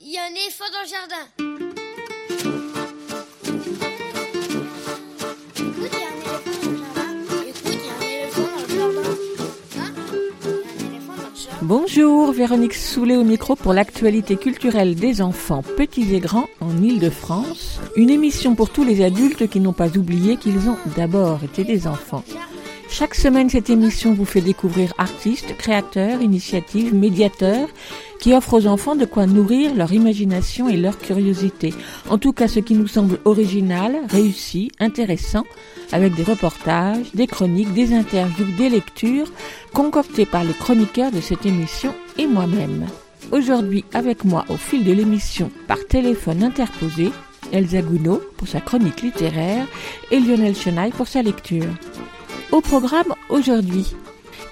il 0.00 0.12
y 0.12 0.18
a 0.18 0.22
un 0.24 0.30
éléphant 0.30 0.64
dans 0.72 0.82
le 0.82 0.88
jardin. 0.88 1.56
Bonjour, 11.62 12.32
Véronique 12.32 12.74
Soulet 12.74 13.16
au 13.16 13.24
micro 13.24 13.56
pour 13.56 13.72
l'actualité 13.72 14.36
culturelle 14.36 14.94
des 14.94 15.20
enfants 15.20 15.62
petits 15.76 16.14
et 16.14 16.20
grands 16.20 16.48
en 16.60 16.80
Île-de-France. 16.80 17.80
Une 17.96 18.10
émission 18.10 18.54
pour 18.54 18.70
tous 18.70 18.84
les 18.84 19.02
adultes 19.02 19.48
qui 19.48 19.58
n'ont 19.58 19.72
pas 19.72 19.96
oublié 19.96 20.36
qu'ils 20.36 20.68
ont 20.68 20.78
d'abord 20.96 21.42
été 21.42 21.64
des 21.64 21.88
enfants. 21.88 22.22
Chaque 22.88 23.14
semaine, 23.14 23.50
cette 23.50 23.68
émission 23.68 24.14
vous 24.14 24.24
fait 24.24 24.40
découvrir 24.40 24.94
artistes, 24.96 25.56
créateurs, 25.58 26.22
initiatives, 26.22 26.94
médiateurs 26.94 27.68
qui 28.20 28.32
offrent 28.32 28.54
aux 28.54 28.66
enfants 28.66 28.96
de 28.96 29.04
quoi 29.04 29.26
nourrir 29.26 29.74
leur 29.74 29.92
imagination 29.92 30.68
et 30.68 30.76
leur 30.76 30.98
curiosité. 30.98 31.74
En 32.08 32.16
tout 32.16 32.32
cas, 32.32 32.48
ce 32.48 32.60
qui 32.60 32.74
nous 32.74 32.86
semble 32.86 33.18
original, 33.24 33.96
réussi, 34.08 34.70
intéressant, 34.78 35.44
avec 35.92 36.14
des 36.14 36.22
reportages, 36.22 37.12
des 37.12 37.26
chroniques, 37.26 37.74
des 37.74 37.92
interviews, 37.92 38.46
des 38.56 38.70
lectures, 38.70 39.30
concoctées 39.74 40.26
par 40.26 40.44
les 40.44 40.54
chroniqueurs 40.54 41.12
de 41.12 41.20
cette 41.20 41.44
émission 41.44 41.92
et 42.16 42.26
moi-même. 42.26 42.86
Aujourd'hui, 43.32 43.84
avec 43.92 44.24
moi 44.24 44.44
au 44.48 44.56
fil 44.56 44.84
de 44.84 44.92
l'émission, 44.92 45.50
par 45.66 45.84
téléphone 45.86 46.44
interposé, 46.44 47.10
Elsa 47.52 47.82
Gounod 47.82 48.22
pour 48.36 48.48
sa 48.48 48.60
chronique 48.60 49.02
littéraire 49.02 49.66
et 50.10 50.20
Lionel 50.20 50.56
Chenaille 50.56 50.92
pour 50.92 51.08
sa 51.08 51.22
lecture. 51.22 51.66
Au 52.52 52.60
programme 52.60 53.12
aujourd'hui, 53.28 53.94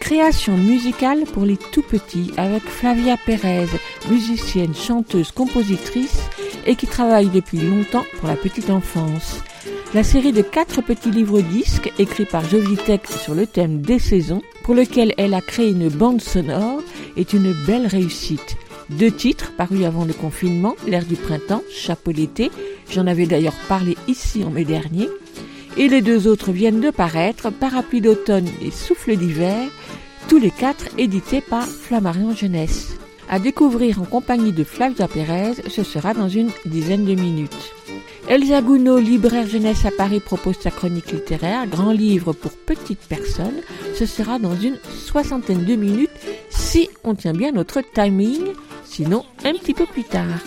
création 0.00 0.56
musicale 0.56 1.24
pour 1.32 1.44
les 1.44 1.56
tout 1.56 1.82
petits 1.82 2.32
avec 2.36 2.62
Flavia 2.62 3.16
Pérez, 3.16 3.68
musicienne, 4.10 4.74
chanteuse, 4.74 5.30
compositrice 5.30 6.28
et 6.66 6.74
qui 6.74 6.86
travaille 6.86 7.28
depuis 7.28 7.58
longtemps 7.58 8.04
pour 8.18 8.28
la 8.28 8.36
petite 8.36 8.68
enfance. 8.70 9.42
La 9.94 10.02
série 10.02 10.32
de 10.32 10.42
quatre 10.42 10.82
petits 10.82 11.12
livres 11.12 11.40
disques 11.40 11.92
écrits 11.98 12.24
par 12.24 12.44
Jovitech 12.48 13.06
sur 13.06 13.34
le 13.34 13.46
thème 13.46 13.80
des 13.80 14.00
saisons, 14.00 14.42
pour 14.64 14.74
lequel 14.74 15.14
elle 15.16 15.34
a 15.34 15.40
créé 15.40 15.70
une 15.70 15.88
bande 15.88 16.20
sonore, 16.20 16.82
est 17.16 17.32
une 17.32 17.54
belle 17.64 17.86
réussite. 17.86 18.56
Deux 18.90 19.12
titres 19.12 19.52
parus 19.56 19.84
avant 19.84 20.04
le 20.04 20.12
confinement, 20.12 20.74
L'air 20.86 21.04
du 21.04 21.14
printemps, 21.14 21.62
Chapeau 21.70 22.12
d'été, 22.12 22.50
j'en 22.90 23.06
avais 23.06 23.26
d'ailleurs 23.26 23.56
parlé 23.68 23.96
ici 24.08 24.42
en 24.42 24.50
mai 24.50 24.64
dernier, 24.64 25.08
et 25.76 25.88
les 25.88 26.02
deux 26.02 26.28
autres 26.28 26.52
viennent 26.52 26.80
de 26.80 26.90
paraître, 26.90 27.50
Parapluie 27.50 28.00
d'automne 28.00 28.48
et 28.62 28.70
Souffle 28.70 29.16
d'hiver, 29.16 29.68
tous 30.28 30.38
les 30.38 30.50
quatre 30.50 30.86
édités 30.98 31.40
par 31.40 31.66
Flammarion 31.66 32.34
Jeunesse. 32.34 32.96
À 33.28 33.38
découvrir 33.38 34.00
en 34.00 34.04
compagnie 34.04 34.52
de 34.52 34.64
Flavia 34.64 35.08
Pérez, 35.08 35.54
ce 35.68 35.82
sera 35.82 36.14
dans 36.14 36.28
une 36.28 36.50
dizaine 36.66 37.04
de 37.04 37.14
minutes. 37.14 37.72
Elsa 38.28 38.62
Gounod, 38.62 39.04
libraire 39.04 39.46
jeunesse 39.46 39.84
à 39.84 39.90
Paris, 39.90 40.20
propose 40.20 40.56
sa 40.58 40.70
chronique 40.70 41.12
littéraire, 41.12 41.66
grand 41.66 41.92
livre 41.92 42.32
pour 42.32 42.52
petites 42.52 43.06
personnes. 43.06 43.60
Ce 43.94 44.06
sera 44.06 44.38
dans 44.38 44.56
une 44.56 44.78
soixantaine 45.04 45.64
de 45.64 45.74
minutes 45.74 46.10
si 46.48 46.88
on 47.02 47.14
tient 47.14 47.34
bien 47.34 47.52
notre 47.52 47.80
timing, 47.94 48.52
sinon 48.84 49.24
un 49.44 49.52
petit 49.52 49.74
peu 49.74 49.86
plus 49.86 50.04
tard. 50.04 50.40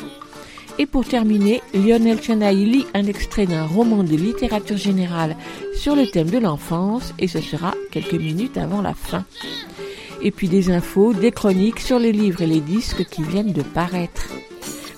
Et 0.80 0.86
pour 0.86 1.06
terminer, 1.06 1.62
Lionel 1.74 2.22
Chenaille 2.22 2.66
lit 2.66 2.86
un 2.94 3.06
extrait 3.08 3.48
d'un 3.48 3.66
roman 3.66 4.04
de 4.04 4.16
littérature 4.16 4.78
générale 4.78 5.36
sur 5.76 5.96
le 5.96 6.06
thème 6.06 6.30
de 6.30 6.38
l'enfance 6.38 7.14
et 7.18 7.28
ce 7.28 7.42
sera 7.42 7.74
quelques 7.92 8.14
minutes 8.14 8.58
avant 8.58 8.82
la 8.82 8.94
fin. 8.94 9.26
Et 10.22 10.32
puis 10.32 10.50
des 10.50 10.70
infos, 10.70 11.14
des 11.14 11.32
chroniques 11.32 11.80
sur 11.80 11.98
les 11.98 12.12
livres 12.12 12.42
et 12.42 12.48
les 12.48 12.60
disques 12.60 13.06
qui 13.06 13.24
viennent 13.24 13.54
de 13.54 13.64
paraître. 13.64 14.30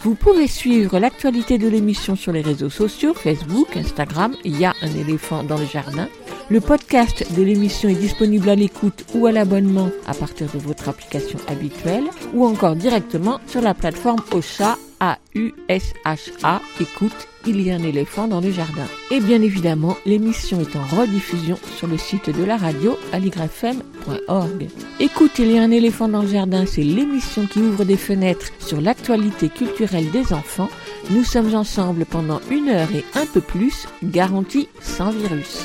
Vous 0.01 0.15
pouvez 0.15 0.47
suivre 0.47 0.97
l'actualité 0.97 1.57
de 1.57 1.67
l'émission 1.67 2.15
sur 2.15 2.31
les 2.31 2.41
réseaux 2.41 2.69
sociaux, 2.69 3.13
Facebook, 3.13 3.75
Instagram, 3.75 4.33
il 4.45 4.57
y 4.57 4.63
a 4.63 4.73
un 4.81 4.95
éléphant 4.95 5.43
dans 5.43 5.57
le 5.57 5.65
jardin. 5.65 6.07
Le 6.49 6.61
podcast 6.61 7.25
de 7.35 7.43
l'émission 7.43 7.89
est 7.89 7.95
disponible 7.95 8.47
à 8.49 8.55
l'écoute 8.55 9.05
ou 9.13 9.25
à 9.27 9.33
l'abonnement 9.33 9.89
à 10.07 10.13
partir 10.13 10.47
de 10.51 10.57
votre 10.57 10.87
application 10.87 11.37
habituelle 11.49 12.05
ou 12.33 12.45
encore 12.45 12.77
directement 12.77 13.41
sur 13.45 13.61
la 13.61 13.73
plateforme 13.73 14.21
Ocha 14.31 14.77
A-U-S-H-A. 15.01 16.61
Écoute, 16.79 17.27
il 17.49 17.61
y 17.61 17.71
a 17.71 17.75
un 17.75 17.83
éléphant 17.83 18.27
dans 18.27 18.41
le 18.41 18.51
jardin. 18.51 18.85
Et 19.11 19.19
bien 19.19 19.41
évidemment, 19.41 19.97
l'émission 20.05 20.61
est 20.61 20.75
en 20.75 20.83
rediffusion 20.83 21.57
sur 21.77 21.87
le 21.87 21.97
site 21.97 22.29
de 22.29 22.43
la 22.43 22.57
radio 22.57 22.97
aligrefm.org. 23.11 24.67
Écoute, 24.99 25.31
il 25.39 25.51
y 25.51 25.57
a 25.57 25.63
un 25.63 25.71
éléphant 25.71 26.07
dans 26.07 26.21
le 26.21 26.27
jardin, 26.27 26.65
c'est 26.65 26.83
l'émission 26.83 27.45
qui 27.47 27.59
ouvre 27.59 27.85
des 27.85 27.97
fenêtres 27.97 28.51
sur 28.59 28.79
l'actualité 28.81 29.49
culturelle 29.49 30.11
des 30.11 30.31
enfants. 30.33 30.69
Nous 31.09 31.23
sommes 31.23 31.55
ensemble 31.55 32.05
pendant 32.05 32.39
une 32.51 32.69
heure 32.69 32.89
et 32.93 33.03
un 33.15 33.25
peu 33.25 33.41
plus, 33.41 33.87
garantie 34.03 34.69
sans 34.81 35.09
virus. 35.11 35.59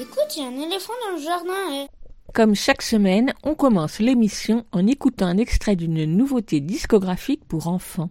Écoute, 0.00 0.36
il 0.36 0.42
y 0.42 0.44
a 0.44 0.48
un 0.48 0.66
éléphant 0.66 0.92
dans 1.08 1.16
le 1.16 1.22
jardin. 1.22 1.84
eh. 1.84 2.05
Comme 2.36 2.54
chaque 2.54 2.82
semaine, 2.82 3.32
on 3.44 3.54
commence 3.54 3.98
l'émission 3.98 4.66
en 4.70 4.86
écoutant 4.86 5.24
un 5.24 5.38
extrait 5.38 5.74
d'une 5.74 6.04
nouveauté 6.04 6.60
discographique 6.60 7.40
pour 7.48 7.66
enfants. 7.66 8.10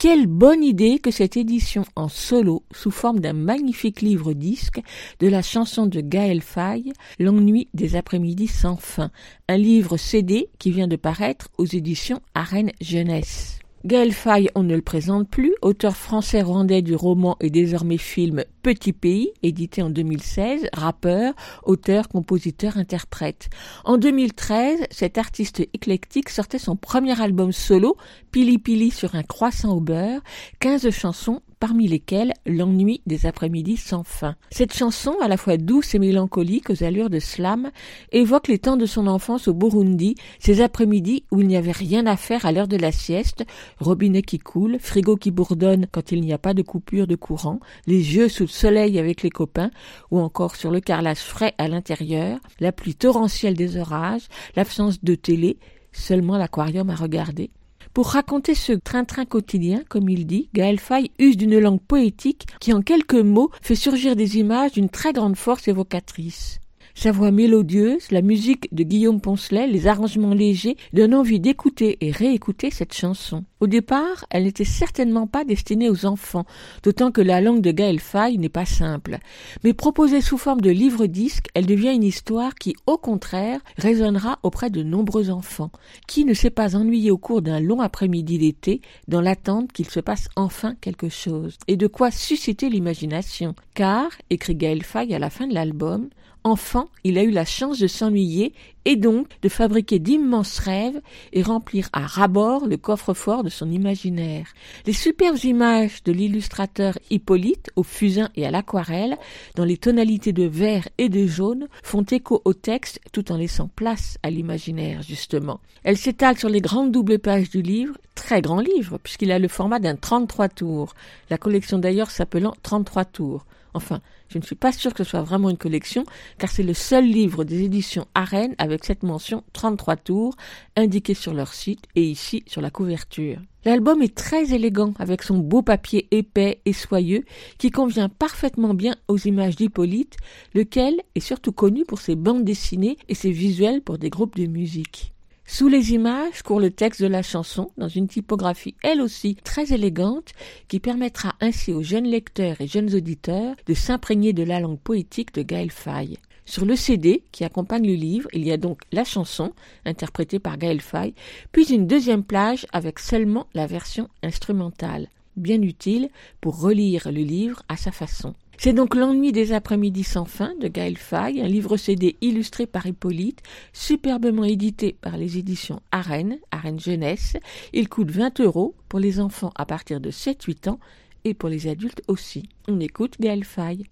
Quelle 0.00 0.26
bonne 0.26 0.64
idée 0.64 0.98
que 0.98 1.10
cette 1.10 1.36
édition 1.36 1.84
en 1.94 2.08
solo, 2.08 2.62
sous 2.72 2.90
forme 2.90 3.20
d'un 3.20 3.34
magnifique 3.34 4.00
livre 4.00 4.32
disque, 4.32 4.80
de 5.20 5.28
la 5.28 5.42
chanson 5.42 5.84
de 5.84 6.00
Gaël 6.00 6.40
Faye, 6.40 6.94
L'ennui 7.18 7.68
des 7.74 7.94
après-midi 7.94 8.46
sans 8.46 8.76
fin, 8.76 9.10
un 9.48 9.58
livre 9.58 9.98
CD 9.98 10.48
qui 10.58 10.70
vient 10.70 10.88
de 10.88 10.96
paraître 10.96 11.50
aux 11.58 11.66
éditions 11.66 12.22
Arène 12.34 12.72
Jeunesse. 12.80 13.57
Gaël 13.84 14.12
Faye, 14.12 14.50
on 14.56 14.64
ne 14.64 14.74
le 14.74 14.82
présente 14.82 15.28
plus, 15.28 15.54
auteur 15.62 15.96
français-rwandais 15.96 16.82
du 16.82 16.96
roman 16.96 17.36
et 17.40 17.48
désormais 17.48 17.96
film 17.96 18.42
Petit 18.62 18.92
Pays, 18.92 19.30
édité 19.44 19.82
en 19.82 19.90
2016, 19.90 20.66
rappeur, 20.72 21.32
auteur, 21.62 22.08
compositeur, 22.08 22.76
interprète. 22.76 23.48
En 23.84 23.96
2013, 23.96 24.80
cet 24.90 25.16
artiste 25.16 25.60
éclectique 25.72 26.28
sortait 26.28 26.58
son 26.58 26.74
premier 26.74 27.20
album 27.20 27.52
solo, 27.52 27.96
Pili 28.32 28.58
Pili 28.58 28.90
sur 28.90 29.14
un 29.14 29.22
croissant 29.22 29.76
au 29.76 29.80
beurre, 29.80 30.22
15 30.58 30.90
chansons 30.90 31.40
parmi 31.60 31.88
lesquelles 31.88 32.32
L'ennui 32.46 33.02
des 33.06 33.26
après-midi 33.26 33.76
sans 33.76 34.04
fin. 34.04 34.36
Cette 34.50 34.74
chanson, 34.74 35.14
à 35.20 35.28
la 35.28 35.36
fois 35.36 35.56
douce 35.56 35.94
et 35.94 35.98
mélancolique 35.98 36.70
aux 36.70 36.84
allures 36.84 37.10
de 37.10 37.18
slam, 37.18 37.70
évoque 38.12 38.48
les 38.48 38.58
temps 38.58 38.76
de 38.76 38.86
son 38.86 39.06
enfance 39.06 39.48
au 39.48 39.54
Burundi, 39.54 40.14
ces 40.38 40.60
après-midi 40.60 41.24
où 41.30 41.40
il 41.40 41.46
n'y 41.46 41.56
avait 41.56 41.72
rien 41.72 42.06
à 42.06 42.16
faire 42.16 42.46
à 42.46 42.52
l'heure 42.52 42.68
de 42.68 42.76
la 42.76 42.92
sieste, 42.92 43.44
robinet 43.78 44.22
qui 44.22 44.38
coule, 44.38 44.78
frigo 44.80 45.16
qui 45.16 45.30
bourdonne 45.30 45.86
quand 45.90 46.12
il 46.12 46.20
n'y 46.20 46.32
a 46.32 46.38
pas 46.38 46.54
de 46.54 46.62
coupure 46.62 47.06
de 47.06 47.16
courant, 47.16 47.60
les 47.86 48.16
yeux 48.16 48.28
sous 48.28 48.44
le 48.44 48.48
soleil 48.48 48.98
avec 48.98 49.22
les 49.22 49.30
copains, 49.30 49.70
ou 50.10 50.20
encore 50.20 50.56
sur 50.56 50.70
le 50.70 50.80
carrelage 50.80 51.18
frais 51.18 51.54
à 51.58 51.68
l'intérieur, 51.68 52.38
la 52.60 52.72
pluie 52.72 52.94
torrentielle 52.94 53.54
des 53.54 53.76
orages, 53.76 54.28
l'absence 54.56 55.02
de 55.02 55.14
télé, 55.14 55.58
seulement 55.92 56.36
l'aquarium 56.36 56.90
à 56.90 56.94
regarder. 56.94 57.50
Pour 57.94 58.08
raconter 58.08 58.54
ce 58.54 58.72
train-train 58.72 59.24
quotidien, 59.24 59.82
comme 59.88 60.08
il 60.08 60.26
dit, 60.26 60.48
Gaël 60.54 60.78
use 61.18 61.36
d'une 61.36 61.58
langue 61.58 61.80
poétique 61.80 62.46
qui, 62.60 62.72
en 62.72 62.82
quelques 62.82 63.14
mots, 63.14 63.50
fait 63.62 63.74
surgir 63.74 64.16
des 64.16 64.38
images 64.38 64.72
d'une 64.72 64.88
très 64.88 65.12
grande 65.12 65.36
force 65.36 65.68
évocatrice. 65.68 66.60
Sa 66.98 67.12
voix 67.12 67.30
mélodieuse, 67.30 68.10
la 68.10 68.22
musique 68.22 68.74
de 68.74 68.82
Guillaume 68.82 69.20
Poncelet, 69.20 69.68
les 69.68 69.86
arrangements 69.86 70.34
légers 70.34 70.76
donnent 70.92 71.14
envie 71.14 71.38
d'écouter 71.38 71.96
et 72.00 72.10
réécouter 72.10 72.72
cette 72.72 72.92
chanson. 72.92 73.44
Au 73.60 73.68
départ, 73.68 74.24
elle 74.30 74.42
n'était 74.42 74.64
certainement 74.64 75.28
pas 75.28 75.44
destinée 75.44 75.90
aux 75.90 76.06
enfants, 76.06 76.44
d'autant 76.82 77.12
que 77.12 77.20
la 77.20 77.40
langue 77.40 77.60
de 77.60 77.70
Gaël 77.70 78.00
Faye 78.00 78.36
n'est 78.38 78.48
pas 78.48 78.64
simple. 78.64 79.18
Mais 79.62 79.74
proposée 79.74 80.20
sous 80.20 80.38
forme 80.38 80.60
de 80.60 80.70
livre-disque, 80.70 81.46
elle 81.54 81.66
devient 81.66 81.94
une 81.94 82.02
histoire 82.02 82.56
qui, 82.56 82.74
au 82.88 82.98
contraire, 82.98 83.60
résonnera 83.76 84.40
auprès 84.42 84.68
de 84.68 84.82
nombreux 84.82 85.30
enfants. 85.30 85.70
Qui 86.08 86.24
ne 86.24 86.34
s'est 86.34 86.50
pas 86.50 86.74
ennuyé 86.74 87.12
au 87.12 87.18
cours 87.18 87.42
d'un 87.42 87.60
long 87.60 87.80
après-midi 87.80 88.38
d'été 88.38 88.80
dans 89.06 89.20
l'attente 89.20 89.70
qu'il 89.70 89.88
se 89.88 90.00
passe 90.00 90.28
enfin 90.34 90.74
quelque 90.80 91.08
chose? 91.08 91.58
Et 91.68 91.76
de 91.76 91.86
quoi 91.86 92.10
susciter 92.10 92.68
l'imagination? 92.68 93.54
Car, 93.74 94.08
écrit 94.30 94.56
Gaël 94.56 94.82
Faye 94.82 95.14
à 95.14 95.20
la 95.20 95.30
fin 95.30 95.46
de 95.46 95.54
l'album, 95.54 96.08
Enfant, 96.44 96.88
il 97.04 97.18
a 97.18 97.24
eu 97.24 97.30
la 97.30 97.44
chance 97.44 97.78
de 97.78 97.86
s'ennuyer 97.86 98.54
et 98.84 98.96
donc 98.96 99.28
de 99.42 99.48
fabriquer 99.48 99.98
d'immenses 99.98 100.58
rêves 100.58 101.00
et 101.32 101.42
remplir 101.42 101.90
à 101.92 102.06
rabord 102.06 102.66
le 102.66 102.76
coffre-fort 102.76 103.44
de 103.44 103.50
son 103.50 103.70
imaginaire. 103.70 104.46
Les 104.86 104.92
superbes 104.92 105.44
images 105.44 106.02
de 106.04 106.12
l'illustrateur 106.12 106.98
Hippolyte 107.10 107.70
au 107.76 107.82
fusain 107.82 108.30
et 108.34 108.46
à 108.46 108.50
l'aquarelle, 108.50 109.18
dans 109.56 109.64
les 109.64 109.76
tonalités 109.76 110.32
de 110.32 110.44
vert 110.44 110.88
et 110.96 111.08
de 111.08 111.26
jaune, 111.26 111.68
font 111.82 112.02
écho 112.02 112.40
au 112.44 112.54
texte 112.54 113.00
tout 113.12 113.30
en 113.30 113.36
laissant 113.36 113.68
place 113.68 114.16
à 114.22 114.30
l'imaginaire, 114.30 115.02
justement. 115.02 115.60
Elle 115.84 115.98
s'étale 115.98 116.38
sur 116.38 116.48
les 116.48 116.60
grandes 116.60 116.92
doubles 116.92 117.18
pages 117.18 117.50
du 117.50 117.62
livre, 117.62 117.98
très 118.14 118.40
grand 118.40 118.60
livre, 118.60 118.98
puisqu'il 119.02 119.32
a 119.32 119.38
le 119.38 119.48
format 119.48 119.80
d'un 119.80 119.96
33 119.96 120.48
tours, 120.48 120.94
la 121.30 121.36
collection 121.36 121.78
d'ailleurs 121.78 122.10
s'appelant 122.10 122.54
33 122.62 123.04
tours. 123.04 123.44
Enfin, 123.74 124.00
je 124.28 124.38
ne 124.38 124.42
suis 124.42 124.54
pas 124.54 124.72
sûre 124.72 124.94
que 124.94 125.04
ce 125.04 125.10
soit 125.10 125.22
vraiment 125.22 125.50
une 125.50 125.56
collection, 125.56 126.04
car 126.38 126.50
c'est 126.50 126.62
le 126.62 126.74
seul 126.74 127.04
livre 127.04 127.44
des 127.44 127.62
éditions 127.62 128.06
Arène 128.14 128.54
avec 128.58 128.84
cette 128.84 129.02
mention 129.02 129.42
33 129.52 129.96
tours 129.96 130.34
indiquée 130.76 131.14
sur 131.14 131.34
leur 131.34 131.52
site 131.52 131.84
et 131.94 132.02
ici 132.02 132.42
sur 132.46 132.60
la 132.60 132.70
couverture. 132.70 133.40
L'album 133.64 134.02
est 134.02 134.14
très 134.14 134.54
élégant 134.54 134.94
avec 134.98 135.22
son 135.22 135.38
beau 135.38 135.62
papier 135.62 136.06
épais 136.10 136.60
et 136.64 136.72
soyeux 136.72 137.24
qui 137.58 137.70
convient 137.70 138.08
parfaitement 138.08 138.72
bien 138.72 138.94
aux 139.08 139.18
images 139.18 139.56
d'Hippolyte, 139.56 140.16
lequel 140.54 140.94
est 141.14 141.20
surtout 141.20 141.52
connu 141.52 141.84
pour 141.84 142.00
ses 142.00 142.16
bandes 142.16 142.44
dessinées 142.44 142.96
et 143.08 143.14
ses 143.14 143.32
visuels 143.32 143.82
pour 143.82 143.98
des 143.98 144.10
groupes 144.10 144.36
de 144.36 144.46
musique. 144.46 145.12
Sous 145.50 145.66
les 145.66 145.94
images 145.94 146.42
court 146.42 146.60
le 146.60 146.70
texte 146.70 147.00
de 147.00 147.06
la 147.06 147.22
chanson 147.22 147.70
dans 147.78 147.88
une 147.88 148.06
typographie 148.06 148.74
elle 148.82 149.00
aussi 149.00 149.34
très 149.34 149.72
élégante 149.72 150.34
qui 150.68 150.78
permettra 150.78 151.36
ainsi 151.40 151.72
aux 151.72 151.82
jeunes 151.82 152.04
lecteurs 152.04 152.60
et 152.60 152.66
jeunes 152.66 152.94
auditeurs 152.94 153.56
de 153.64 153.72
s'imprégner 153.72 154.34
de 154.34 154.42
la 154.42 154.60
langue 154.60 154.78
poétique 154.78 155.32
de 155.32 155.40
Gaël 155.40 155.70
Faye. 155.70 156.18
Sur 156.44 156.66
le 156.66 156.76
CD 156.76 157.24
qui 157.32 157.44
accompagne 157.44 157.86
le 157.86 157.94
livre, 157.94 158.28
il 158.34 158.44
y 158.44 158.52
a 158.52 158.58
donc 158.58 158.82
la 158.92 159.04
chanson, 159.04 159.54
interprétée 159.86 160.38
par 160.38 160.58
Gaël 160.58 160.82
Faye, 160.82 161.14
puis 161.50 161.72
une 161.72 161.86
deuxième 161.86 162.24
plage 162.24 162.66
avec 162.74 162.98
seulement 162.98 163.46
la 163.54 163.66
version 163.66 164.10
instrumentale, 164.22 165.08
bien 165.38 165.62
utile 165.62 166.10
pour 166.42 166.60
relire 166.60 167.10
le 167.10 167.22
livre 167.22 167.62
à 167.70 167.78
sa 167.78 167.90
façon. 167.90 168.34
C'est 168.60 168.72
donc 168.72 168.96
L'ennui 168.96 169.30
des 169.30 169.52
après-midi 169.52 170.02
sans 170.02 170.24
fin 170.24 170.52
de 170.60 170.66
Gaël 170.66 170.98
Faye, 170.98 171.40
un 171.40 171.46
livre 171.46 171.76
CD 171.76 172.16
illustré 172.20 172.66
par 172.66 172.86
Hippolyte, 172.86 173.40
superbement 173.72 174.42
édité 174.42 174.96
par 175.00 175.16
les 175.16 175.38
éditions 175.38 175.80
Arène, 175.92 176.38
Arène 176.50 176.80
Jeunesse. 176.80 177.36
Il 177.72 177.88
coûte 177.88 178.10
20 178.10 178.40
euros 178.40 178.74
pour 178.88 178.98
les 178.98 179.20
enfants 179.20 179.52
à 179.54 179.64
partir 179.64 180.00
de 180.00 180.10
7-8 180.10 180.70
ans 180.70 180.80
et 181.24 181.34
pour 181.34 181.48
les 181.48 181.68
adultes 181.68 182.02
aussi. 182.08 182.48
On 182.66 182.80
écoute 182.80 183.14
Gaël 183.20 183.44
Faye. 183.44 183.84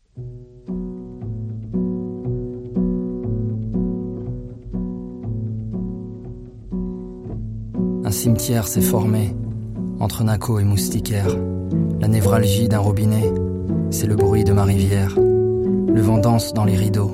Un 8.04 8.10
cimetière 8.10 8.66
s'est 8.66 8.80
formé 8.80 9.32
entre 10.00 10.24
Naco 10.24 10.58
et 10.58 10.64
Moustiquaire, 10.64 11.36
la 12.00 12.08
névralgie 12.08 12.68
d'un 12.68 12.80
robinet 12.80 13.32
c'est 13.90 14.06
le 14.06 14.16
bruit 14.16 14.44
de 14.44 14.52
ma 14.52 14.64
rivière. 14.64 15.16
Le 15.16 16.00
vent 16.00 16.18
danse 16.18 16.52
dans 16.52 16.64
les 16.64 16.76
rideaux, 16.76 17.12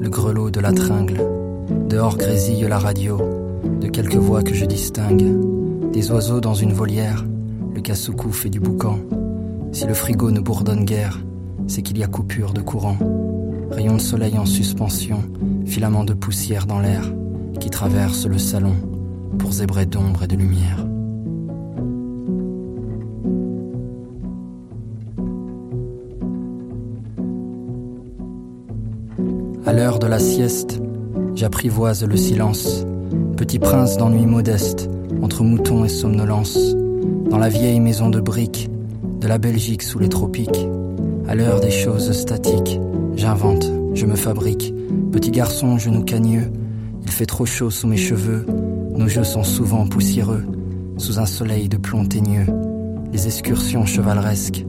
le 0.00 0.08
grelot 0.08 0.50
de 0.50 0.60
la 0.60 0.72
tringle. 0.72 1.20
Dehors 1.88 2.16
grésille 2.16 2.66
la 2.68 2.78
radio, 2.78 3.18
de 3.80 3.88
quelques 3.88 4.16
voix 4.16 4.42
que 4.42 4.54
je 4.54 4.64
distingue. 4.64 5.24
Des 5.92 6.10
oiseaux 6.10 6.40
dans 6.40 6.54
une 6.54 6.72
volière, 6.72 7.24
le 7.74 7.80
cassoucou 7.80 8.32
fait 8.32 8.48
du 8.48 8.60
boucan. 8.60 8.98
Si 9.72 9.86
le 9.86 9.94
frigo 9.94 10.30
ne 10.30 10.40
bourdonne 10.40 10.84
guère, 10.84 11.20
c'est 11.66 11.82
qu'il 11.82 11.98
y 11.98 12.04
a 12.04 12.08
coupure 12.08 12.52
de 12.52 12.60
courant. 12.60 12.96
Rayon 13.70 13.96
de 13.96 14.00
soleil 14.00 14.38
en 14.38 14.46
suspension, 14.46 15.22
filament 15.66 16.04
de 16.04 16.14
poussière 16.14 16.66
dans 16.66 16.80
l'air, 16.80 17.12
qui 17.60 17.70
traverse 17.70 18.26
le 18.26 18.38
salon 18.38 18.74
pour 19.38 19.52
zébrer 19.52 19.86
d'ombre 19.86 20.24
et 20.24 20.26
de 20.26 20.36
lumière. 20.36 20.84
À 29.70 29.72
l'heure 29.72 30.00
de 30.00 30.08
la 30.08 30.18
sieste, 30.18 30.80
j'apprivoise 31.36 32.02
le 32.02 32.16
silence, 32.16 32.84
petit 33.36 33.60
prince 33.60 33.96
d'ennui 33.98 34.26
modeste, 34.26 34.90
entre 35.22 35.44
moutons 35.44 35.84
et 35.84 35.88
somnolence, 35.88 36.58
dans 37.30 37.38
la 37.38 37.48
vieille 37.48 37.78
maison 37.78 38.10
de 38.10 38.18
briques, 38.18 38.68
de 39.20 39.28
la 39.28 39.38
Belgique 39.38 39.84
sous 39.84 40.00
les 40.00 40.08
tropiques. 40.08 40.66
À 41.28 41.36
l'heure 41.36 41.60
des 41.60 41.70
choses 41.70 42.10
statiques, 42.10 42.80
j'invente, 43.14 43.70
je 43.94 44.06
me 44.06 44.16
fabrique. 44.16 44.74
Petit 45.12 45.30
garçon, 45.30 45.78
genou 45.78 46.02
cagneux, 46.02 46.50
il 47.04 47.10
fait 47.12 47.26
trop 47.26 47.46
chaud 47.46 47.70
sous 47.70 47.86
mes 47.86 47.96
cheveux, 47.96 48.44
nos 48.96 49.06
jeux 49.06 49.22
sont 49.22 49.44
souvent 49.44 49.86
poussiéreux, 49.86 50.42
sous 50.96 51.20
un 51.20 51.26
soleil 51.26 51.68
de 51.68 51.76
plomb 51.76 52.06
teigneux. 52.06 52.46
Les 53.12 53.26
excursions 53.28 53.86
chevaleresques, 53.86 54.66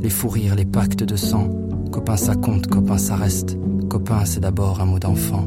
les 0.00 0.10
fous 0.10 0.28
rires, 0.28 0.54
les 0.54 0.64
pactes 0.64 1.02
de 1.02 1.16
sang, 1.16 1.48
copain 1.90 2.16
ça 2.16 2.36
compte, 2.36 2.68
copain 2.68 2.98
ça 2.98 3.16
reste 3.16 3.58
c'est 4.24 4.40
d'abord 4.40 4.80
un 4.80 4.84
mot 4.84 4.98
d'enfant. 4.98 5.44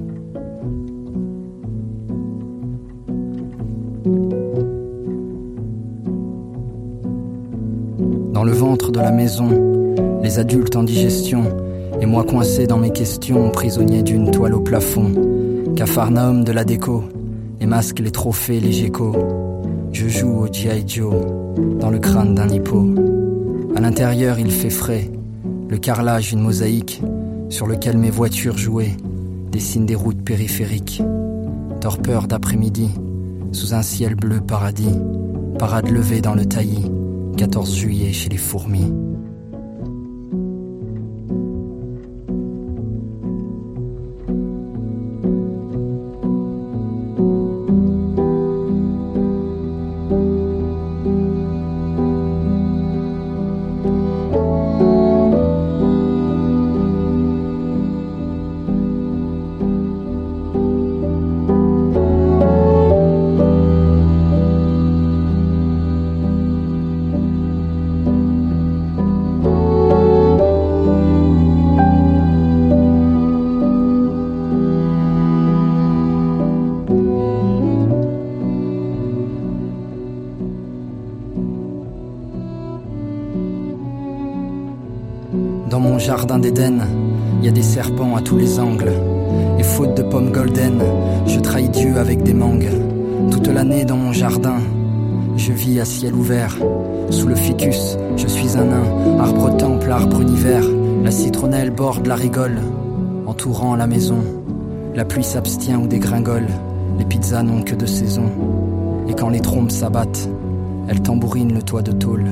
Dans 8.33 8.43
le 8.43 8.51
ventre 8.51 8.91
de 8.91 8.99
la 8.99 9.11
maison, 9.11 9.49
les 10.21 10.39
adultes 10.39 10.75
en 10.75 10.83
digestion, 10.83 11.43
et 11.99 12.05
moi 12.05 12.23
coincé 12.23 12.67
dans 12.67 12.77
mes 12.77 12.91
questions, 12.91 13.49
prisonnier 13.49 14.03
d'une 14.03 14.31
toile 14.31 14.53
au 14.53 14.59
plafond. 14.59 15.11
Capharnaüm 15.75 16.43
de 16.43 16.51
la 16.51 16.63
déco, 16.63 17.03
les 17.59 17.65
masques, 17.65 17.99
les 17.99 18.11
trophées, 18.11 18.59
les 18.59 18.71
geckos. 18.71 19.15
Je 19.91 20.07
joue 20.07 20.43
au 20.43 20.47
G.I. 20.51 20.83
Joe, 20.87 21.13
dans 21.79 21.89
le 21.89 21.99
crâne 21.99 22.35
d'un 22.35 22.49
hippo. 22.49 22.85
À 23.75 23.81
l'intérieur, 23.81 24.39
il 24.39 24.51
fait 24.51 24.69
frais, 24.69 25.09
le 25.69 25.77
carrelage, 25.77 26.33
une 26.33 26.41
mosaïque, 26.41 27.01
sur 27.49 27.67
lequel 27.67 27.97
mes 27.97 28.09
voitures 28.09 28.57
jouaient 28.57 28.95
dessinent 29.51 29.85
des 29.85 29.95
routes 29.95 30.23
périphériques. 30.23 31.01
Torpeur 31.81 32.27
d'après-midi, 32.27 32.89
sous 33.51 33.73
un 33.73 33.81
ciel 33.81 34.15
bleu 34.15 34.41
paradis, 34.41 34.99
parade 35.57 35.89
levée 35.89 36.21
dans 36.21 36.35
le 36.35 36.45
taillis, 36.45 36.91
14 37.37 37.75
juillet 37.75 38.13
chez 38.13 38.29
les 38.29 38.37
fourmis. 38.37 38.93
S'abattent, 109.87 110.29
elles 110.89 111.01
tambourinent 111.01 111.53
le 111.53 111.61
toit 111.61 111.81
de 111.81 111.93
tôle. 111.93 112.25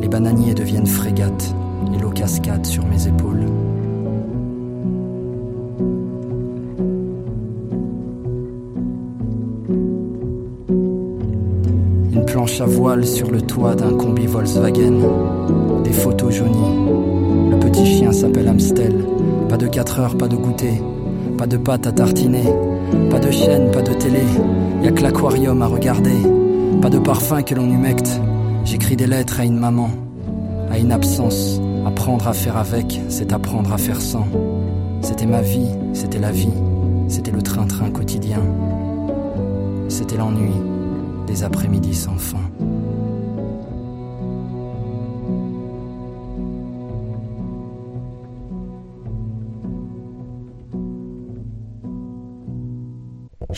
Les 0.00 0.06
bananiers 0.06 0.54
deviennent 0.54 0.86
frégates 0.86 1.52
et 1.92 2.00
l'eau 2.00 2.10
cascade 2.10 2.64
sur 2.64 2.86
mes 2.86 3.08
épaules. 3.08 3.44
Une 12.12 12.24
planche 12.24 12.60
à 12.60 12.66
voile 12.66 13.04
sur 13.04 13.32
le 13.32 13.40
toit 13.40 13.74
d'un 13.74 13.96
combi 13.96 14.26
Volkswagen, 14.26 15.00
des 15.82 15.92
photos 15.92 16.34
jaunies. 16.34 17.50
Le 17.50 17.58
petit 17.58 17.84
chien 17.84 18.12
s'appelle 18.12 18.46
Amstel, 18.46 18.94
pas 19.48 19.56
de 19.56 19.66
4 19.66 19.98
heures, 19.98 20.16
pas 20.16 20.28
de 20.28 20.36
goûter, 20.36 20.80
pas 21.36 21.48
de 21.48 21.56
pâte 21.56 21.88
à 21.88 21.90
tartiner, 21.90 22.44
pas 23.10 23.18
de 23.18 23.32
chaîne, 23.32 23.72
pas 23.72 23.82
de 23.82 23.92
télé, 23.92 24.22
y 24.84 24.86
a 24.86 24.92
que 24.92 25.02
l'aquarium 25.02 25.62
à 25.62 25.66
regarder, 25.66 26.45
pas 26.80 26.90
de 26.90 26.98
parfum 26.98 27.42
que 27.42 27.54
l'on 27.54 27.70
humecte. 27.70 28.20
J'écris 28.64 28.96
des 28.96 29.06
lettres 29.06 29.40
à 29.40 29.44
une 29.44 29.58
maman, 29.58 29.90
à 30.70 30.78
une 30.78 30.92
absence, 30.92 31.60
Apprendre 31.86 32.26
à 32.26 32.32
faire 32.32 32.56
avec, 32.56 33.00
c'est 33.08 33.32
apprendre 33.32 33.72
à 33.72 33.78
faire 33.78 34.00
sans. 34.00 34.26
C'était 35.02 35.24
ma 35.24 35.40
vie, 35.40 35.68
c'était 35.92 36.18
la 36.18 36.32
vie, 36.32 36.52
c'était 37.06 37.30
le 37.30 37.42
train-train 37.42 37.90
quotidien. 37.90 38.42
C'était 39.88 40.16
l'ennui 40.16 40.50
des 41.28 41.44
après-midi 41.44 41.94
sans 41.94 42.16
fin. 42.16 42.42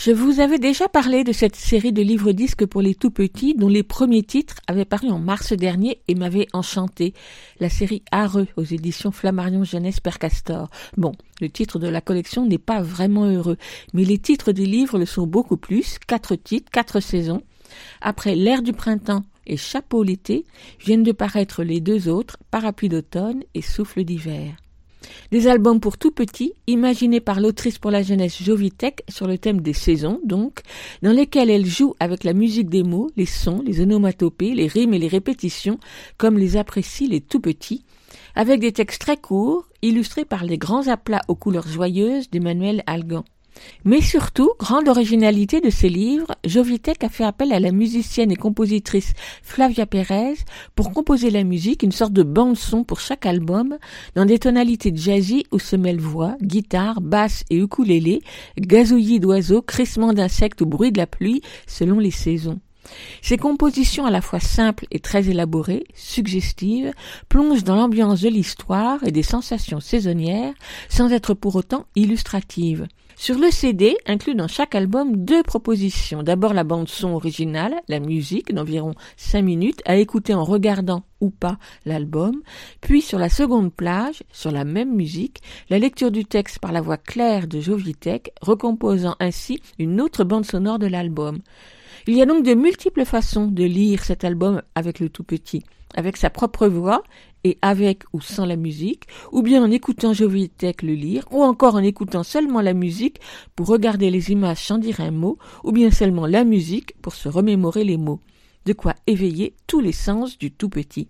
Je 0.01 0.11
vous 0.13 0.39
avais 0.39 0.59
déjà 0.59 0.87
parlé 0.87 1.25
de 1.25 1.33
cette 1.33 1.57
série 1.57 1.91
de 1.91 2.01
livres-disques 2.01 2.65
pour 2.65 2.81
les 2.81 2.95
tout 2.95 3.11
petits 3.11 3.53
dont 3.53 3.67
les 3.67 3.83
premiers 3.83 4.23
titres 4.23 4.55
avaient 4.65 4.85
paru 4.85 5.09
en 5.09 5.19
mars 5.19 5.51
dernier 5.51 5.99
et 6.07 6.15
m'avaient 6.15 6.47
enchanté. 6.53 7.13
La 7.59 7.67
série 7.67 8.01
Areux 8.09 8.47
aux 8.55 8.63
éditions 8.63 9.11
Flammarion 9.11 9.65
Jeunesse 9.65 9.99
Père 9.99 10.17
Castor. 10.17 10.69
Bon, 10.95 11.11
le 11.41 11.49
titre 11.49 11.79
de 11.79 11.89
la 11.89 11.99
collection 11.99 12.45
n'est 12.45 12.57
pas 12.57 12.81
vraiment 12.81 13.25
heureux, 13.25 13.57
mais 13.93 14.05
les 14.05 14.19
titres 14.19 14.53
des 14.53 14.65
livres 14.65 14.97
le 14.97 15.05
sont 15.05 15.27
beaucoup 15.27 15.57
plus. 15.57 15.99
Quatre 16.07 16.35
titres, 16.35 16.71
quatre 16.71 17.01
saisons. 17.01 17.41
Après 17.99 18.35
L'air 18.35 18.61
du 18.61 18.71
printemps 18.71 19.25
et 19.47 19.57
Chapeau 19.57 20.01
l'été 20.03 20.45
viennent 20.79 21.03
de 21.03 21.11
paraître 21.11 21.61
les 21.61 21.81
deux 21.81 22.07
autres, 22.07 22.37
Parapluie 22.51 22.87
d'automne 22.87 23.43
et 23.53 23.61
Souffle 23.61 24.05
d'hiver. 24.05 24.55
Des 25.31 25.47
albums 25.47 25.79
pour 25.79 25.97
tout 25.97 26.11
petits, 26.11 26.53
imaginés 26.67 27.21
par 27.21 27.39
l'autrice 27.39 27.77
pour 27.77 27.91
la 27.91 28.03
jeunesse 28.03 28.41
Jovitech 28.43 29.03
sur 29.09 29.27
le 29.27 29.37
thème 29.37 29.61
des 29.61 29.73
saisons, 29.73 30.19
donc, 30.23 30.61
dans 31.01 31.11
lesquels 31.11 31.49
elle 31.49 31.65
joue 31.65 31.95
avec 31.99 32.23
la 32.23 32.33
musique 32.33 32.69
des 32.69 32.83
mots, 32.83 33.09
les 33.15 33.25
sons, 33.25 33.61
les 33.65 33.81
onomatopées, 33.81 34.53
les 34.53 34.67
rimes 34.67 34.93
et 34.93 34.99
les 34.99 35.07
répétitions, 35.07 35.79
comme 36.17 36.37
les 36.37 36.57
apprécient 36.57 37.09
les 37.09 37.21
tout 37.21 37.39
petits, 37.39 37.83
avec 38.35 38.59
des 38.59 38.71
textes 38.71 39.01
très 39.01 39.17
courts, 39.17 39.67
illustrés 39.81 40.25
par 40.25 40.43
les 40.43 40.57
grands 40.57 40.87
aplats 40.87 41.21
aux 41.27 41.35
couleurs 41.35 41.67
joyeuses 41.67 42.29
d'Emmanuel 42.29 42.83
Algan. 42.85 43.23
Mais 43.85 44.01
surtout, 44.01 44.51
grande 44.59 44.87
originalité 44.87 45.61
de 45.61 45.69
ces 45.69 45.89
livres, 45.89 46.35
Jovitech 46.45 47.03
a 47.03 47.09
fait 47.09 47.23
appel 47.23 47.51
à 47.53 47.59
la 47.59 47.71
musicienne 47.71 48.31
et 48.31 48.35
compositrice 48.35 49.13
Flavia 49.43 49.85
Perez 49.85 50.35
pour 50.75 50.91
composer 50.91 51.29
la 51.29 51.43
musique, 51.43 51.83
une 51.83 51.91
sorte 51.91 52.13
de 52.13 52.23
bande-son 52.23 52.83
pour 52.83 52.99
chaque 52.99 53.25
album, 53.25 53.77
dans 54.15 54.25
des 54.25 54.39
tonalités 54.39 54.91
jazzy 54.93 55.45
où 55.51 55.59
se 55.59 55.75
mêlent 55.75 56.01
voix, 56.01 56.35
guitare, 56.41 57.01
basse 57.01 57.43
et 57.49 57.57
ukulélé, 57.57 58.21
gazouillis 58.57 59.19
d'oiseaux, 59.19 59.61
crissement 59.61 60.13
d'insectes 60.13 60.61
ou 60.61 60.65
bruit 60.65 60.91
de 60.91 60.97
la 60.97 61.07
pluie, 61.07 61.41
selon 61.67 61.99
les 61.99 62.11
saisons. 62.11 62.59
Ces 63.21 63.37
compositions 63.37 64.05
à 64.05 64.11
la 64.11 64.21
fois 64.21 64.39
simples 64.39 64.85
et 64.91 64.99
très 64.99 65.29
élaborées, 65.29 65.85
suggestives, 65.93 66.93
plongent 67.27 67.63
dans 67.63 67.75
l'ambiance 67.75 68.21
de 68.21 68.29
l'histoire 68.29 69.03
et 69.03 69.11
des 69.11 69.23
sensations 69.23 69.79
saisonnières, 69.79 70.53
sans 70.89 71.11
être 71.11 71.33
pour 71.33 71.55
autant 71.55 71.85
illustratives. 71.95 72.87
Sur 73.21 73.37
le 73.37 73.51
CD, 73.51 73.97
inclut 74.05 74.33
dans 74.33 74.47
chaque 74.47 74.75
album 74.75 75.25
deux 75.25 75.43
propositions. 75.43 76.23
D'abord 76.23 76.53
la 76.53 76.63
bande 76.63 76.87
son 76.87 77.09
originale, 77.09 77.75
la 77.89 77.99
musique 77.99 78.53
d'environ 78.53 78.93
5 79.17 79.41
minutes 79.41 79.81
à 79.83 79.97
écouter 79.97 80.33
en 80.33 80.45
regardant 80.45 81.03
ou 81.19 81.29
pas 81.29 81.57
l'album, 81.85 82.41
puis 82.79 83.01
sur 83.01 83.19
la 83.19 83.27
seconde 83.27 83.73
plage, 83.73 84.23
sur 84.31 84.51
la 84.51 84.63
même 84.63 84.95
musique, 84.95 85.41
la 85.69 85.79
lecture 85.79 86.11
du 86.11 86.23
texte 86.23 86.59
par 86.59 86.71
la 86.71 86.79
voix 86.79 86.95
claire 86.95 87.47
de 87.47 87.59
Jovitech, 87.59 88.31
recomposant 88.39 89.17
ainsi 89.19 89.61
une 89.79 89.99
autre 89.99 90.23
bande 90.23 90.45
sonore 90.45 90.79
de 90.79 90.87
l'album. 90.87 91.39
Il 92.07 92.15
y 92.15 92.21
a 92.21 92.25
donc 92.25 92.45
de 92.45 92.53
multiples 92.53 93.03
façons 93.03 93.47
de 93.47 93.65
lire 93.65 94.05
cet 94.05 94.23
album 94.23 94.61
avec 94.75 95.01
le 95.01 95.09
tout 95.09 95.25
petit, 95.25 95.65
avec 95.93 96.15
sa 96.15 96.29
propre 96.29 96.67
voix 96.67 97.03
et 97.43 97.57
avec 97.61 98.03
ou 98.13 98.21
sans 98.21 98.45
la 98.45 98.55
musique, 98.55 99.05
ou 99.31 99.41
bien 99.41 99.63
en 99.63 99.71
écoutant 99.71 100.13
Jovitech 100.13 100.81
le 100.81 100.93
lire, 100.93 101.25
ou 101.31 101.43
encore 101.43 101.75
en 101.75 101.83
écoutant 101.83 102.23
seulement 102.23 102.61
la 102.61 102.73
musique 102.73 103.19
pour 103.55 103.67
regarder 103.67 104.09
les 104.09 104.31
images 104.31 104.65
sans 104.65 104.77
dire 104.77 104.99
un 104.99 105.11
mot, 105.11 105.37
ou 105.63 105.71
bien 105.71 105.91
seulement 105.91 106.25
la 106.25 106.43
musique 106.43 106.93
pour 107.01 107.15
se 107.15 107.29
remémorer 107.29 107.83
les 107.83 107.97
mots. 107.97 108.21
De 108.65 108.73
quoi 108.73 108.93
éveiller 109.07 109.55
tous 109.67 109.79
les 109.79 109.93
sens 109.93 110.37
du 110.37 110.51
tout 110.51 110.69
petit. 110.69 111.07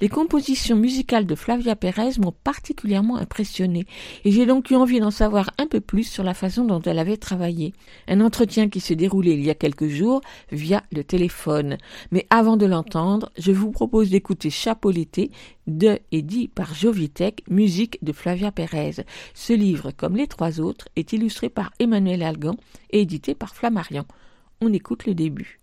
Les 0.00 0.08
compositions 0.08 0.76
musicales 0.76 1.26
de 1.26 1.34
Flavia 1.34 1.76
Perez 1.76 2.18
m'ont 2.20 2.34
particulièrement 2.44 3.16
impressionné 3.16 3.86
et 4.24 4.30
j'ai 4.30 4.46
donc 4.46 4.70
eu 4.70 4.74
envie 4.74 5.00
d'en 5.00 5.10
savoir 5.10 5.50
un 5.58 5.66
peu 5.66 5.80
plus 5.80 6.04
sur 6.04 6.24
la 6.24 6.34
façon 6.34 6.64
dont 6.64 6.82
elle 6.82 6.98
avait 6.98 7.16
travaillé. 7.16 7.72
Un 8.08 8.20
entretien 8.20 8.68
qui 8.68 8.80
s'est 8.80 8.96
déroulé 8.96 9.32
il 9.32 9.44
y 9.44 9.50
a 9.50 9.54
quelques 9.54 9.88
jours 9.88 10.20
via 10.50 10.82
le 10.92 11.04
téléphone. 11.04 11.78
Mais 12.10 12.26
avant 12.30 12.56
de 12.56 12.66
l'entendre, 12.66 13.30
je 13.38 13.52
vous 13.52 13.70
propose 13.70 14.10
d'écouter 14.10 14.50
Chapeaulété 14.50 15.30
de 15.66 15.98
et 16.12 16.22
dit 16.22 16.48
par 16.48 16.74
Jovitech, 16.74 17.42
musique 17.48 17.98
de 18.02 18.12
Flavia 18.12 18.52
Perez. 18.52 19.04
Ce 19.34 19.52
livre, 19.52 19.90
comme 19.90 20.16
les 20.16 20.26
trois 20.26 20.60
autres, 20.60 20.88
est 20.96 21.12
illustré 21.12 21.48
par 21.48 21.72
Emmanuel 21.78 22.22
Algan 22.22 22.56
et 22.90 23.00
édité 23.00 23.34
par 23.34 23.54
Flammarion. 23.54 24.04
On 24.60 24.72
écoute 24.72 25.06
le 25.06 25.14
début. 25.14 25.58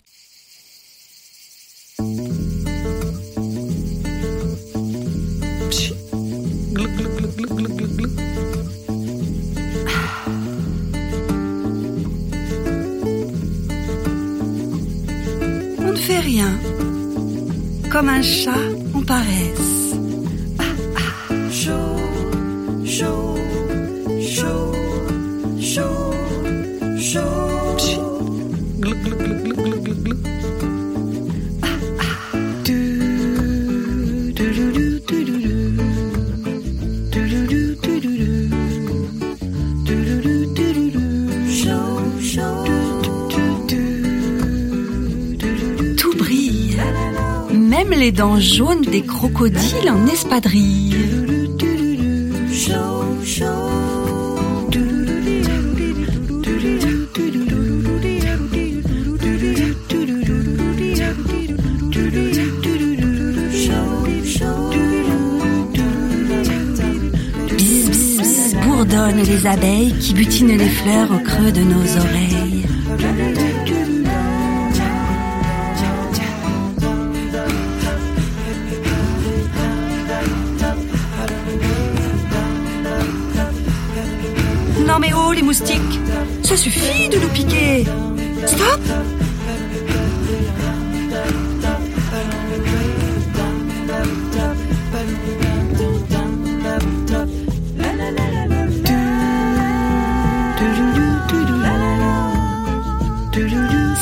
On 6.74 6.78
ne 15.92 15.96
fait 15.96 16.20
rien, 16.20 16.58
comme 17.92 18.08
un 18.08 18.22
chat 18.22 18.52
en 18.94 19.02
paresse. 19.02 19.96
Ah, 20.60 20.64
ah, 20.96 21.34
chaud, 21.52 21.98
chaud, 22.86 23.36
chaud, 24.22 24.72
chaud, 25.60 26.14
chaud. 26.98 27.41
Les 48.02 48.12
dents 48.12 48.40
jaunes 48.40 48.82
des 48.82 49.04
crocodiles 49.04 49.92
en 49.92 50.08
espadrille. 50.08 50.96
Les 69.24 69.46
abeilles 69.48 69.94
qui 70.00 70.14
butinent 70.14 70.58
les 70.58 70.70
fleurs 70.70 71.12
au 71.12 71.20
creux 71.20 71.52
de 71.52 71.62
nos 71.62 71.98
oreilles. 71.98 73.61
Non 84.92 85.00
mais 85.00 85.14
oh 85.14 85.32
les 85.32 85.42
moustiques, 85.42 86.02
ça 86.44 86.58
suffit 86.58 87.08
de 87.08 87.18
nous 87.18 87.30
piquer. 87.30 87.86
Stop 88.46 88.82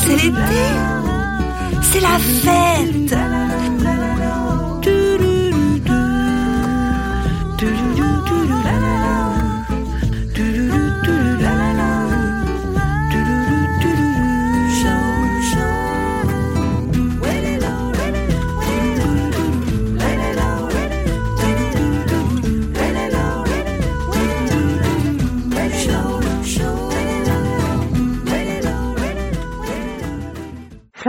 C'est 0.01 0.15
l'été, 0.15 0.63
c'est 1.83 1.99
la 1.99 2.17
fête. 2.17 3.18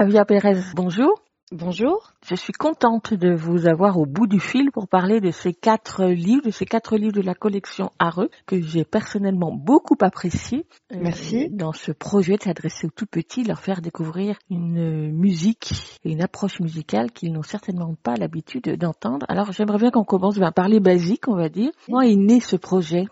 Flavia 0.00 0.24
Pérez, 0.24 0.62
bonjour. 0.74 1.20
Bonjour. 1.52 2.14
Je 2.26 2.34
suis 2.34 2.54
contente 2.54 3.12
de 3.12 3.34
vous 3.34 3.68
avoir 3.68 3.98
au 3.98 4.06
bout 4.06 4.26
du 4.26 4.40
fil 4.40 4.70
pour 4.72 4.88
parler 4.88 5.20
de 5.20 5.30
ces 5.30 5.52
quatre 5.52 6.06
livres, 6.06 6.46
de 6.46 6.50
ces 6.50 6.64
quatre 6.64 6.96
livres 6.96 7.12
de 7.12 7.20
la 7.20 7.34
collection 7.34 7.90
Areux, 7.98 8.30
que 8.46 8.62
j'ai 8.62 8.86
personnellement 8.86 9.52
beaucoup 9.52 9.98
apprécié. 10.00 10.64
euh, 10.90 10.96
Merci. 11.02 11.50
dans 11.50 11.74
ce 11.74 11.92
projet 11.92 12.38
de 12.38 12.44
s'adresser 12.44 12.86
aux 12.86 12.90
tout 12.96 13.04
petits, 13.04 13.44
leur 13.44 13.60
faire 13.60 13.82
découvrir 13.82 14.38
une 14.48 15.12
musique 15.12 15.72
et 16.02 16.12
une 16.12 16.22
approche 16.22 16.60
musicale 16.60 17.12
qu'ils 17.12 17.34
n'ont 17.34 17.42
certainement 17.42 17.94
pas 18.02 18.14
l'habitude 18.14 18.74
d'entendre. 18.78 19.26
Alors 19.28 19.52
j'aimerais 19.52 19.76
bien 19.76 19.90
qu'on 19.90 20.04
commence 20.04 20.40
par 20.56 20.68
les 20.68 20.80
basiques, 20.80 21.28
on 21.28 21.36
va 21.36 21.50
dire. 21.50 21.72
Comment 21.84 22.00
est 22.00 22.16
né 22.16 22.40
ce 22.40 22.56
projet? 22.56 23.04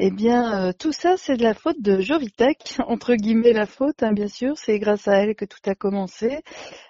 Eh 0.00 0.12
bien, 0.12 0.68
euh, 0.68 0.72
tout 0.78 0.92
ça, 0.92 1.16
c'est 1.16 1.36
de 1.36 1.42
la 1.42 1.54
faute 1.54 1.80
de 1.82 1.98
Jovitech, 2.00 2.76
entre 2.86 3.16
guillemets 3.16 3.52
la 3.52 3.66
faute, 3.66 4.04
hein, 4.04 4.12
bien 4.12 4.28
sûr. 4.28 4.56
C'est 4.56 4.78
grâce 4.78 5.08
à 5.08 5.14
elle 5.14 5.34
que 5.34 5.44
tout 5.44 5.58
a 5.66 5.74
commencé. 5.74 6.42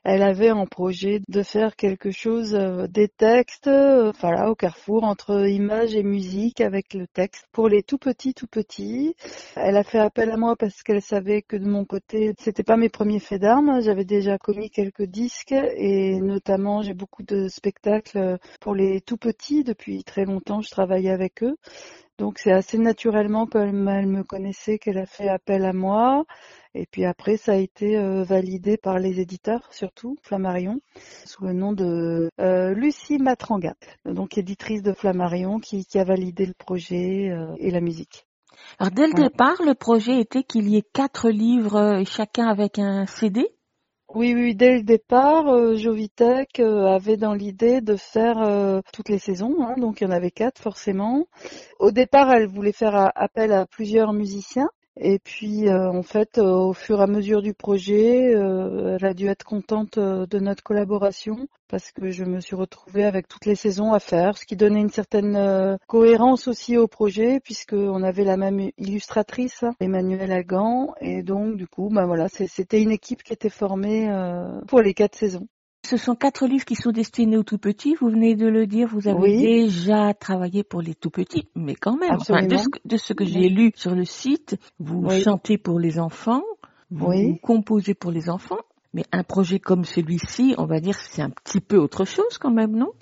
Elle 0.04 0.22
avait 0.22 0.50
en 0.50 0.66
projet 0.66 1.22
de 1.26 1.42
faire 1.42 1.74
quelque 1.74 2.10
chose, 2.10 2.54
euh, 2.54 2.86
des 2.86 3.08
textes, 3.08 3.66
euh, 3.66 4.12
voilà, 4.20 4.50
au 4.50 4.54
carrefour 4.54 5.04
entre 5.04 5.48
images 5.48 5.94
et 5.94 6.02
musique 6.02 6.60
avec 6.60 6.92
le 6.92 7.06
texte 7.06 7.46
pour 7.50 7.70
les 7.70 7.82
tout 7.82 7.96
petits, 7.96 8.34
tout 8.34 8.46
petits. 8.46 9.14
Elle 9.56 9.78
a 9.78 9.84
fait 9.84 10.00
appel 10.00 10.30
à 10.30 10.36
moi 10.36 10.54
parce 10.54 10.82
qu'elle 10.82 11.00
savait 11.00 11.40
que 11.40 11.56
de 11.56 11.66
mon 11.66 11.86
côté, 11.86 12.34
c'était 12.38 12.62
pas 12.62 12.76
mes 12.76 12.90
premiers 12.90 13.20
faits 13.20 13.40
d'armes. 13.40 13.80
J'avais 13.80 14.04
déjà 14.04 14.36
commis 14.36 14.68
quelques 14.68 15.06
disques 15.06 15.52
et 15.54 16.20
notamment 16.20 16.82
j'ai 16.82 16.92
beaucoup 16.94 17.22
de 17.22 17.48
spectacles 17.48 18.38
pour 18.60 18.74
les 18.74 19.00
tout 19.00 19.16
petits 19.16 19.64
depuis 19.64 20.04
très 20.04 20.26
longtemps. 20.26 20.60
Je 20.60 20.70
travaillais 20.70 21.10
avec 21.10 21.42
eux. 21.42 21.56
Donc 22.18 22.38
c'est 22.38 22.52
assez 22.52 22.78
naturellement 22.78 23.46
comme 23.46 23.88
elle 23.88 24.08
me 24.08 24.24
connaissait 24.24 24.78
qu'elle 24.78 24.98
a 24.98 25.06
fait 25.06 25.28
appel 25.28 25.64
à 25.64 25.72
moi. 25.72 26.24
Et 26.74 26.86
puis 26.86 27.04
après, 27.04 27.36
ça 27.36 27.52
a 27.52 27.56
été 27.56 27.96
euh, 27.96 28.24
validé 28.24 28.76
par 28.76 28.98
les 28.98 29.20
éditeurs, 29.20 29.68
surtout 29.70 30.16
Flammarion, 30.22 30.80
sous 31.24 31.44
le 31.44 31.52
nom 31.52 31.72
de 31.72 32.28
euh, 32.40 32.74
Lucie 32.74 33.18
Matranga, 33.18 33.74
donc 34.04 34.36
éditrice 34.36 34.82
de 34.82 34.92
Flammarion, 34.92 35.60
qui, 35.60 35.86
qui 35.86 35.98
a 35.98 36.04
validé 36.04 36.44
le 36.44 36.54
projet 36.54 37.30
euh, 37.30 37.54
et 37.58 37.70
la 37.70 37.80
musique. 37.80 38.26
Alors 38.78 38.92
dès 38.92 39.06
le 39.06 39.14
départ, 39.14 39.62
le 39.64 39.74
projet 39.74 40.20
était 40.20 40.42
qu'il 40.42 40.68
y 40.68 40.76
ait 40.76 40.82
quatre 40.92 41.30
livres, 41.30 41.76
euh, 41.76 42.04
chacun 42.04 42.48
avec 42.48 42.78
un 42.78 43.06
CD. 43.06 43.48
Oui, 44.14 44.34
oui, 44.34 44.54
dès 44.54 44.76
le 44.76 44.82
départ, 44.82 45.48
euh, 45.48 45.76
Jovitech 45.76 46.60
euh, 46.60 46.86
avait 46.86 47.16
dans 47.18 47.34
l'idée 47.34 47.80
de 47.82 47.94
faire 47.96 48.38
euh, 48.38 48.80
toutes 48.92 49.08
les 49.10 49.18
saisons, 49.18 49.56
hein, 49.60 49.74
donc 49.78 50.00
il 50.00 50.04
y 50.04 50.06
en 50.06 50.10
avait 50.10 50.30
quatre 50.30 50.60
forcément. 50.62 51.26
Au 51.78 51.90
départ, 51.90 52.32
elle 52.32 52.46
voulait 52.48 52.72
faire 52.72 52.94
a- 52.96 53.12
appel 53.14 53.52
à 53.52 53.66
plusieurs 53.66 54.12
musiciens. 54.14 54.70
Et 55.00 55.20
puis, 55.20 55.68
euh, 55.68 55.88
en 55.90 56.02
fait, 56.02 56.38
euh, 56.38 56.42
au 56.42 56.72
fur 56.72 56.98
et 56.98 57.04
à 57.04 57.06
mesure 57.06 57.40
du 57.40 57.54
projet, 57.54 58.34
euh, 58.34 58.96
elle 58.98 59.06
a 59.06 59.14
dû 59.14 59.28
être 59.28 59.44
contente 59.44 59.96
euh, 59.96 60.26
de 60.26 60.40
notre 60.40 60.64
collaboration 60.64 61.46
parce 61.68 61.92
que 61.92 62.10
je 62.10 62.24
me 62.24 62.40
suis 62.40 62.56
retrouvée 62.56 63.04
avec 63.04 63.28
toutes 63.28 63.46
les 63.46 63.54
saisons 63.54 63.92
à 63.92 64.00
faire, 64.00 64.36
ce 64.36 64.44
qui 64.44 64.56
donnait 64.56 64.80
une 64.80 64.90
certaine 64.90 65.36
euh, 65.36 65.76
cohérence 65.86 66.48
aussi 66.48 66.76
au 66.76 66.88
projet 66.88 67.38
puisqu'on 67.40 68.02
avait 68.02 68.24
la 68.24 68.36
même 68.36 68.70
illustratrice, 68.76 69.64
Emmanuelle 69.78 70.32
Hagan, 70.32 70.94
et 71.00 71.22
donc 71.22 71.56
du 71.56 71.68
coup, 71.68 71.90
bah 71.92 72.06
voilà, 72.06 72.28
c'était 72.28 72.82
une 72.82 72.90
équipe 72.90 73.22
qui 73.22 73.32
était 73.32 73.50
formée 73.50 74.10
euh, 74.10 74.60
pour 74.66 74.80
les 74.80 74.94
quatre 74.94 75.14
saisons. 75.14 75.46
Ce 75.88 75.96
sont 75.96 76.14
quatre 76.14 76.46
livres 76.46 76.66
qui 76.66 76.74
sont 76.74 76.90
destinés 76.90 77.38
aux 77.38 77.42
tout 77.42 77.56
petits. 77.56 77.94
Vous 77.98 78.10
venez 78.10 78.36
de 78.36 78.46
le 78.46 78.66
dire, 78.66 78.88
vous 78.88 79.08
avez 79.08 79.18
Oui. 79.18 79.38
déjà 79.38 80.12
travaillé 80.12 80.62
pour 80.62 80.82
les 80.82 80.94
tout 80.94 81.08
petits, 81.08 81.48
mais 81.54 81.74
quand 81.74 81.96
même, 81.96 82.10
enfin, 82.12 82.42
de 82.42 82.58
ce 82.58 82.68
que, 82.68 82.78
de 82.84 82.96
ce 82.98 83.14
que 83.14 83.24
Oui. 83.24 83.30
j'ai 83.32 83.48
lu 83.48 83.72
sur 83.74 83.94
le 83.94 84.04
site, 84.04 84.56
vous 84.78 85.08
Oui. 85.08 85.22
chantez 85.22 85.56
pour 85.56 85.80
les 85.80 85.98
enfants, 85.98 86.42
vous 86.90 87.38
composez 87.42 87.94
pour 87.94 88.10
les 88.10 88.28
enfants, 88.28 88.58
mais 88.92 89.04
un 89.12 89.22
projet 89.22 89.60
comme 89.60 89.84
celui-ci, 89.86 90.54
on 90.58 90.66
va 90.66 90.78
dire, 90.78 90.94
c'est 90.94 91.22
un 91.22 91.30
petit 91.30 91.60
peu 91.60 91.78
autre 91.78 92.04
chose 92.04 92.36
quand 92.38 92.50
même, 92.52 92.76
non? 92.76 92.92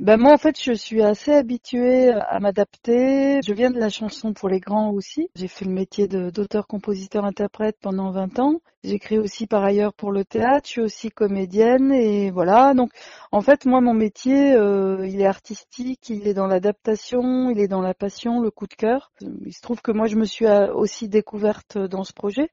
Ben 0.00 0.16
moi 0.16 0.32
en 0.32 0.38
fait 0.38 0.60
je 0.60 0.72
suis 0.72 1.02
assez 1.02 1.32
habituée 1.32 2.10
à 2.10 2.40
m'adapter. 2.40 3.40
Je 3.46 3.54
viens 3.54 3.70
de 3.70 3.78
la 3.78 3.90
chanson 3.90 4.32
pour 4.32 4.48
les 4.48 4.58
grands 4.58 4.90
aussi. 4.90 5.30
J'ai 5.36 5.46
fait 5.46 5.64
le 5.64 5.70
métier 5.70 6.08
d'auteur, 6.08 6.66
compositeur, 6.66 7.24
interprète 7.24 7.76
pendant 7.80 8.10
20 8.10 8.40
ans. 8.40 8.60
J'écris 8.82 9.18
aussi 9.18 9.46
par 9.46 9.62
ailleurs 9.62 9.94
pour 9.94 10.10
le 10.10 10.24
théâtre. 10.24 10.66
Je 10.66 10.70
suis 10.70 10.80
aussi 10.80 11.10
comédienne 11.10 11.92
et 11.92 12.32
voilà. 12.32 12.74
Donc 12.74 12.90
en 13.30 13.40
fait 13.40 13.66
moi 13.66 13.80
mon 13.80 13.94
métier 13.94 14.54
euh, 14.54 15.06
il 15.06 15.20
est 15.20 15.26
artistique, 15.26 16.08
il 16.08 16.26
est 16.26 16.34
dans 16.34 16.48
l'adaptation, 16.48 17.50
il 17.50 17.60
est 17.60 17.68
dans 17.68 17.80
la 17.80 17.94
passion, 17.94 18.40
le 18.40 18.50
coup 18.50 18.66
de 18.66 18.74
cœur. 18.74 19.12
Il 19.20 19.52
se 19.52 19.62
trouve 19.62 19.80
que 19.80 19.92
moi 19.92 20.08
je 20.08 20.16
me 20.16 20.24
suis 20.24 20.46
euh, 20.46 20.74
aussi 20.74 21.08
découverte 21.08 21.78
dans 21.78 22.02
ce 22.02 22.12
projet 22.12 22.50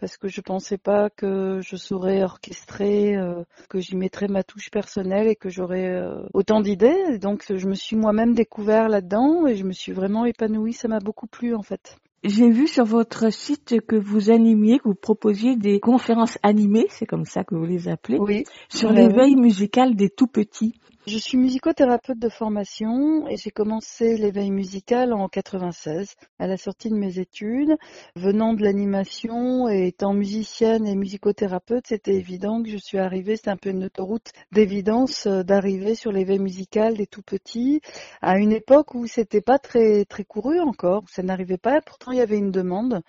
parce 0.00 0.16
que 0.16 0.28
je 0.28 0.40
pensais 0.40 0.78
pas 0.78 1.10
que 1.10 1.60
je 1.62 1.76
saurais 1.76 2.22
orchestrer, 2.22 3.16
euh, 3.16 3.44
que 3.68 3.80
j'y 3.80 3.96
mettrais 3.96 4.28
ma 4.28 4.42
touche 4.42 4.70
personnelle 4.70 5.28
et 5.28 5.36
que 5.36 5.50
j'aurais 5.50 5.88
euh, 5.88 6.22
autant 6.32 6.60
d'idées. 6.62 7.18
Donc 7.18 7.44
je 7.54 7.68
me 7.68 7.74
suis 7.74 7.96
moi-même 7.96 8.34
découvert 8.34 8.88
là-dedans 8.88 9.46
et 9.46 9.56
je 9.56 9.64
me 9.64 9.72
suis 9.72 9.92
vraiment 9.92 10.24
épanouie. 10.24 10.72
Ça 10.72 10.88
m'a 10.88 11.00
beaucoup 11.00 11.26
plu 11.26 11.54
en 11.54 11.62
fait. 11.62 11.98
J'ai 12.24 12.50
vu 12.50 12.66
sur 12.66 12.84
votre 12.84 13.32
site 13.32 13.80
que 13.86 13.96
vous 13.96 14.30
animiez, 14.30 14.78
que 14.78 14.88
vous 14.88 14.94
proposiez 14.94 15.56
des 15.56 15.80
conférences 15.80 16.38
animées, 16.42 16.86
c'est 16.90 17.06
comme 17.06 17.24
ça 17.24 17.44
que 17.44 17.54
vous 17.54 17.64
les 17.64 17.88
appelez, 17.88 18.18
Oui. 18.18 18.44
sur 18.68 18.92
l'éveil 18.92 19.36
musical 19.36 19.96
des 19.96 20.10
tout 20.10 20.26
petits. 20.26 20.74
Je 21.06 21.16
suis 21.16 21.38
musicothérapeute 21.38 22.18
de 22.18 22.28
formation 22.28 23.26
et 23.26 23.38
j'ai 23.38 23.50
commencé 23.50 24.18
l'éveil 24.18 24.50
musical 24.50 25.14
en 25.14 25.28
96 25.28 26.14
à 26.38 26.46
la 26.46 26.58
sortie 26.58 26.90
de 26.90 26.94
mes 26.94 27.18
études. 27.18 27.74
Venant 28.16 28.52
de 28.52 28.62
l'animation 28.62 29.66
et 29.70 29.86
étant 29.86 30.12
musicienne 30.12 30.86
et 30.86 30.94
musicothérapeute, 30.94 31.86
c'était 31.86 32.14
évident 32.14 32.62
que 32.62 32.68
je 32.68 32.76
suis 32.76 32.98
arrivée, 32.98 33.36
c'est 33.36 33.48
un 33.48 33.56
peu 33.56 33.70
une 33.70 33.84
autoroute 33.84 34.30
d'évidence 34.52 35.26
euh, 35.26 35.42
d'arriver 35.42 35.94
sur 35.94 36.12
l'éveil 36.12 36.38
musical 36.38 36.98
des 36.98 37.06
tout 37.06 37.22
petits 37.22 37.80
à 38.20 38.36
une 38.36 38.52
époque 38.52 38.94
où 38.94 39.06
c'était 39.06 39.40
pas 39.40 39.58
très 39.58 40.04
très 40.04 40.24
couru 40.24 40.60
encore, 40.60 41.04
ça 41.08 41.22
n'arrivait 41.22 41.56
pas, 41.56 41.80
pourtant 41.80 42.12
il 42.12 42.18
y 42.18 42.22
avait 42.22 42.36
une 42.36 42.50
demande. 42.50 43.00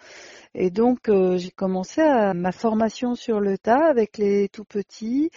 Et 0.56 0.70
donc 0.70 1.10
euh, 1.10 1.38
j'ai 1.38 1.52
commencé 1.52 2.00
à 2.00 2.34
ma 2.34 2.54
formation 2.54 3.16
sur 3.16 3.42
le 3.42 3.58
tas 3.58 3.86
avec 3.90 4.18
les 4.18 4.48
tout 4.48 4.66
petits 4.66 5.30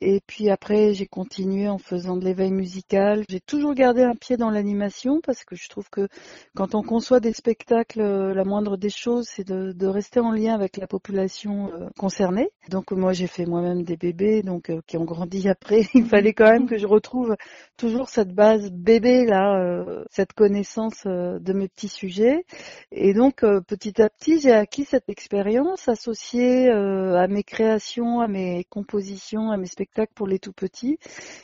et 0.00 0.20
puis 0.26 0.50
après, 0.50 0.94
j'ai 0.94 1.06
continué 1.06 1.68
en 1.68 1.78
de 1.92 2.24
l'éveil 2.24 2.50
musical. 2.50 3.24
J'ai 3.28 3.40
toujours 3.40 3.74
gardé 3.74 4.02
un 4.02 4.14
pied 4.14 4.38
dans 4.38 4.48
l'animation 4.48 5.20
parce 5.22 5.44
que 5.44 5.56
je 5.56 5.68
trouve 5.68 5.90
que 5.90 6.08
quand 6.56 6.74
on 6.74 6.82
conçoit 6.82 7.20
des 7.20 7.34
spectacles, 7.34 8.00
euh, 8.00 8.32
la 8.32 8.44
moindre 8.44 8.78
des 8.78 8.88
choses, 8.88 9.26
c'est 9.28 9.46
de, 9.46 9.86
rester 9.86 10.20
en 10.20 10.32
lien 10.32 10.54
avec 10.54 10.78
la 10.78 10.86
population 10.86 11.70
euh, 11.74 11.88
concernée. 11.98 12.48
Donc 12.70 12.92
moi, 12.92 13.12
j'ai 13.12 13.26
fait 13.26 13.44
moi-même 13.44 13.82
des 13.82 13.98
bébés, 13.98 14.42
donc 14.42 14.70
euh, 14.70 14.80
qui 14.86 14.96
ont 14.96 15.04
grandi 15.04 15.48
après. 15.50 15.82
Il 15.92 16.06
fallait 16.06 16.32
quand 16.32 16.50
même 16.50 16.66
que 16.66 16.78
je 16.78 16.86
retrouve 16.86 17.36
toujours 17.76 18.08
cette 18.08 18.32
base 18.32 18.70
bébé 18.70 19.26
là, 19.26 19.84
cette 20.10 20.32
connaissance 20.32 21.04
de 21.04 21.52
mes 21.52 21.68
petits 21.68 21.88
sujets. 21.88 22.44
Et 22.90 23.12
donc 23.12 23.40
petit 23.66 24.00
à 24.00 24.08
petit, 24.08 24.40
j'ai 24.40 24.52
acquis 24.52 24.84
cette 24.84 25.08
expérience 25.08 25.88
associée 25.88 26.70
à 26.70 27.26
mes 27.26 27.42
créations, 27.42 28.20
à 28.20 28.28
mes 28.28 28.64
compositions, 28.70 29.50
à 29.50 29.56
mes 29.56 29.66
spectacles 29.66 30.12
pour 30.14 30.26
les 30.26 30.38
tout 30.38 30.52
petits. 30.52 30.98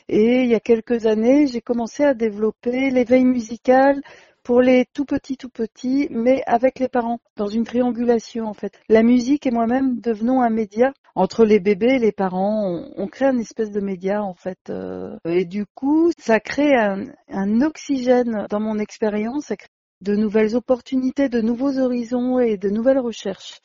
Et 0.07 0.38
il 0.43 0.49
y 0.49 0.55
a 0.55 0.59
quelques 0.59 1.05
années, 1.05 1.47
j'ai 1.47 1.61
commencé 1.61 2.03
à 2.03 2.13
développer 2.13 2.89
l'éveil 2.89 3.25
musical 3.25 4.01
pour 4.43 4.61
les 4.61 4.85
tout 4.93 5.05
petits 5.05 5.37
tout 5.37 5.49
petits, 5.49 6.07
mais 6.09 6.41
avec 6.47 6.79
les 6.79 6.87
parents, 6.87 7.19
dans 7.35 7.47
une 7.47 7.65
triangulation 7.65 8.45
en 8.45 8.53
fait. 8.53 8.79
La 8.89 9.03
musique 9.03 9.45
et 9.45 9.51
moi-même 9.51 9.99
devenons 9.99 10.41
un 10.41 10.49
média 10.49 10.91
entre 11.15 11.45
les 11.45 11.59
bébés 11.59 11.95
et 11.95 11.99
les 11.99 12.11
parents. 12.11 12.83
On, 12.95 13.07
crée 13.07 13.25
un 13.25 13.37
espèce 13.37 13.71
de 13.71 13.81
média 13.81 14.23
en 14.23 14.33
fait. 14.33 14.59
euh, 14.69 15.17
et 15.25 15.45
du 15.45 15.65
coup, 15.65 16.11
ça 16.17 16.39
crée 16.39 16.75
un, 16.75 17.03
un 17.27 17.61
oxygène 17.61 18.47
dans 18.49 18.59
mon 18.59 18.79
expérience, 18.79 19.45
ça 19.45 19.57
crée 19.57 19.69
de 20.01 20.15
nouvelles 20.15 20.55
opportunités, 20.55 21.29
de 21.29 21.41
nouveaux 21.41 21.77
horizons 21.77 22.39
et 22.39 22.57
de 22.57 22.69
nouvelles 22.69 22.99
recherches. 22.99 23.59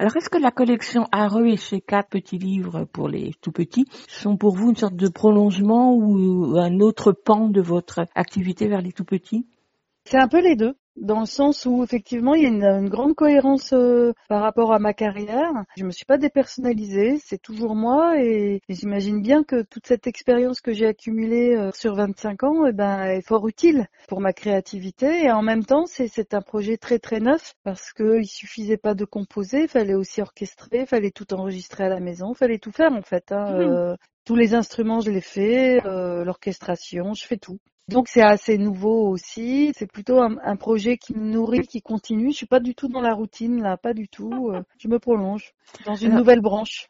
Alors, 0.00 0.16
est-ce 0.16 0.30
que 0.30 0.38
la 0.38 0.52
collection 0.52 1.08
Areux 1.10 1.48
et 1.48 1.56
ces 1.56 1.80
quatre 1.80 2.08
petits 2.08 2.38
livres 2.38 2.84
pour 2.84 3.08
les 3.08 3.32
tout 3.40 3.50
petits 3.50 3.86
sont 4.06 4.36
pour 4.36 4.54
vous 4.54 4.70
une 4.70 4.76
sorte 4.76 4.94
de 4.94 5.08
prolongement 5.08 5.92
ou 5.92 6.56
un 6.56 6.78
autre 6.78 7.10
pan 7.10 7.48
de 7.48 7.60
votre 7.60 8.06
activité 8.14 8.68
vers 8.68 8.80
les 8.80 8.92
tout 8.92 9.04
petits? 9.04 9.48
C'est 10.04 10.18
un 10.18 10.28
peu 10.28 10.40
les 10.40 10.54
deux, 10.54 10.74
dans 11.00 11.20
le 11.20 11.26
sens 11.26 11.66
où 11.66 11.82
effectivement 11.84 12.34
il 12.34 12.42
y 12.42 12.46
a 12.46 12.48
une, 12.48 12.64
une 12.64 12.88
grande 12.88 13.14
cohérence 13.14 13.72
euh, 13.72 14.12
par 14.28 14.42
rapport 14.42 14.72
à 14.72 14.78
ma 14.78 14.92
carrière. 14.94 15.52
Je 15.76 15.84
me 15.84 15.90
suis 15.90 16.04
pas 16.04 16.18
dépersonnalisée, 16.18 17.18
c'est 17.24 17.40
toujours 17.40 17.74
moi 17.74 18.20
et, 18.22 18.60
et 18.68 18.74
j'imagine 18.74 19.20
bien 19.22 19.44
que 19.44 19.62
toute 19.62 19.86
cette 19.86 20.06
expérience 20.06 20.60
que 20.60 20.72
j'ai 20.72 20.86
accumulée 20.86 21.54
euh, 21.56 21.70
sur 21.74 21.94
25 21.94 22.42
ans 22.44 22.66
eh 22.66 22.72
ben, 22.72 23.04
est 23.04 23.22
fort 23.26 23.46
utile 23.48 23.86
pour 24.08 24.20
ma 24.20 24.32
créativité 24.32 25.24
et 25.24 25.30
en 25.30 25.42
même 25.42 25.64
temps 25.64 25.86
c'est 25.86 26.34
un 26.34 26.42
projet 26.42 26.76
très 26.76 26.98
très 26.98 27.20
neuf 27.20 27.54
parce 27.64 27.92
que 27.92 28.18
il 28.20 28.26
suffisait 28.26 28.76
pas 28.76 28.94
de 28.94 29.04
composer, 29.04 29.62
il 29.62 29.68
fallait 29.68 29.94
aussi 29.94 30.20
orchestrer, 30.20 30.80
il 30.80 30.86
fallait 30.86 31.10
tout 31.10 31.32
enregistrer 31.34 31.84
à 31.84 31.88
la 31.88 32.00
maison, 32.00 32.32
il 32.32 32.36
fallait 32.36 32.58
tout 32.58 32.72
faire 32.72 32.92
en 32.92 33.02
fait. 33.02 33.32
hein. 33.32 33.52
Mhm. 33.52 33.60
Euh, 33.60 33.96
tous 34.24 34.36
les 34.36 34.54
instruments 34.54 35.00
je 35.00 35.10
les 35.10 35.20
fais, 35.22 35.80
euh, 35.86 36.24
l'orchestration, 36.24 37.14
je 37.14 37.24
fais 37.26 37.38
tout. 37.38 37.58
Donc 37.88 38.08
c'est 38.08 38.22
assez 38.22 38.58
nouveau 38.58 39.08
aussi. 39.08 39.72
C'est 39.76 39.90
plutôt 39.90 40.20
un, 40.20 40.36
un 40.44 40.56
projet 40.56 40.96
qui 40.98 41.14
me 41.14 41.24
nourrit, 41.24 41.66
qui 41.66 41.80
continue. 41.80 42.30
Je 42.32 42.36
suis 42.36 42.46
pas 42.46 42.60
du 42.60 42.74
tout 42.74 42.88
dans 42.88 43.00
la 43.00 43.14
routine 43.14 43.62
là, 43.62 43.76
pas 43.76 43.94
du 43.94 44.08
tout. 44.08 44.50
Euh, 44.52 44.62
Je 44.78 44.88
me 44.88 44.98
prolonge 44.98 45.52
dans 45.86 45.94
une 45.94 46.08
Alors- 46.08 46.18
nouvelle 46.20 46.40
branche. 46.40 46.88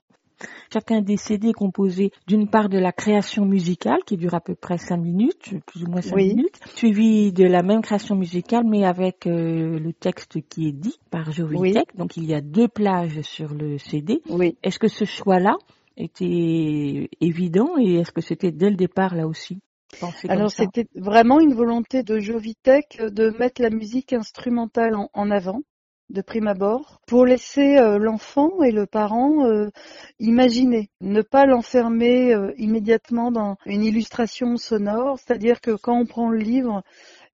Chacun 0.73 1.01
des 1.03 1.17
CD 1.17 1.49
est 1.49 1.53
composé 1.53 2.13
d'une 2.29 2.49
part 2.49 2.69
de 2.69 2.79
la 2.79 2.93
création 2.93 3.45
musicale 3.45 3.99
qui 4.07 4.17
dure 4.17 4.35
à 4.35 4.41
peu 4.41 4.55
près 4.55 4.79
cinq 4.79 4.99
minutes, 4.99 5.55
plus 5.67 5.83
ou 5.83 5.91
moins 5.91 6.01
cinq 6.01 6.15
Oui. 6.15 6.29
minutes, 6.29 6.61
suivi 6.77 7.33
de 7.33 7.43
la 7.45 7.65
même 7.65 7.83
création 7.83 8.15
musicale 8.15 8.63
mais 8.65 8.85
avec 8.85 9.27
euh, 9.27 9.81
le 9.81 9.93
texte 9.93 10.39
qui 10.49 10.69
est 10.69 10.73
dit 10.73 10.95
par 11.11 11.33
Jovitech. 11.33 11.97
Donc 11.97 12.17
il 12.17 12.25
y 12.25 12.35
a 12.35 12.41
deux 12.41 12.69
plages 12.69 13.21
sur 13.23 13.53
le 13.53 13.79
CD. 13.79 14.21
Oui. 14.31 14.57
Est-ce 14.63 14.79
que 14.79 14.87
ce 14.87 15.05
choix-là 15.05 15.57
était 15.97 17.09
évident 17.21 17.71
et 17.79 17.97
est-ce 17.97 18.13
que 18.13 18.21
c'était 18.21 18.53
dès 18.53 18.71
le 18.71 18.77
départ 18.77 19.17
là 19.17 19.27
aussi? 19.27 19.59
Alors 20.29 20.51
c'était 20.51 20.87
vraiment 20.95 21.41
une 21.41 21.55
volonté 21.55 22.03
de 22.03 22.19
Jovitech 22.19 22.99
de 23.01 23.31
mettre 23.31 23.63
la 23.63 23.71
musique 23.71 24.13
instrumentale 24.13 24.95
en, 24.95 25.11
en 25.15 25.31
avant 25.31 25.63
de 26.11 26.23
prime 26.23 26.47
abord 26.47 27.01
pour 27.07 27.27
laisser 27.27 27.77
euh, 27.77 27.99
l'enfant 27.99 28.63
et 28.63 28.71
le 28.71 28.87
parent 28.87 29.45
euh, 29.45 29.69
imaginer, 30.19 30.91
ne 31.01 31.21
pas 31.21 31.45
l'enfermer 31.45 32.35
euh, 32.35 32.53
immédiatement 32.57 33.31
dans 33.31 33.57
une 33.67 33.85
illustration 33.85 34.57
sonore, 34.57 35.19
c'est-à-dire 35.19 35.61
que 35.61 35.73
quand 35.73 35.99
on 35.99 36.07
prend 36.07 36.31
le 36.31 36.39
livre, 36.39 36.83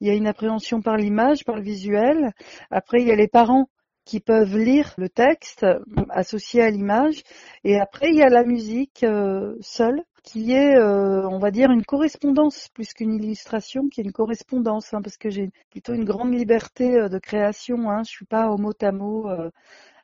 il 0.00 0.08
y 0.08 0.10
a 0.10 0.14
une 0.14 0.26
appréhension 0.26 0.82
par 0.82 0.96
l'image, 0.96 1.44
par 1.44 1.56
le 1.56 1.62
visuel. 1.62 2.32
Après, 2.70 3.00
il 3.00 3.06
y 3.06 3.12
a 3.12 3.16
les 3.16 3.28
parents 3.28 3.68
qui 4.04 4.20
peuvent 4.20 4.56
lire 4.56 4.94
le 4.98 5.08
texte 5.08 5.64
euh, 5.64 5.78
associé 6.10 6.62
à 6.62 6.70
l'image. 6.70 7.22
Et 7.64 7.80
après, 7.80 8.10
il 8.10 8.16
y 8.16 8.22
a 8.22 8.28
la 8.28 8.44
musique 8.44 9.04
euh, 9.04 9.54
seule, 9.60 10.02
qui 10.24 10.52
est, 10.52 10.76
euh, 10.76 11.28
on 11.28 11.38
va 11.38 11.50
dire, 11.50 11.70
une 11.70 11.84
correspondance 11.84 12.68
plus 12.72 12.94
qu'une 12.94 13.12
illustration, 13.14 13.88
qui 13.88 14.00
est 14.00 14.04
une 14.04 14.12
correspondance, 14.12 14.94
hein, 14.94 15.02
parce 15.02 15.18
que 15.18 15.28
j'ai 15.28 15.50
plutôt 15.70 15.92
une 15.92 16.04
grande 16.04 16.32
liberté 16.32 16.96
euh, 16.96 17.08
de 17.08 17.18
création. 17.18 17.90
Hein, 17.90 18.02
je 18.04 18.10
suis 18.10 18.24
pas 18.24 18.48
au 18.48 18.56
mot 18.56 18.72
à 18.80 18.90
mot 18.90 19.28
euh, 19.28 19.50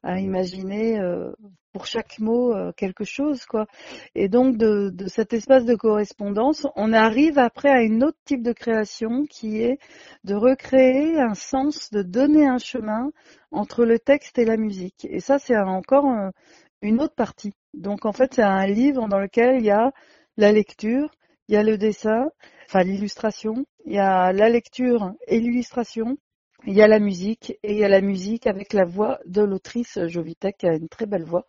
à 0.02 0.18
imaginer 0.20 0.98
euh, 0.98 1.32
pour 1.72 1.86
chaque 1.86 2.18
mot 2.18 2.54
euh, 2.54 2.72
quelque 2.72 3.04
chose, 3.04 3.44
quoi. 3.46 3.66
Et 4.14 4.28
donc 4.28 4.56
de, 4.56 4.90
de 4.90 5.08
cet 5.08 5.32
espace 5.32 5.64
de 5.64 5.74
correspondance, 5.74 6.66
on 6.76 6.92
arrive 6.92 7.38
après 7.38 7.68
à 7.68 7.82
une 7.82 8.02
autre 8.02 8.18
type 8.24 8.42
de 8.42 8.52
création 8.52 9.24
qui 9.26 9.62
est 9.62 9.78
de 10.24 10.34
recréer 10.34 11.20
un 11.20 11.34
sens, 11.34 11.90
de 11.90 12.02
donner 12.02 12.46
un 12.46 12.58
chemin 12.58 13.10
entre 13.52 13.84
le 13.84 13.98
texte 13.98 14.38
et 14.38 14.44
la 14.44 14.56
musique. 14.56 15.06
Et 15.10 15.20
ça, 15.20 15.38
c'est 15.38 15.56
encore 15.56 16.06
euh, 16.06 16.30
une 16.82 17.00
autre 17.00 17.14
partie. 17.14 17.52
Donc 17.74 18.04
en 18.06 18.12
fait, 18.12 18.34
c'est 18.34 18.42
un 18.42 18.66
livre 18.66 19.06
dans 19.08 19.18
lequel 19.18 19.56
il 19.58 19.64
y 19.64 19.70
a 19.70 19.92
la 20.36 20.52
lecture, 20.52 21.10
il 21.48 21.54
y 21.54 21.56
a 21.56 21.62
le 21.62 21.78
dessin, 21.78 22.26
enfin 22.66 22.82
l'illustration, 22.82 23.64
il 23.84 23.94
y 23.94 23.98
a 23.98 24.32
la 24.32 24.48
lecture 24.48 25.12
et 25.26 25.40
l'illustration, 25.40 26.16
il 26.66 26.74
y 26.74 26.82
a 26.82 26.88
la 26.88 26.98
musique 26.98 27.58
et 27.62 27.72
il 27.72 27.78
y 27.78 27.84
a 27.84 27.88
la 27.88 28.00
musique 28.00 28.46
avec 28.46 28.72
la 28.72 28.84
voix 28.84 29.18
de 29.26 29.42
l'autrice 29.42 29.98
Jovitech 30.06 30.58
qui 30.58 30.66
a 30.66 30.74
une 30.74 30.88
très 30.88 31.06
belle 31.06 31.24
voix 31.24 31.46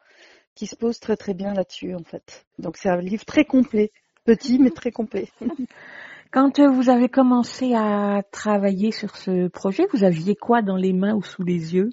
qui 0.56 0.68
se 0.68 0.76
pose 0.76 1.00
très 1.00 1.18
très 1.18 1.34
bien 1.34 1.54
là-dessus 1.54 1.96
en 1.96 2.04
fait. 2.04 2.46
Donc 2.60 2.78
c'est 2.78 2.90
un 2.90 3.02
livre 3.02 3.26
très 3.26 3.46
complet, 3.46 3.92
petit 4.26 4.60
mais 4.60 4.72
très 4.72 4.92
complet. 4.92 5.30
Quand 6.32 6.60
euh, 6.60 6.70
vous 6.70 6.90
avez 6.90 7.10
commencé 7.10 7.74
à 7.76 8.24
travailler 8.32 8.92
sur 8.92 9.18
ce 9.18 9.50
projet, 9.50 9.86
vous 9.92 10.06
aviez 10.06 10.36
quoi 10.36 10.62
dans 10.62 10.78
les 10.78 10.94
mains 10.94 11.14
ou 11.14 11.22
sous 11.24 11.44
les 11.44 11.76
yeux? 11.76 11.90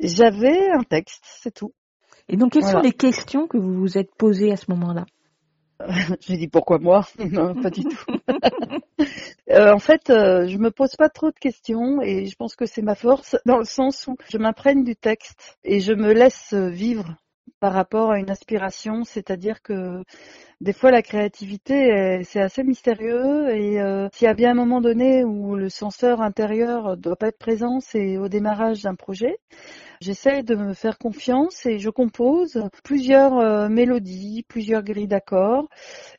J'avais 0.00 0.68
un 0.70 0.82
texte, 0.82 1.24
c'est 1.24 1.54
tout. 1.54 1.72
Et 2.28 2.36
donc, 2.36 2.52
quelles 2.52 2.62
Voilà. 2.62 2.80
sont 2.80 2.84
les 2.84 2.92
questions 2.92 3.46
que 3.46 3.56
vous 3.56 3.72
vous 3.72 3.96
êtes 3.96 4.14
posées 4.16 4.52
à 4.52 4.56
ce 4.56 4.70
moment-là? 4.72 5.06
J'ai 6.20 6.36
dit 6.36 6.48
pourquoi 6.48 6.78
moi? 6.78 7.06
Non, 7.30 7.54
pas 7.54 7.70
du 7.70 7.84
tout. 7.84 8.04
Euh, 9.52 9.70
en 9.72 9.78
fait, 9.78 10.08
euh, 10.08 10.46
je 10.48 10.56
me 10.56 10.70
pose 10.70 10.96
pas 10.96 11.10
trop 11.10 11.30
de 11.30 11.38
questions 11.38 12.00
et 12.00 12.24
je 12.26 12.34
pense 12.36 12.56
que 12.56 12.64
c'est 12.64 12.80
ma 12.80 12.94
force 12.94 13.36
dans 13.46 13.58
le 13.58 13.64
sens 13.64 14.06
où 14.06 14.16
je 14.30 14.38
m'imprègne 14.38 14.82
du 14.82 14.96
texte 14.96 15.58
et 15.62 15.80
je 15.80 15.92
me 15.92 16.12
laisse 16.14 16.54
vivre 16.54 17.16
par 17.60 17.74
rapport 17.74 18.10
à 18.10 18.18
une 18.18 18.30
aspiration, 18.30 19.04
c'est-à-dire 19.04 19.60
que 19.62 20.02
des 20.60 20.72
fois 20.72 20.90
la 20.90 21.02
créativité 21.02 22.22
c'est 22.24 22.40
assez 22.40 22.64
mystérieux 22.64 23.50
et 23.50 23.80
euh, 23.80 24.08
s'il 24.12 24.26
y 24.26 24.28
a 24.28 24.34
bien 24.34 24.52
un 24.52 24.54
moment 24.54 24.80
donné 24.80 25.22
où 25.22 25.54
le 25.54 25.68
senseur 25.68 26.22
intérieur 26.22 26.96
doit 26.96 27.16
pas 27.16 27.28
être 27.28 27.38
présent, 27.38 27.78
c'est 27.80 28.16
au 28.16 28.28
démarrage 28.28 28.82
d'un 28.82 28.94
projet. 28.94 29.38
J'essaie 30.00 30.42
de 30.42 30.54
me 30.54 30.72
faire 30.72 30.98
confiance 30.98 31.66
et 31.66 31.78
je 31.78 31.90
compose 31.90 32.64
plusieurs 32.84 33.38
euh, 33.38 33.68
mélodies, 33.68 34.44
plusieurs 34.48 34.82
grilles 34.82 35.08
d'accords. 35.08 35.68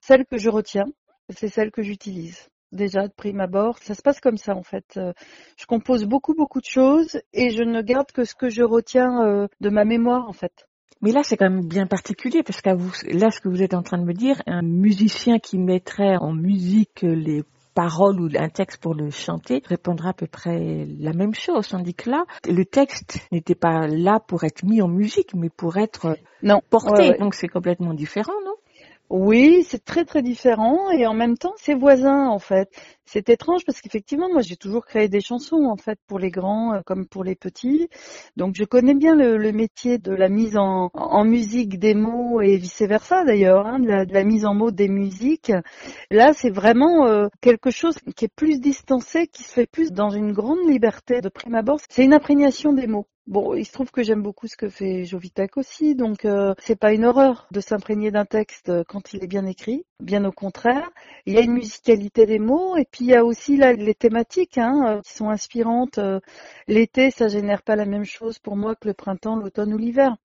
Celle 0.01 0.25
que 0.25 0.37
je 0.37 0.49
retiens, 0.49 0.85
c'est 1.29 1.49
celle 1.49 1.71
que 1.71 1.81
j'utilise. 1.81 2.49
Déjà 2.73 3.07
de 3.07 3.13
prime 3.13 3.39
abord, 3.39 3.77
ça 3.77 3.93
se 3.93 4.01
passe 4.01 4.19
comme 4.19 4.37
ça 4.37 4.55
en 4.55 4.63
fait. 4.63 4.97
Euh, 4.97 5.13
Je 5.57 5.65
compose 5.65 6.05
beaucoup 6.05 6.33
beaucoup 6.33 6.59
de 6.59 6.65
choses 6.65 7.21
et 7.31 7.51
je 7.51 7.63
ne 7.63 7.81
garde 7.81 8.11
que 8.11 8.23
ce 8.25 8.33
que 8.35 8.49
je 8.49 8.63
retiens 8.63 9.23
euh, 9.25 9.47
de 9.61 9.69
ma 9.69 9.85
mémoire 9.85 10.27
en 10.27 10.33
fait. 10.33 10.67
Mais 11.01 11.11
là, 11.11 11.21
c'est 11.23 11.37
quand 11.37 11.49
même 11.49 11.67
bien 11.67 11.85
particulier 11.85 12.43
parce 12.43 12.61
que 12.61 12.73
vous, 12.73 12.91
là, 13.11 13.29
ce 13.29 13.39
que 13.41 13.49
vous 13.49 13.61
êtes 13.61 13.73
en 13.73 13.83
train 13.83 13.97
de 13.99 14.05
me 14.05 14.13
dire, 14.13 14.41
un 14.47 14.61
musicien 14.63 15.37
qui 15.37 15.57
mettrait 15.59 16.15
en 16.17 16.33
musique 16.33 17.01
les 17.03 17.43
paroles 17.75 18.21
ou 18.21 18.29
un 18.37 18.49
texte 18.49 18.81
pour 18.81 18.93
le 18.93 19.09
chanter 19.09 19.61
répondra 19.65 20.09
à 20.09 20.13
peu 20.13 20.27
près 20.27 20.87
la 20.99 21.11
même 21.13 21.33
chose. 21.33 21.67
Tandis 21.67 21.93
que 21.93 22.09
là, 22.09 22.23
le 22.47 22.63
texte 22.65 23.19
n'était 23.31 23.55
pas 23.55 23.87
là 23.87 24.19
pour 24.19 24.43
être 24.43 24.63
mis 24.63 24.81
en 24.81 24.87
musique, 24.87 25.33
mais 25.35 25.49
pour 25.49 25.77
être 25.77 26.17
Non, 26.41 26.61
porté. 26.69 26.91
ouais, 26.91 27.09
ouais. 27.11 27.17
Donc 27.17 27.33
c'est 27.33 27.47
complètement 27.47 27.93
différent, 27.93 28.33
non? 28.45 28.52
Oui, 29.15 29.63
c'est 29.69 29.85
très 29.85 30.05
très 30.05 30.23
différent 30.23 30.89
et 30.89 31.05
en 31.05 31.13
même 31.13 31.37
temps 31.37 31.53
c'est 31.57 31.75
voisin 31.75 32.29
en 32.29 32.39
fait. 32.39 32.67
C'est 33.05 33.29
étrange 33.29 33.61
parce 33.63 33.79
qu'effectivement 33.79 34.27
moi 34.27 34.41
j'ai 34.41 34.55
toujours 34.55 34.87
créé 34.87 35.07
des 35.07 35.21
chansons 35.21 35.65
en 35.65 35.77
fait 35.77 35.99
pour 36.07 36.17
les 36.17 36.31
grands 36.31 36.73
euh, 36.73 36.79
comme 36.83 37.05
pour 37.05 37.23
les 37.23 37.35
petits. 37.35 37.89
Donc 38.37 38.55
je 38.55 38.63
connais 38.63 38.95
bien 38.95 39.13
le, 39.13 39.37
le 39.37 39.51
métier 39.51 39.99
de 39.99 40.11
la 40.13 40.29
mise 40.29 40.57
en, 40.57 40.89
en 40.95 41.25
musique 41.25 41.77
des 41.77 41.93
mots 41.93 42.41
et 42.41 42.57
vice 42.57 42.81
versa 42.81 43.23
d'ailleurs, 43.23 43.67
hein, 43.67 43.77
de, 43.77 44.11
la, 44.11 44.23
mise 44.23 44.45
en 44.45 44.55
mots 44.55 44.71
des 44.71 44.87
musiques. 44.89 45.51
Là 46.09 46.33
c'est 46.33 46.49
vraiment 46.49 47.05
euh, 47.05 47.27
quelque 47.39 47.69
chose 47.69 47.97
qui 48.15 48.25
est 48.25 48.35
plus 48.35 48.59
distancé, 48.59 49.27
qui 49.27 49.43
se 49.43 49.53
fait 49.53 49.67
plus 49.67 49.91
dans 49.91 50.09
une 50.09 50.31
grande 50.31 50.67
liberté 50.67 51.21
de 51.21 51.29
prime 51.29 51.53
abord. 51.53 51.79
C'est 51.87 52.03
une 52.03 52.15
imprégnation 52.15 52.73
des 52.73 52.87
mots. 52.87 53.05
Bon, 53.25 53.53
il 53.55 53.65
se 53.65 53.71
trouve 53.71 53.89
que 53.89 54.03
j'aime 54.03 54.21
beaucoup 54.21 54.47
ce 54.47 54.57
que 54.57 54.67
fait 54.67 55.05
Jovitech 55.05 55.55
aussi, 55.55 55.95
donc 55.95 56.25
euh, 56.25 56.53
c'est 56.59 56.75
pas 56.75 56.91
une 56.91 57.05
horreur 57.05 57.47
de 57.51 57.61
s'imprégner 57.61 58.11
d'un 58.11 58.25
texte 58.25 58.69
quand 58.89 59.13
il 59.13 59.23
est 59.23 59.27
bien 59.27 59.45
écrit, 59.45 59.85
bien 60.01 60.25
au 60.25 60.33
contraire. 60.33 60.89
Il 61.25 61.33
y 61.33 61.37
a 61.37 61.41
une 61.41 61.53
musicalité 61.53 62.25
des 62.25 62.37
mots 62.37 62.75
et 62.75 62.83
puis 62.83 63.05
il 63.05 63.11
y 63.11 63.15
a 63.15 63.23
aussi 63.23 63.55
là 63.55 63.71
les 63.71 63.95
thématiques 63.95 64.57
hein, 64.57 64.97
euh, 64.97 65.01
qui 65.01 65.13
sont 65.13 65.29
inspirantes. 65.29 65.99
Euh, 65.99 66.19
L'été, 66.67 67.11
ça 67.11 67.29
génère 67.29 67.61
pas 67.63 67.77
la 67.77 67.85
même 67.85 68.03
chose 68.03 68.39
pour 68.39 68.57
moi 68.57 68.75
que 68.75 68.89
le 68.89 68.93
printemps, 68.93 69.37
l'automne 69.37 69.73
ou 69.73 69.77
l'hiver. 69.77 70.17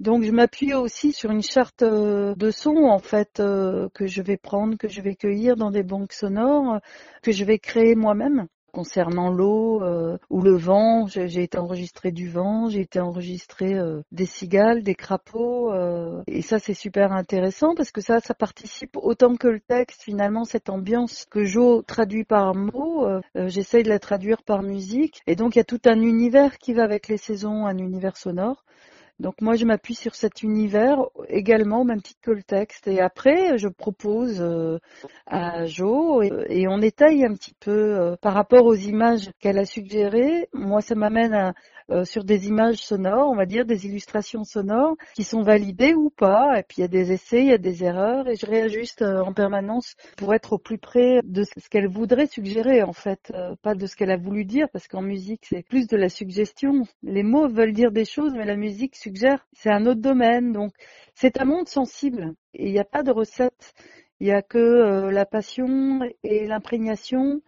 Donc 0.00 0.24
je 0.24 0.32
m'appuie 0.32 0.72
aussi 0.72 1.12
sur 1.12 1.30
une 1.30 1.42
charte 1.42 1.82
euh, 1.82 2.34
de 2.34 2.50
sons 2.50 2.86
en 2.86 2.98
fait 2.98 3.34
que 3.36 4.06
je 4.06 4.22
vais 4.22 4.38
prendre, 4.38 4.78
que 4.78 4.88
je 4.88 5.02
vais 5.02 5.16
cueillir 5.16 5.56
dans 5.56 5.70
des 5.70 5.82
banques 5.82 6.14
sonores, 6.14 6.80
que 7.22 7.32
je 7.32 7.44
vais 7.44 7.58
créer 7.58 7.94
moi-même. 7.94 8.48
Concernant 8.72 9.30
l'eau 9.30 9.82
euh, 9.82 10.18
ou 10.30 10.42
le 10.42 10.54
vent, 10.54 11.06
j'ai 11.06 11.42
été 11.42 11.58
enregistré 11.58 12.12
du 12.12 12.28
vent, 12.28 12.68
j'ai 12.68 12.80
été 12.80 13.00
enregistré 13.00 13.74
euh, 13.74 14.02
des 14.12 14.26
cigales, 14.26 14.82
des 14.82 14.94
crapauds, 14.94 15.72
euh, 15.72 16.22
et 16.26 16.42
ça 16.42 16.58
c'est 16.58 16.74
super 16.74 17.12
intéressant 17.12 17.74
parce 17.74 17.90
que 17.90 18.00
ça, 18.00 18.20
ça 18.20 18.34
participe 18.34 18.96
autant 18.96 19.36
que 19.36 19.48
le 19.48 19.60
texte 19.60 20.02
finalement 20.02 20.44
cette 20.44 20.68
ambiance 20.68 21.24
que 21.30 21.44
Jo 21.44 21.82
traduit 21.82 22.24
par 22.24 22.54
mots, 22.54 23.06
euh, 23.06 23.20
euh, 23.36 23.48
j'essaye 23.48 23.84
de 23.84 23.88
la 23.88 23.98
traduire 23.98 24.42
par 24.42 24.62
musique, 24.62 25.22
et 25.26 25.34
donc 25.34 25.56
il 25.56 25.58
y 25.58 25.62
a 25.62 25.64
tout 25.64 25.80
un 25.86 26.00
univers 26.00 26.58
qui 26.58 26.74
va 26.74 26.84
avec 26.84 27.08
les 27.08 27.16
saisons, 27.16 27.66
un 27.66 27.78
univers 27.78 28.16
sonore. 28.16 28.64
Donc 29.18 29.40
moi 29.40 29.56
je 29.56 29.64
m'appuie 29.64 29.96
sur 29.96 30.14
cet 30.14 30.44
univers 30.44 30.98
également 31.28 31.80
au 31.80 31.84
même 31.84 32.00
titre 32.00 32.20
que 32.22 32.30
le 32.30 32.42
texte 32.42 32.86
et 32.86 33.00
après 33.00 33.58
je 33.58 33.66
propose 33.66 34.40
euh, 34.40 34.78
à 35.26 35.66
Jo 35.66 36.22
et, 36.22 36.68
on 36.68 36.80
étaye 36.80 37.24
un 37.24 37.34
petit 37.34 37.54
peu 37.58 37.70
euh, 37.98 38.16
par 38.16 38.32
rapport 38.34 38.64
aux 38.64 38.76
images 38.76 39.30
qu'elle 39.40 39.58
a 39.58 39.64
suggérées. 39.64 40.48
Moi 40.52 40.82
ça 40.82 40.94
m'amène 40.94 41.34
à, 41.34 41.52
euh, 41.90 42.04
sur 42.04 42.24
des 42.24 42.48
images 42.48 42.78
sonores, 42.78 43.30
on 43.30 43.34
va 43.34 43.46
dire 43.46 43.64
des 43.64 43.86
illustrations 43.86 44.44
sonores 44.44 44.96
qui 45.14 45.24
sont 45.24 45.42
validées 45.42 45.94
ou 45.94 46.10
pas 46.10 46.58
et 46.58 46.62
puis 46.62 46.78
il 46.78 46.80
y 46.82 46.84
a 46.84 46.88
des 46.88 47.12
essais, 47.12 47.40
il 47.40 47.48
y 47.48 47.52
a 47.52 47.58
des 47.58 47.84
erreurs 47.84 48.28
et 48.28 48.36
je 48.36 48.44
réajuste 48.44 49.02
euh, 49.02 49.22
en 49.22 49.32
permanence 49.32 49.94
pour 50.16 50.34
être 50.34 50.52
au 50.52 50.58
plus 50.58 50.78
près 50.78 51.20
de 51.24 51.44
ce 51.44 51.68
qu'elle 51.70 51.88
voudrait 51.88 52.26
suggérer 52.26 52.82
en 52.82 52.92
fait, 52.92 53.32
euh, 53.34 53.54
pas 53.62 53.74
de 53.74 53.86
ce 53.86 53.96
qu'elle 53.96 54.10
a 54.10 54.16
voulu 54.16 54.44
dire 54.44 54.68
parce 54.70 54.86
qu'en 54.86 55.02
musique 55.02 55.46
c'est 55.48 55.62
plus 55.62 55.86
de 55.86 55.96
la 55.96 56.08
suggestion. 56.08 56.82
Les 57.02 57.22
mots 57.22 57.48
veulent 57.48 57.72
dire 57.72 57.90
des 57.90 58.04
choses 58.04 58.34
mais 58.34 58.44
la 58.44 58.56
musique 58.56 58.94
suggère, 58.94 59.46
c'est 59.52 59.70
un 59.70 59.86
autre 59.86 60.00
domaine 60.00 60.52
donc 60.52 60.72
c'est 61.14 61.40
un 61.40 61.44
monde 61.44 61.68
sensible 61.68 62.34
et 62.54 62.66
il 62.66 62.72
n'y 62.72 62.78
a 62.78 62.84
pas 62.84 63.02
de 63.02 63.10
recette. 63.10 63.72
Il 64.20 64.26
n'y 64.26 64.32
a 64.32 64.42
que 64.42 64.58
euh, 64.58 65.10
la 65.12 65.24
passion 65.24 66.00
et 66.24 66.46
l'imprégnation 66.46 67.40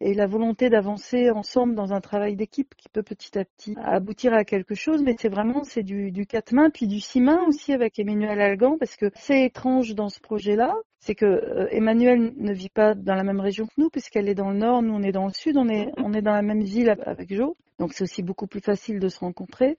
et 0.00 0.14
la 0.14 0.26
volonté 0.26 0.68
d'avancer 0.70 1.30
ensemble 1.30 1.74
dans 1.74 1.92
un 1.92 2.00
travail 2.00 2.36
d'équipe 2.36 2.74
qui 2.76 2.88
peut 2.88 3.02
petit 3.02 3.38
à 3.38 3.44
petit 3.44 3.74
aboutir 3.82 4.34
à 4.34 4.44
quelque 4.44 4.74
chose. 4.74 5.02
Mais 5.02 5.16
c'est 5.18 5.28
vraiment 5.28 5.64
c'est 5.64 5.82
du, 5.82 6.10
du 6.12 6.26
quatre 6.26 6.52
mains 6.52 6.70
puis 6.70 6.86
du 6.86 7.00
six 7.00 7.20
mains 7.20 7.44
aussi 7.46 7.72
avec 7.72 7.98
Emmanuel 7.98 8.40
Algan 8.40 8.76
parce 8.78 8.96
que 8.96 9.10
c'est 9.14 9.44
étrange 9.44 9.94
dans 9.94 10.08
ce 10.08 10.20
projet-là, 10.20 10.74
c'est 11.00 11.14
que 11.14 11.24
euh, 11.24 11.68
Emmanuel 11.70 12.32
ne 12.36 12.52
vit 12.52 12.68
pas 12.68 12.94
dans 12.94 13.14
la 13.14 13.24
même 13.24 13.40
région 13.40 13.66
que 13.66 13.74
nous 13.78 13.90
puisqu'elle 13.90 14.28
est 14.28 14.34
dans 14.34 14.50
le 14.50 14.58
nord, 14.58 14.82
nous 14.82 14.94
on 14.94 15.02
est 15.02 15.12
dans 15.12 15.26
le 15.26 15.32
sud, 15.32 15.56
on 15.56 15.68
est 15.68 15.90
on 15.98 16.12
est 16.12 16.22
dans 16.22 16.34
la 16.34 16.42
même 16.42 16.62
ville 16.62 16.94
avec 17.04 17.32
Jo. 17.34 17.56
Donc 17.78 17.92
c'est 17.92 18.04
aussi 18.04 18.22
beaucoup 18.22 18.46
plus 18.46 18.60
facile 18.60 18.98
de 18.98 19.08
se 19.08 19.20
rencontrer. 19.20 19.76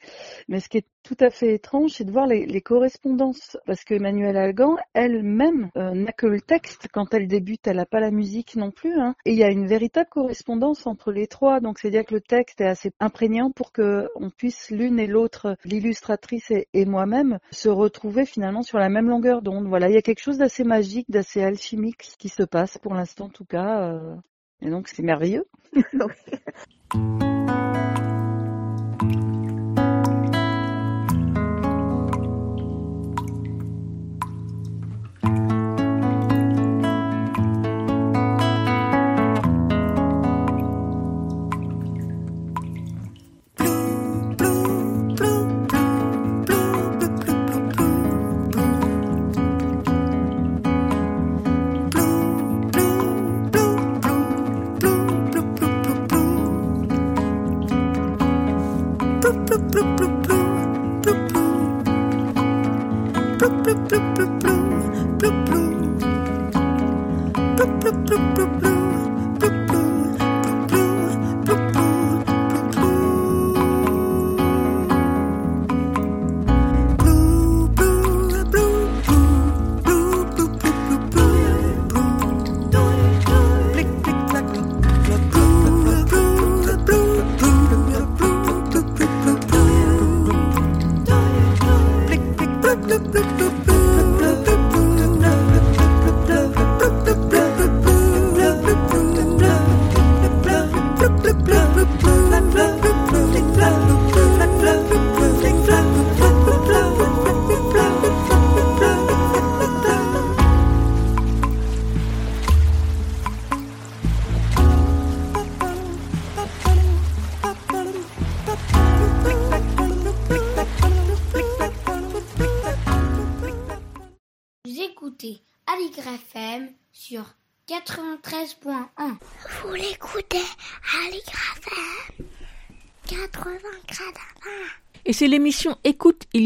Mais 0.48 0.60
ce 0.60 0.70
qui 0.70 0.78
est 0.78 0.88
tout 1.04 1.18
à 1.20 1.30
fait 1.30 1.54
étrange, 1.54 1.92
c'est 1.92 2.04
de 2.04 2.12
voir 2.12 2.28
les, 2.28 2.62
correspondances. 2.62 3.58
Parce 3.66 3.84
que 3.84 3.96
Emmanuelle 3.96 4.38
Algan, 4.38 4.76
elle-même, 4.94 5.70
euh, 5.78 5.92
n'a 5.94 6.12
que 6.12 6.28
le 6.28 6.42
texte. 6.42 6.88
Quand 6.92 7.14
elle 7.14 7.28
débute, 7.28 7.66
elle 7.68 7.78
n'a 7.78 7.86
pas 7.86 8.00
la 8.00 8.12
musique 8.12 8.56
non 8.56 8.72
plus. 8.72 9.00
Hein. 9.00 9.16
Et 9.26 9.32
il 9.32 9.38
y 9.38 9.44
a 9.44 9.50
une 9.50 9.68
véritable 9.68 10.10
correspondance 10.10 10.86
entre 10.86 11.12
les 11.12 11.28
trois. 11.28 11.60
Donc 11.60 11.80
c'est-à-dire 11.80 12.06
que 12.06 12.14
le 12.14 12.22
texte 12.22 12.62
est 12.62 12.68
assez 12.68 12.92
imprégnant 13.00 13.52
pour 13.52 13.72
que 13.72 14.10
on 14.16 14.30
puisse 14.30 14.70
l'une 14.70 15.00
et 15.00 15.08
l'autre, 15.08 15.56
l'illustratrice 15.66 16.52
et, 16.52 16.68
et 16.74 16.86
moi-même, 16.86 17.40
se 17.52 17.70
retrouver 17.70 18.26
finalement 18.26 18.64
sur 18.64 18.78
la 18.78 18.90
même 18.90 19.08
longueur 19.08 19.42
d'onde. 19.42 19.68
Voilà, 19.68 19.90
il 19.90 19.96
y 19.96 19.98
a 19.98 20.02
quelque 20.02 20.22
chose 20.22 20.38
d'assez 20.38 20.64
magique, 20.64 21.10
d'assez 21.10 21.42
alchimique 21.42 22.14
qui 22.20 22.30
se 22.30 22.44
passe 22.44 22.78
pour 22.78 22.94
l'instant 22.94 23.26
en 23.26 23.30
tout 23.30 23.46
cas. 23.46 23.94
euh, 23.94 24.16
et 24.62 24.70
donc 24.70 24.88
c'est 24.88 25.04
merveilleux. 25.04 25.46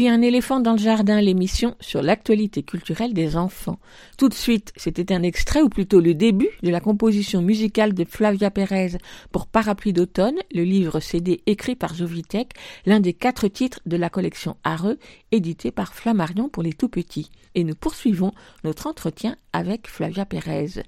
un 0.08 0.22
éléphant 0.22 0.60
dans 0.60 0.72
le 0.72 0.78
jardin, 0.78 1.20
l'émission 1.20 1.74
sur 1.80 2.02
l'actualité 2.02 2.62
culturelle 2.62 3.14
des 3.14 3.36
enfants. 3.36 3.78
Tout 4.18 4.28
de 4.28 4.34
suite, 4.34 4.72
c'était 4.76 5.12
un 5.12 5.22
extrait, 5.22 5.62
ou 5.62 5.68
plutôt 5.68 6.00
le 6.00 6.14
début, 6.14 6.48
de 6.62 6.70
la 6.70 6.80
composition 6.80 7.42
musicale 7.42 7.94
de 7.94 8.04
Flavia 8.04 8.50
Pérez 8.50 8.98
pour 9.30 9.46
Parapluie 9.46 9.92
d'automne, 9.92 10.38
le 10.52 10.64
livre 10.64 11.00
CD 11.00 11.42
écrit 11.46 11.76
par 11.76 11.94
Jovitech, 11.94 12.50
l'un 12.86 13.00
des 13.00 13.12
quatre 13.12 13.48
titres 13.48 13.80
de 13.86 13.96
la 13.96 14.10
collection 14.10 14.56
Areux, 14.64 14.98
édité 15.30 15.70
par 15.70 15.94
Flammarion 15.94 16.48
pour 16.48 16.62
les 16.62 16.72
tout-petits. 16.72 17.30
Et 17.54 17.64
nous 17.64 17.74
poursuivons 17.74 18.32
notre 18.64 18.86
entretien 18.86 19.36
avec 19.52 19.88
Flavia 19.88 20.24
Pérez. 20.24 20.82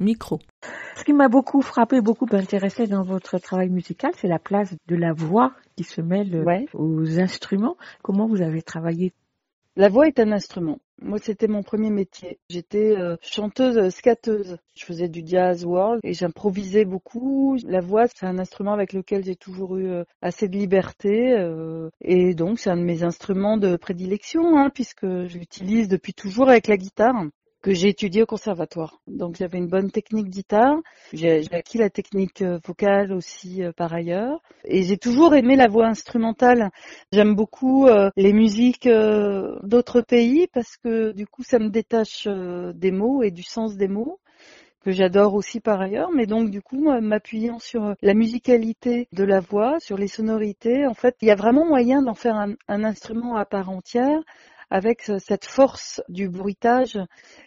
Micro. 0.00 0.38
Ce 0.96 1.04
qui 1.04 1.12
m'a 1.12 1.28
beaucoup 1.28 1.62
frappé, 1.62 2.00
beaucoup 2.00 2.26
intéressé 2.32 2.86
dans 2.86 3.02
votre 3.02 3.38
travail 3.38 3.68
musical, 3.68 4.12
c'est 4.16 4.28
la 4.28 4.38
place 4.38 4.74
de 4.86 4.96
la 4.96 5.12
voix 5.12 5.52
qui 5.76 5.84
se 5.84 6.00
mêle 6.00 6.42
Ouais. 6.44 6.66
aux 6.74 7.18
instruments. 7.20 7.76
Comment 8.02 8.26
vous 8.26 8.42
avez 8.42 8.62
travaillé? 8.62 9.12
La 9.76 9.88
voix 9.88 10.08
est 10.08 10.18
un 10.18 10.32
instrument. 10.32 10.80
Moi, 11.00 11.18
c'était 11.22 11.46
mon 11.46 11.62
premier 11.62 11.90
métier. 11.90 12.40
J'étais 12.50 12.96
euh, 12.98 13.14
chanteuse 13.22 13.78
euh, 13.78 13.90
scatteuse. 13.90 14.56
Je 14.74 14.84
faisais 14.84 15.08
du 15.08 15.22
jazz 15.24 15.64
world 15.64 16.00
et 16.02 16.14
j'improvisais 16.14 16.84
beaucoup. 16.84 17.56
La 17.64 17.80
voix, 17.80 18.06
c'est 18.08 18.26
un 18.26 18.40
instrument 18.40 18.72
avec 18.72 18.92
lequel 18.92 19.24
j'ai 19.24 19.36
toujours 19.36 19.76
eu 19.76 19.86
euh, 19.86 20.02
assez 20.20 20.48
de 20.48 20.56
liberté. 20.56 21.32
euh, 21.38 21.90
et 22.00 22.34
donc, 22.34 22.58
c'est 22.58 22.70
un 22.70 22.76
de 22.76 22.82
mes 22.82 23.04
instruments 23.04 23.56
de 23.56 23.76
prédilection, 23.76 24.58
hein, 24.58 24.70
puisque 24.74 25.06
je 25.06 25.38
l'utilise 25.38 25.86
depuis 25.86 26.12
toujours 26.14 26.48
avec 26.48 26.66
la 26.66 26.76
guitare 26.76 27.14
que 27.62 27.72
j'ai 27.72 27.88
étudié 27.88 28.22
au 28.22 28.26
conservatoire. 28.26 29.00
Donc 29.06 29.36
j'avais 29.36 29.58
une 29.58 29.66
bonne 29.68 29.90
technique 29.90 30.28
guitare, 30.28 30.76
j'ai 31.12 31.42
acquis 31.52 31.78
la 31.78 31.90
technique 31.90 32.42
euh, 32.42 32.58
vocale 32.64 33.12
aussi 33.12 33.62
euh, 33.64 33.72
par 33.72 33.92
ailleurs, 33.92 34.40
et 34.64 34.82
j'ai 34.82 34.96
toujours 34.96 35.34
aimé 35.34 35.56
la 35.56 35.66
voix 35.66 35.86
instrumentale. 35.86 36.70
J'aime 37.12 37.34
beaucoup 37.34 37.86
euh, 37.88 38.10
les 38.16 38.32
musiques 38.32 38.88
d'autres 39.62 40.00
pays 40.00 40.46
parce 40.52 40.76
que 40.76 41.12
du 41.12 41.26
coup 41.26 41.42
ça 41.42 41.58
me 41.58 41.68
détache 41.68 42.26
des 42.26 42.90
mots 42.92 43.22
et 43.22 43.30
du 43.30 43.42
sens 43.42 43.76
des 43.76 43.88
mots 43.88 44.20
que 44.84 44.92
j'adore 44.92 45.34
aussi 45.34 45.60
par 45.60 45.80
ailleurs, 45.80 46.10
mais 46.14 46.26
donc 46.26 46.50
du 46.50 46.62
coup 46.62 46.90
m'appuyant 47.00 47.58
sur 47.58 47.94
la 48.00 48.14
musicalité 48.14 49.08
de 49.12 49.24
la 49.24 49.40
voix, 49.40 49.80
sur 49.80 49.98
les 49.98 50.06
sonorités, 50.06 50.86
en 50.86 50.94
fait 50.94 51.16
il 51.20 51.28
y 51.28 51.30
a 51.32 51.34
vraiment 51.34 51.66
moyen 51.66 52.02
d'en 52.02 52.14
faire 52.14 52.36
un 52.36 52.84
instrument 52.84 53.36
à 53.36 53.44
part 53.44 53.70
entière 53.70 54.20
avec 54.70 55.08
euh, 55.08 55.18
cette 55.18 55.44
force 55.44 56.02
du 56.08 56.28
bruitage 56.28 56.98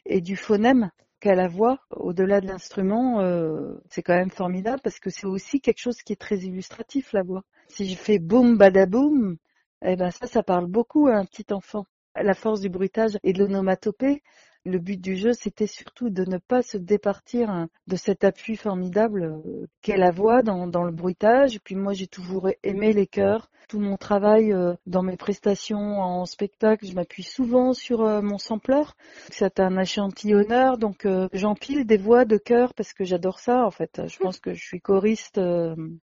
et 0.06 0.22
du 0.22 0.36
phonème 0.36 0.92
qu'a 1.20 1.36
la 1.36 1.48
voix 1.48 1.80
au-delà 1.92 2.42
de 2.42 2.48
l'instrument, 2.48 3.22
euh, 3.22 3.76
c'est 3.90 4.02
quand 4.02 4.16
même 4.16 4.32
formidable 4.32 4.82
parce 4.84 5.00
que 5.00 5.10
c'est 5.10 5.28
aussi 5.28 5.62
quelque 5.62 5.80
chose 5.80 6.02
qui 6.02 6.14
est 6.14 6.20
très 6.20 6.40
illustratif 6.40 7.14
la 7.14 7.24
voix. 7.24 7.44
Si 7.68 7.88
je 7.90 7.96
fais 7.96 8.20
boum 8.20 8.58
badaboum, 8.58 9.38
eh 9.84 9.96
ben 9.96 10.12
ça, 10.12 10.28
ça 10.28 10.44
parle 10.44 10.66
beaucoup 10.66 11.08
à 11.08 11.16
un 11.16 11.26
petit 11.26 11.54
enfant. 11.54 11.86
La 12.16 12.34
force 12.34 12.60
du 12.60 12.70
bruitage 12.70 13.18
et 13.24 13.34
de 13.34 13.40
l'onomatopée. 13.40 14.22
Le 14.64 14.78
but 14.78 15.02
du 15.02 15.16
jeu, 15.16 15.34
c'était 15.34 15.66
surtout 15.66 16.12
de 16.12 16.24
ne 16.24 16.38
pas 16.38 16.62
se 16.62 16.78
départir 16.78 17.50
hein, 17.50 17.68
de 17.88 17.96
cet 17.96 18.24
appui 18.24 18.56
formidable 18.56 19.24
euh, 19.24 19.66
qu'est 19.82 19.98
la 19.98 20.12
voix 20.12 20.44
dans, 20.44 20.84
le 20.84 20.92
bruitage. 20.92 21.60
Puis 21.64 21.74
moi, 21.74 21.94
j'ai 21.94 22.06
toujours 22.06 22.48
aimé 22.62 22.94
les 22.94 23.08
chœurs. 23.08 23.50
Tout 23.68 23.80
mon 23.80 23.98
travail 23.98 24.54
euh, 24.54 24.74
dans 24.86 25.02
mes 25.02 25.18
prestations 25.18 26.00
en 26.02 26.26
spectacle, 26.26 26.86
je 26.86 26.94
m'appuie 26.94 27.24
souvent 27.24 27.74
sur 27.74 28.02
euh, 28.02 28.22
mon 28.22 28.38
sampleur. 28.38 28.96
C'est 29.32 29.60
un 29.60 29.80
échantillonneur, 29.80 30.78
donc 30.78 31.08
j'empile 31.34 31.86
des 31.88 31.98
voix 31.98 32.26
de 32.26 32.38
chœur 32.38 32.76
parce 32.76 32.94
que 32.94 33.04
j'adore 33.04 33.40
ça 33.40 33.66
en 33.66 33.72
fait. 33.72 34.02
Je 34.06 34.18
pense 34.20 34.40
que 34.40 34.54
je 34.54 34.64
suis 34.64 34.82
choriste 34.82 35.40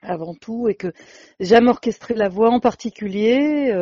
avant 0.03 0.35
tout 0.35 0.69
et 0.69 0.75
que 0.75 0.93
j'aime 1.39 1.69
orchestrer 1.69 2.15
la 2.15 2.29
voix 2.29 2.51
en 2.51 2.59
particulier. 2.59 3.73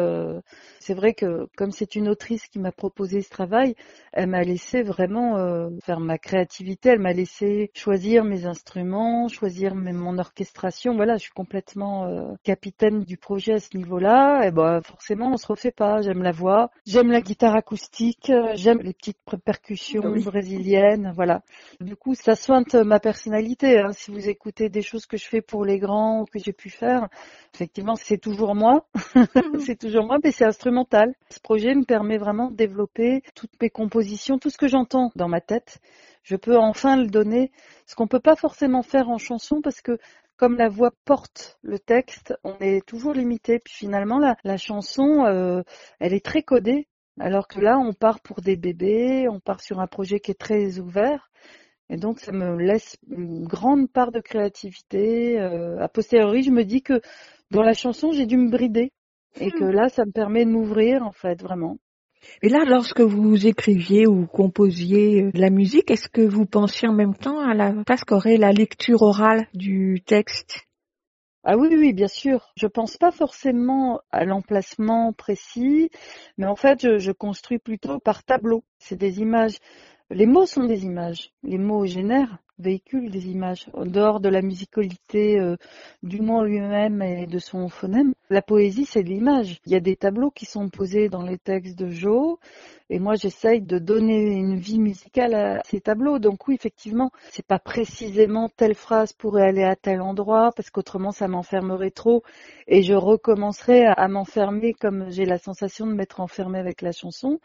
C'est 0.80 0.94
vrai 0.94 1.14
que 1.14 1.48
comme 1.56 1.70
c'est 1.70 1.94
une 1.94 2.08
autrice 2.08 2.46
qui 2.48 2.58
m'a 2.58 2.72
proposé 2.72 3.22
ce 3.22 3.30
travail, 3.30 3.74
elle 4.12 4.28
m'a 4.28 4.42
laissé 4.42 4.65
vraiment 4.83 5.37
euh, 5.38 5.70
faire 5.85 6.00
ma 6.00 6.18
créativité, 6.18 6.90
elle 6.90 6.98
m'a 6.98 7.12
laissé 7.12 7.70
choisir 7.74 8.24
mes 8.24 8.46
instruments, 8.46 9.29
choisir 9.29 9.74
mes- 9.74 9.92
mon 9.92 10.18
orchestration. 10.18 10.94
Voilà, 10.94 11.16
je 11.16 11.22
suis 11.22 11.33
complètement 11.33 12.07
euh, 12.07 12.35
capitaine 12.42 13.05
du 13.05 13.16
projet 13.16 13.55
à 13.55 13.59
ce 13.61 13.76
niveau-là. 13.76 14.46
Et 14.46 14.50
ben 14.50 14.81
forcément, 14.83 15.31
on 15.33 15.37
se 15.37 15.46
refait 15.46 15.70
pas. 15.70 16.02
J'aime 16.02 16.22
la 16.22 16.33
voix, 16.33 16.70
j'aime 16.87 17.11
la 17.11 17.20
guitare 17.20 17.55
acoustique, 17.57 18.31
euh, 18.31 18.52
j'aime 18.55 18.81
les 18.83 18.92
petites 18.92 19.18
percussions 19.44 20.02
Oui. 20.11 20.22
brésiliennes. 20.24 21.12
Voilà. 21.14 21.42
Du 21.81 21.96
coup, 21.96 22.14
ça 22.14 22.35
sointe 22.35 22.74
ma 22.74 23.00
personnalité. 23.00 23.79
hein. 23.81 23.92
Si 23.92 24.11
vous 24.11 24.29
écoutez 24.29 24.68
des 24.68 24.83
choses 24.83 25.07
que 25.07 25.16
je 25.16 25.26
fais 25.26 25.40
pour 25.42 25.64
les 25.64 25.79
grands 25.79 26.22
ou 26.22 26.24
que 26.24 26.38
j'ai 26.38 26.52
pu 26.52 26.70
faire, 26.70 27.09
effectivement, 27.55 27.96
c'est 27.96 28.18
toujours 28.18 28.55
moi. 28.55 28.87
c'est 29.66 29.79
toujours 29.79 30.05
moi, 30.07 30.18
mais 30.22 30.33
c'est 30.33 30.44
instrumental. 30.44 31.14
Ce 31.31 31.40
projet 31.40 31.74
me 31.74 31.85
permet 31.85 32.18
vraiment 32.18 32.50
de 32.50 32.57
développer 32.57 33.22
toutes 33.35 33.52
mes 33.61 33.70
compositions, 33.70 34.38
tout 34.38 34.50
ce 34.57 34.59
que 34.59 34.69
j'entends 34.69 35.12
dans 35.16 35.29
ma 35.29 35.42
tête. 35.42 35.81
Je 36.23 36.35
peux 36.35 36.57
enfin 36.57 36.97
le 36.97 37.09
donner, 37.09 37.53
ce 37.85 37.95
qu'on 37.95 38.07
peut 38.07 38.21
pas 38.21 38.37
forcément 38.37 38.83
faire 38.83 39.11
en 39.11 39.19
chanson 39.19 39.61
parce 39.61 39.83
que 39.83 39.99
comme 40.38 40.57
la 40.57 40.71
voix 40.71 40.92
porte 41.05 41.59
le 41.61 41.79
texte, 41.79 42.33
on 42.42 42.57
est 42.61 42.85
toujours 42.87 43.12
limité. 43.12 43.59
Puis 43.59 43.75
finalement, 43.75 44.19
la, 44.19 44.37
la 44.45 44.57
chanson, 44.57 45.27
euh, 45.27 45.62
elle 46.01 46.14
est 46.14 46.25
très 46.25 46.42
codée, 46.42 46.88
alors 47.21 47.49
que 47.49 47.61
là, 47.61 47.79
on 47.79 47.92
part 47.92 48.21
pour 48.21 48.40
des 48.40 48.57
bébés, 48.57 49.29
on 49.29 49.40
part 49.40 49.61
sur 49.61 49.79
un 49.79 49.87
projet 49.87 50.21
qui 50.21 50.31
est 50.31 50.40
très 50.40 50.79
ouvert. 50.79 51.31
Et 51.90 51.99
donc, 51.99 52.21
ça 52.21 52.33
me 52.33 52.57
laisse 52.57 52.97
une 53.11 53.47
grande 53.47 53.90
part 53.92 54.11
de 54.11 54.21
créativité. 54.21 55.38
Euh, 55.38 55.79
a 55.83 55.88
posteriori, 55.88 56.42
je 56.42 56.51
me 56.51 56.64
dis 56.64 56.81
que 56.83 57.03
dans 57.51 57.62
la 57.62 57.75
chanson, 57.75 58.11
j'ai 58.11 58.25
dû 58.25 58.38
me 58.38 58.51
brider. 58.51 58.90
Et 59.38 59.51
que 59.51 59.64
là, 59.64 59.90
ça 59.90 60.07
me 60.07 60.12
permet 60.12 60.47
de 60.47 60.51
m'ouvrir, 60.51 61.03
en 61.03 61.12
fait, 61.12 61.42
vraiment. 61.42 61.77
Et 62.42 62.48
là, 62.48 62.64
lorsque 62.66 63.00
vous 63.00 63.46
écriviez 63.46 64.07
ou 64.07 64.26
composiez 64.26 65.22
euh, 65.24 65.33
de 65.33 65.40
la 65.40 65.50
musique, 65.50 65.90
est-ce 65.90 66.09
que 66.09 66.20
vous 66.20 66.46
pensiez 66.46 66.88
en 66.88 66.92
même 66.92 67.14
temps 67.14 67.40
à 67.40 67.55
la 67.55 67.72
place 67.85 68.05
qu'aurait 68.05 68.37
la 68.37 68.52
lecture 68.52 69.02
orale 69.02 69.46
du 69.55 70.02
texte? 70.05 70.66
Ah 71.44 71.57
oui, 71.57 71.68
oui, 71.70 71.92
bien 71.92 72.09
sûr. 72.09 72.52
Je 72.57 72.66
pense 72.66 72.96
pas 72.96 73.12
forcément 73.12 74.00
à 74.11 74.24
l'emplacement 74.24 75.12
précis, 75.12 75.90
mais 76.38 76.46
en 76.46 76.57
fait, 76.57 76.83
je, 76.83 76.98
je 76.98 77.12
construis 77.12 77.59
plutôt 77.59 78.00
par 78.00 78.24
tableau. 78.24 78.64
C'est 78.79 78.96
des 78.96 79.20
images. 79.20 79.59
Les 80.11 80.26
mots 80.26 80.46
sont 80.46 80.64
des 80.64 80.85
images. 80.85 81.31
Les 81.42 81.59
mots 81.59 81.87
génèrent, 81.87 82.38
véhiculent 82.59 83.11
des 83.11 83.29
images. 83.29 83.66
En 83.73 83.87
dehors 83.87 84.21
de 84.21 84.29
la 84.29 84.42
musicalité 84.42 85.38
euh, 85.38 85.57
du 86.03 86.21
mot 86.21 86.45
lui-même 86.45 87.03
et 87.03 87.27
de 87.27 87.38
son 87.38 87.69
phonème, 87.69 88.12
la 88.31 88.42
poésie, 88.42 88.87
c'est 88.87 89.03
l'image. 89.03 89.61
Il 89.66 89.73
y 89.73 89.77
a 89.77 89.81
des 89.81 89.97
tableaux 89.97 90.31
qui 90.31 90.47
sont 90.47 90.69
posés 90.69 91.09
dans 91.09 91.23
les 91.23 91.38
textes 91.38 91.79
de 91.79 91.88
Jo, 91.88 92.38
et 92.88 93.01
moi, 93.01 93.16
j'essaye 93.16 93.61
de 93.62 93.79
donner 93.79 94.21
une 94.21 94.57
vie 94.57 94.79
musicale 94.79 95.35
à 95.35 95.62
ces 95.64 95.81
tableaux. 95.81 96.21
Donc 96.21 96.47
oui, 96.47 96.55
effectivement, 96.55 97.11
c'est 97.31 97.45
pas 97.45 97.59
précisément 97.59 98.49
telle 98.49 98.77
phrase 98.77 99.12
pourrait 99.12 99.42
aller 99.49 99.64
à 99.64 99.75
tel 99.75 100.01
endroit, 100.01 100.53
parce 100.55 100.71
qu'autrement, 100.71 101.11
ça 101.11 101.27
m'enfermerait 101.27 101.90
trop, 101.90 102.23
et 102.69 102.83
je 102.83 102.95
recommencerai 102.95 103.87
à, 103.87 104.07
m'enfermer 104.07 104.73
comme 104.73 105.11
j'ai 105.11 105.25
la 105.25 105.38
sensation 105.38 105.87
de 105.87 105.95
m'être 105.95 106.21
enfermée 106.21 106.61
avec 106.61 106.81
la 106.81 106.92
chanson. 106.92 107.40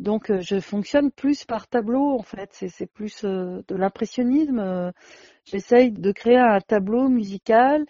Donc 0.00 0.30
euh, 0.30 0.40
je 0.40 0.58
fonctionne 0.58 1.12
plus 1.12 1.44
par 1.44 1.68
tableau, 1.68 2.18
en 2.18 2.22
fait. 2.22 2.50
C'est 2.52 2.90
plus 2.90 3.24
euh, 3.24 3.62
de 3.68 3.76
l'impressionnisme. 3.76 4.49
Euh, 4.58 4.90
J'essaye 5.44 5.90
de 5.90 6.12
créer 6.12 6.36
un 6.36 6.60
tableau 6.60 7.08
musical 7.08 7.84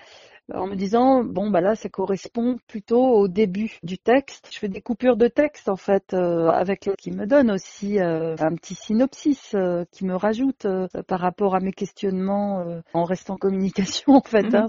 en 0.52 0.66
me 0.66 0.74
disant 0.74 1.22
bon 1.22 1.50
bah 1.50 1.60
là 1.60 1.74
ça 1.76 1.88
correspond 1.88 2.56
plutôt 2.66 3.02
au 3.04 3.28
début 3.28 3.76
du 3.82 3.98
texte. 3.98 4.48
Je 4.52 4.58
fais 4.58 4.68
des 4.68 4.80
coupures 4.80 5.16
de 5.16 5.28
texte 5.28 5.68
en 5.68 5.76
fait 5.76 6.14
euh, 6.14 6.48
avec 6.48 6.88
qui 6.98 7.10
me 7.10 7.26
donne 7.26 7.50
aussi 7.50 8.00
euh, 8.00 8.34
un 8.38 8.54
petit 8.54 8.74
synopsis 8.74 9.52
euh, 9.54 9.84
qui 9.92 10.04
me 10.04 10.14
rajoute 10.16 10.66
par 11.06 11.20
rapport 11.20 11.54
à 11.54 11.60
mes 11.60 11.72
questionnements 11.72 12.64
en 12.94 13.04
restant 13.04 13.34
en 13.34 13.36
communication 13.36 14.14
en 14.14 14.22
fait. 14.22 14.54
hein. 14.54 14.68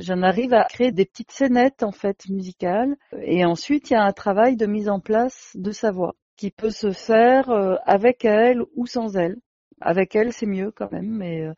J'en 0.00 0.22
arrive 0.22 0.52
à 0.52 0.64
créer 0.64 0.90
des 0.90 1.04
petites 1.06 1.32
scénettes 1.32 1.82
en 1.82 1.92
fait 1.92 2.28
musicales 2.28 2.96
et 3.22 3.44
ensuite 3.44 3.90
il 3.90 3.94
y 3.94 3.96
a 3.96 4.04
un 4.04 4.12
travail 4.12 4.56
de 4.56 4.66
mise 4.66 4.88
en 4.88 5.00
place 5.00 5.52
de 5.54 5.70
sa 5.70 5.92
voix 5.92 6.14
qui 6.36 6.50
peut 6.50 6.70
se 6.70 6.90
faire 6.90 7.50
avec 7.86 8.24
elle 8.24 8.62
ou 8.74 8.86
sans 8.86 9.16
elle. 9.16 9.36
Avec 9.84 10.14
elle, 10.16 10.32
c'est 10.32 10.46
mieux 10.46 10.70
quand 10.70 10.90
même, 10.92 11.10
mais 11.10 11.42
euh, 11.42 11.52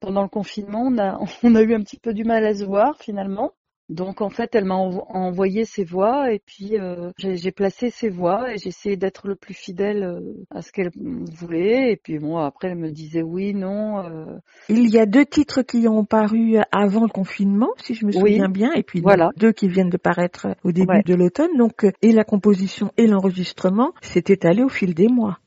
pendant 0.00 0.22
le 0.22 0.28
confinement, 0.28 0.82
on 0.86 0.98
a, 0.98 1.18
on 1.42 1.54
a 1.54 1.62
eu 1.62 1.74
un 1.74 1.80
petit 1.82 1.98
peu 1.98 2.14
du 2.14 2.24
mal 2.24 2.44
à 2.44 2.54
se 2.54 2.64
voir 2.64 2.96
finalement. 2.98 3.52
Donc 3.90 4.22
en 4.22 4.30
fait, 4.30 4.54
elle 4.54 4.64
m'a 4.64 4.76
envo- 4.76 5.04
envoyé 5.10 5.66
ses 5.66 5.84
voix 5.84 6.32
et 6.32 6.38
puis 6.38 6.78
euh, 6.78 7.10
j'ai 7.18 7.52
placé 7.52 7.90
ses 7.90 8.08
voix 8.08 8.50
et 8.50 8.56
j'ai 8.56 8.68
essayé 8.68 8.96
d'être 8.96 9.28
le 9.28 9.36
plus 9.36 9.52
fidèle 9.52 10.02
euh, 10.04 10.20
à 10.50 10.62
ce 10.62 10.72
qu'elle 10.72 10.90
voulait. 10.96 11.92
Et 11.92 11.96
puis 11.96 12.18
bon, 12.18 12.38
après 12.38 12.68
elle 12.68 12.78
me 12.78 12.90
disait 12.90 13.20
oui, 13.20 13.52
non. 13.52 13.98
euh, 13.98 14.38
Il 14.70 14.88
y 14.88 14.98
a 14.98 15.04
deux 15.04 15.26
titres 15.26 15.60
qui 15.60 15.86
ont 15.86 16.06
paru 16.06 16.56
avant 16.72 17.02
le 17.02 17.10
confinement, 17.10 17.72
si 17.76 17.94
je 17.94 18.06
me 18.06 18.12
Oui. 18.12 18.20
souviens 18.30 18.48
bien, 18.48 18.72
et 18.72 18.82
puis 18.82 19.02
Voilà. 19.02 19.28
deux 19.36 19.52
qui 19.52 19.68
viennent 19.68 19.90
de 19.90 19.98
paraître 19.98 20.46
au 20.64 20.72
début 20.72 20.86
Ouais. 20.88 21.02
de 21.02 21.14
l'automne. 21.14 21.54
Donc, 21.58 21.86
et 22.00 22.12
la 22.12 22.24
composition 22.24 22.90
et 22.96 23.06
l'enregistrement 23.06 23.92
s'est 24.00 24.24
étalé 24.28 24.62
au 24.62 24.70
fil 24.70 24.94
des 24.94 25.08
mois. 25.08 25.40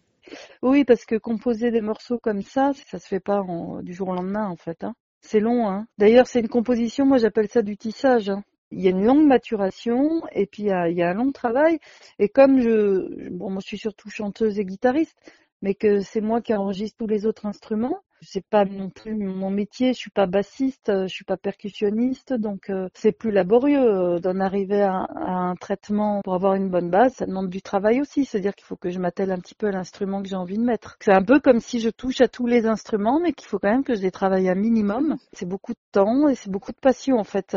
Oui, 0.62 0.84
parce 0.86 1.06
que 1.06 1.16
composer 1.16 1.72
des 1.72 1.82
morceaux 1.82 2.20
comme 2.20 2.42
ça, 2.42 2.72
ça 2.88 3.00
se 3.00 3.08
fait 3.08 3.20
pas 3.20 3.44
du 3.82 3.94
jour 3.94 4.10
au 4.10 4.16
lendemain 4.16 4.48
en 4.48 4.56
fait. 4.56 4.84
Hein. 4.84 4.94
C'est 5.22 5.40
long. 5.40 5.68
Hein. 5.70 5.88
D'ailleurs, 5.98 6.28
c'est 6.28 6.40
une 6.40 6.48
composition, 6.50 7.06
moi 7.06 7.18
j'appelle 7.18 7.48
ça 7.50 7.62
du 7.62 7.78
tissage. 7.78 8.30
hein. 8.30 8.44
Il 8.72 8.82
y 8.82 8.88
a 8.88 8.92
une 8.92 9.06
longue 9.06 9.26
maturation 9.26 10.24
et 10.34 10.46
puis 10.46 10.64
il 10.64 10.68
y 10.68 10.72
a, 10.72 10.90
il 10.90 10.98
y 10.98 11.02
a 11.02 11.10
un 11.10 11.14
long 11.14 11.32
travail. 11.32 11.80
Et 12.20 12.28
comme 12.30 12.60
je, 12.60 13.30
bon, 13.30 13.50
moi 13.50 13.60
je 13.62 13.68
suis 13.68 13.78
surtout 13.78 14.10
chanteuse 14.10 14.60
et 14.60 14.66
guitariste, 14.66 15.18
mais 15.62 15.74
que 15.74 16.02
c'est 16.02 16.22
moi 16.22 16.42
qui 16.42 16.54
enregistre 16.54 16.98
tous 16.98 17.08
les 17.08 17.26
autres 17.26 17.46
instruments. 17.46 18.02
C'est 18.22 18.46
pas 18.46 18.66
non 18.66 18.90
plus 18.90 19.14
mon 19.14 19.50
métier. 19.50 19.94
Je 19.94 19.98
suis 19.98 20.10
pas 20.10 20.26
bassiste, 20.26 20.90
euh, 20.90 21.08
je 21.08 21.14
suis 21.14 21.24
pas 21.24 21.38
percussionniste, 21.38 22.34
donc 22.34 22.70
euh, 22.70 22.90
c'est 22.94 23.12
plus 23.12 23.32
laborieux 23.32 23.80
euh, 23.80 24.20
d'en 24.20 24.40
arriver 24.40 24.82
à, 24.82 25.04
à 25.16 25.32
un 25.32 25.56
traitement 25.56 26.22
pour 26.24 26.34
avoir 26.34 26.56
une 26.56 26.70
bonne 26.70 26.90
base. 26.90 27.14
Ça 27.14 27.26
demande 27.26 27.50
du 27.50 27.62
travail 27.62 28.02
aussi, 28.02 28.26
c'est-à-dire 28.26 28.56
qu'il 28.56 28.66
faut 28.66 28.76
que 28.76 28.90
je 28.90 29.00
m'attelle 29.00 29.32
un 29.32 29.40
petit 29.40 29.56
peu 29.56 29.68
à 29.68 29.72
l'instrument 29.72 30.22
que 30.22 30.30
j'ai 30.30 30.36
envie 30.36 30.58
de 30.58 30.64
mettre. 30.64 30.98
C'est 31.00 31.14
un 31.14 31.24
peu 31.24 31.40
comme 31.40 31.60
si 31.60 31.80
je 31.80 31.90
touche 31.90 32.22
à 32.22 32.28
tous 32.28 32.48
les 32.48 32.66
instruments, 32.66 33.20
mais 33.22 33.34
qu'il 33.34 33.48
faut 33.48 33.60
quand 33.60 33.72
même 33.72 33.84
que 33.84 33.96
je 33.96 34.02
les 34.02 34.12
travaille 34.12 34.50
un 34.50 34.56
minimum. 34.56 35.18
C'est 35.34 35.48
beaucoup 35.48 35.74
de 35.74 35.80
temps 35.92 36.28
et 36.28 36.36
c'est 36.36 36.50
beaucoup 36.50 36.72
de 36.72 36.80
passion 36.80 37.18
en 37.18 37.24
fait. 37.24 37.56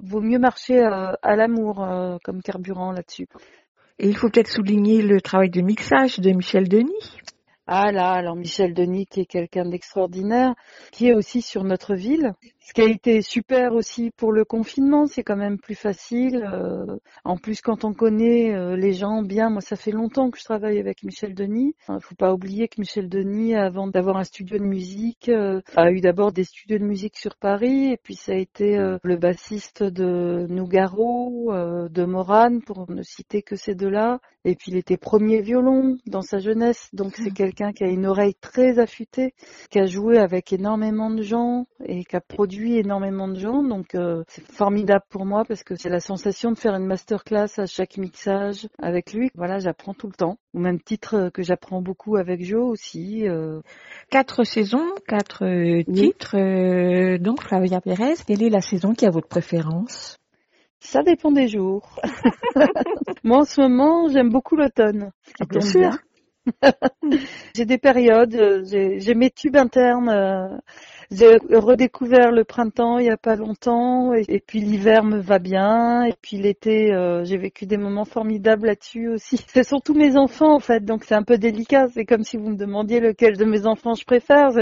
Vaut 0.00 0.20
mieux 0.20 0.38
marcher 0.38 0.78
euh, 0.78 1.12
à 1.22 1.36
l'amour 1.36 1.86
comme 2.22 2.42
carburant 2.42 2.92
là-dessus. 2.92 3.26
Et 3.98 4.08
il 4.08 4.16
faut 4.16 4.28
peut-être 4.28 4.50
souligner 4.50 5.02
le 5.02 5.20
travail 5.20 5.50
de 5.50 5.60
mixage 5.60 6.18
de 6.18 6.30
Michel 6.32 6.68
Denis. 6.68 7.18
Ah 7.66 7.92
là, 7.92 8.12
alors 8.12 8.34
Michel 8.34 8.74
Denis 8.74 9.06
qui 9.06 9.20
est 9.20 9.26
quelqu'un 9.26 9.64
d'extraordinaire, 9.64 10.54
qui 10.90 11.06
est 11.08 11.14
aussi 11.14 11.42
sur 11.42 11.62
notre 11.62 11.94
ville. 11.94 12.34
Ce 12.64 12.72
qui 12.74 12.80
a 12.80 12.88
été 12.88 13.22
super 13.22 13.74
aussi 13.74 14.12
pour 14.16 14.32
le 14.32 14.44
confinement, 14.44 15.06
c'est 15.06 15.24
quand 15.24 15.36
même 15.36 15.58
plus 15.58 15.74
facile. 15.74 16.48
euh, 16.52 16.96
en 17.24 17.36
plus, 17.36 17.60
quand 17.60 17.84
on 17.84 17.92
connaît 17.92 18.54
euh, 18.54 18.76
les 18.76 18.92
gens 18.92 19.22
bien, 19.22 19.50
moi 19.50 19.60
ça 19.60 19.74
fait 19.74 19.90
longtemps 19.90 20.30
que 20.30 20.38
je 20.38 20.44
travaille 20.44 20.78
avec 20.78 21.02
Michel 21.02 21.34
Denis. 21.34 21.74
Il 21.88 22.00
faut 22.00 22.14
pas 22.14 22.32
oublier 22.32 22.68
que 22.68 22.80
Michel 22.80 23.08
Denis, 23.08 23.56
avant 23.56 23.88
d'avoir 23.88 24.16
un 24.16 24.22
studio 24.24 24.58
de 24.58 24.64
musique, 24.64 25.28
euh, 25.28 25.60
a 25.74 25.90
eu 25.90 26.00
d'abord 26.00 26.30
des 26.30 26.44
studios 26.44 26.78
de 26.78 26.84
musique 26.84 27.18
sur 27.18 27.34
Paris, 27.34 27.92
et 27.92 27.96
puis 27.96 28.14
ça 28.14 28.32
a 28.32 28.36
été 28.36 28.76
le 29.02 29.16
bassiste 29.16 29.82
de 29.82 30.46
Nougaro, 30.48 31.52
de 31.52 32.04
Morane, 32.04 32.62
pour 32.62 32.88
ne 32.90 33.02
citer 33.02 33.42
que 33.42 33.56
ces 33.56 33.74
deux-là. 33.74 34.20
Et 34.44 34.56
puis 34.56 34.72
il 34.72 34.76
était 34.76 34.96
premier 34.96 35.40
violon 35.40 35.98
dans 36.06 36.22
sa 36.22 36.38
jeunesse, 36.38 36.88
donc 36.92 37.14
c'est 37.16 37.30
quelqu'un 37.30 37.72
qui 37.72 37.84
a 37.84 37.88
une 37.88 38.06
oreille 38.06 38.34
très 38.40 38.78
affûtée, 38.80 39.34
qui 39.70 39.78
a 39.78 39.86
joué 39.86 40.18
avec 40.18 40.52
énormément 40.52 41.10
de 41.10 41.22
gens 41.22 41.64
et 41.84 42.04
qui 42.04 42.16
a 42.16 42.20
produit 42.20 42.51
énormément 42.60 43.28
de 43.28 43.38
gens. 43.38 43.62
Donc 43.62 43.94
euh, 43.94 44.24
c'est 44.28 44.44
formidable 44.50 45.04
pour 45.08 45.24
moi 45.26 45.44
parce 45.44 45.62
que 45.62 45.74
c'est 45.76 45.88
la 45.88 46.00
sensation 46.00 46.52
de 46.52 46.58
faire 46.58 46.74
une 46.74 46.86
masterclass 46.86 47.48
à 47.58 47.66
chaque 47.66 47.96
mixage 47.96 48.68
avec 48.80 49.12
lui. 49.12 49.30
Voilà, 49.34 49.58
j'apprends 49.58 49.94
tout 49.94 50.06
le 50.06 50.12
temps. 50.14 50.38
Au 50.54 50.58
même 50.58 50.80
titre 50.80 51.14
euh, 51.14 51.30
que 51.30 51.42
j'apprends 51.42 51.82
beaucoup 51.82 52.16
avec 52.16 52.44
Joe 52.44 52.70
aussi. 52.70 53.28
euh, 53.28 53.60
Quatre 54.10 54.44
saisons, 54.44 54.94
quatre 55.08 55.44
Oui. 55.86 56.12
titres. 56.12 56.36
euh, 56.36 57.18
donc, 57.18 57.42
Flavia 57.42 57.80
Pérez, 57.80 58.14
quelle 58.26 58.42
est 58.42 58.50
la 58.50 58.60
saison 58.60 58.94
qui 58.94 59.06
a 59.06 59.10
votre 59.10 59.28
préférence? 59.28 60.18
Ça 60.80 61.02
dépend 61.02 61.30
des 61.32 61.48
jours. 61.48 62.00
Moi, 63.24 63.38
en 63.38 63.44
ce 63.44 63.60
moment, 63.60 64.08
j'aime 64.08 64.30
beaucoup 64.30 64.56
l'automne. 64.56 65.12
ce 65.26 65.32
qui 65.34 65.42
Ah, 65.42 65.46
bien 65.46 65.60
tombe 65.60 65.62
sûr. 65.62 65.90
bien. 65.90 65.98
j'ai 67.54 67.64
des 67.64 67.78
périodes, 67.78 68.64
j'ai 68.66 69.14
mes 69.14 69.30
tubes 69.30 69.56
internes. 69.56 70.60
J'ai 71.14 71.36
redécouvert 71.50 72.32
le 72.32 72.42
printemps 72.42 72.98
il 72.98 73.04
y 73.04 73.10
a 73.10 73.18
pas 73.18 73.36
longtemps 73.36 74.14
et, 74.14 74.40
puis 74.40 74.60
l'hiver 74.60 75.04
me 75.04 75.18
va 75.18 75.38
bien 75.38 76.04
et 76.04 76.14
puis 76.22 76.38
l'été 76.38 76.90
euh, 76.94 77.22
j'ai 77.24 77.36
vécu 77.36 77.66
des 77.66 77.76
moments 77.76 78.06
formidables 78.06 78.66
là-dessus 78.66 79.08
aussi. 79.08 79.36
C'est 79.48 79.62
surtout 79.62 79.92
mes 79.92 80.16
enfants 80.16 80.54
en 80.54 80.58
fait 80.58 80.86
donc 80.86 81.04
c'est 81.04 81.14
un 81.14 81.22
peu 81.22 81.36
délicat. 81.36 81.88
C'est 81.92 82.06
comme 82.06 82.24
si 82.24 82.38
vous 82.38 82.48
me 82.48 82.56
demandiez 82.56 83.00
lequel 83.00 83.36
de 83.36 83.44
mes 83.44 83.66
enfants 83.66 83.94
je 83.94 84.06
préfère. 84.06 84.52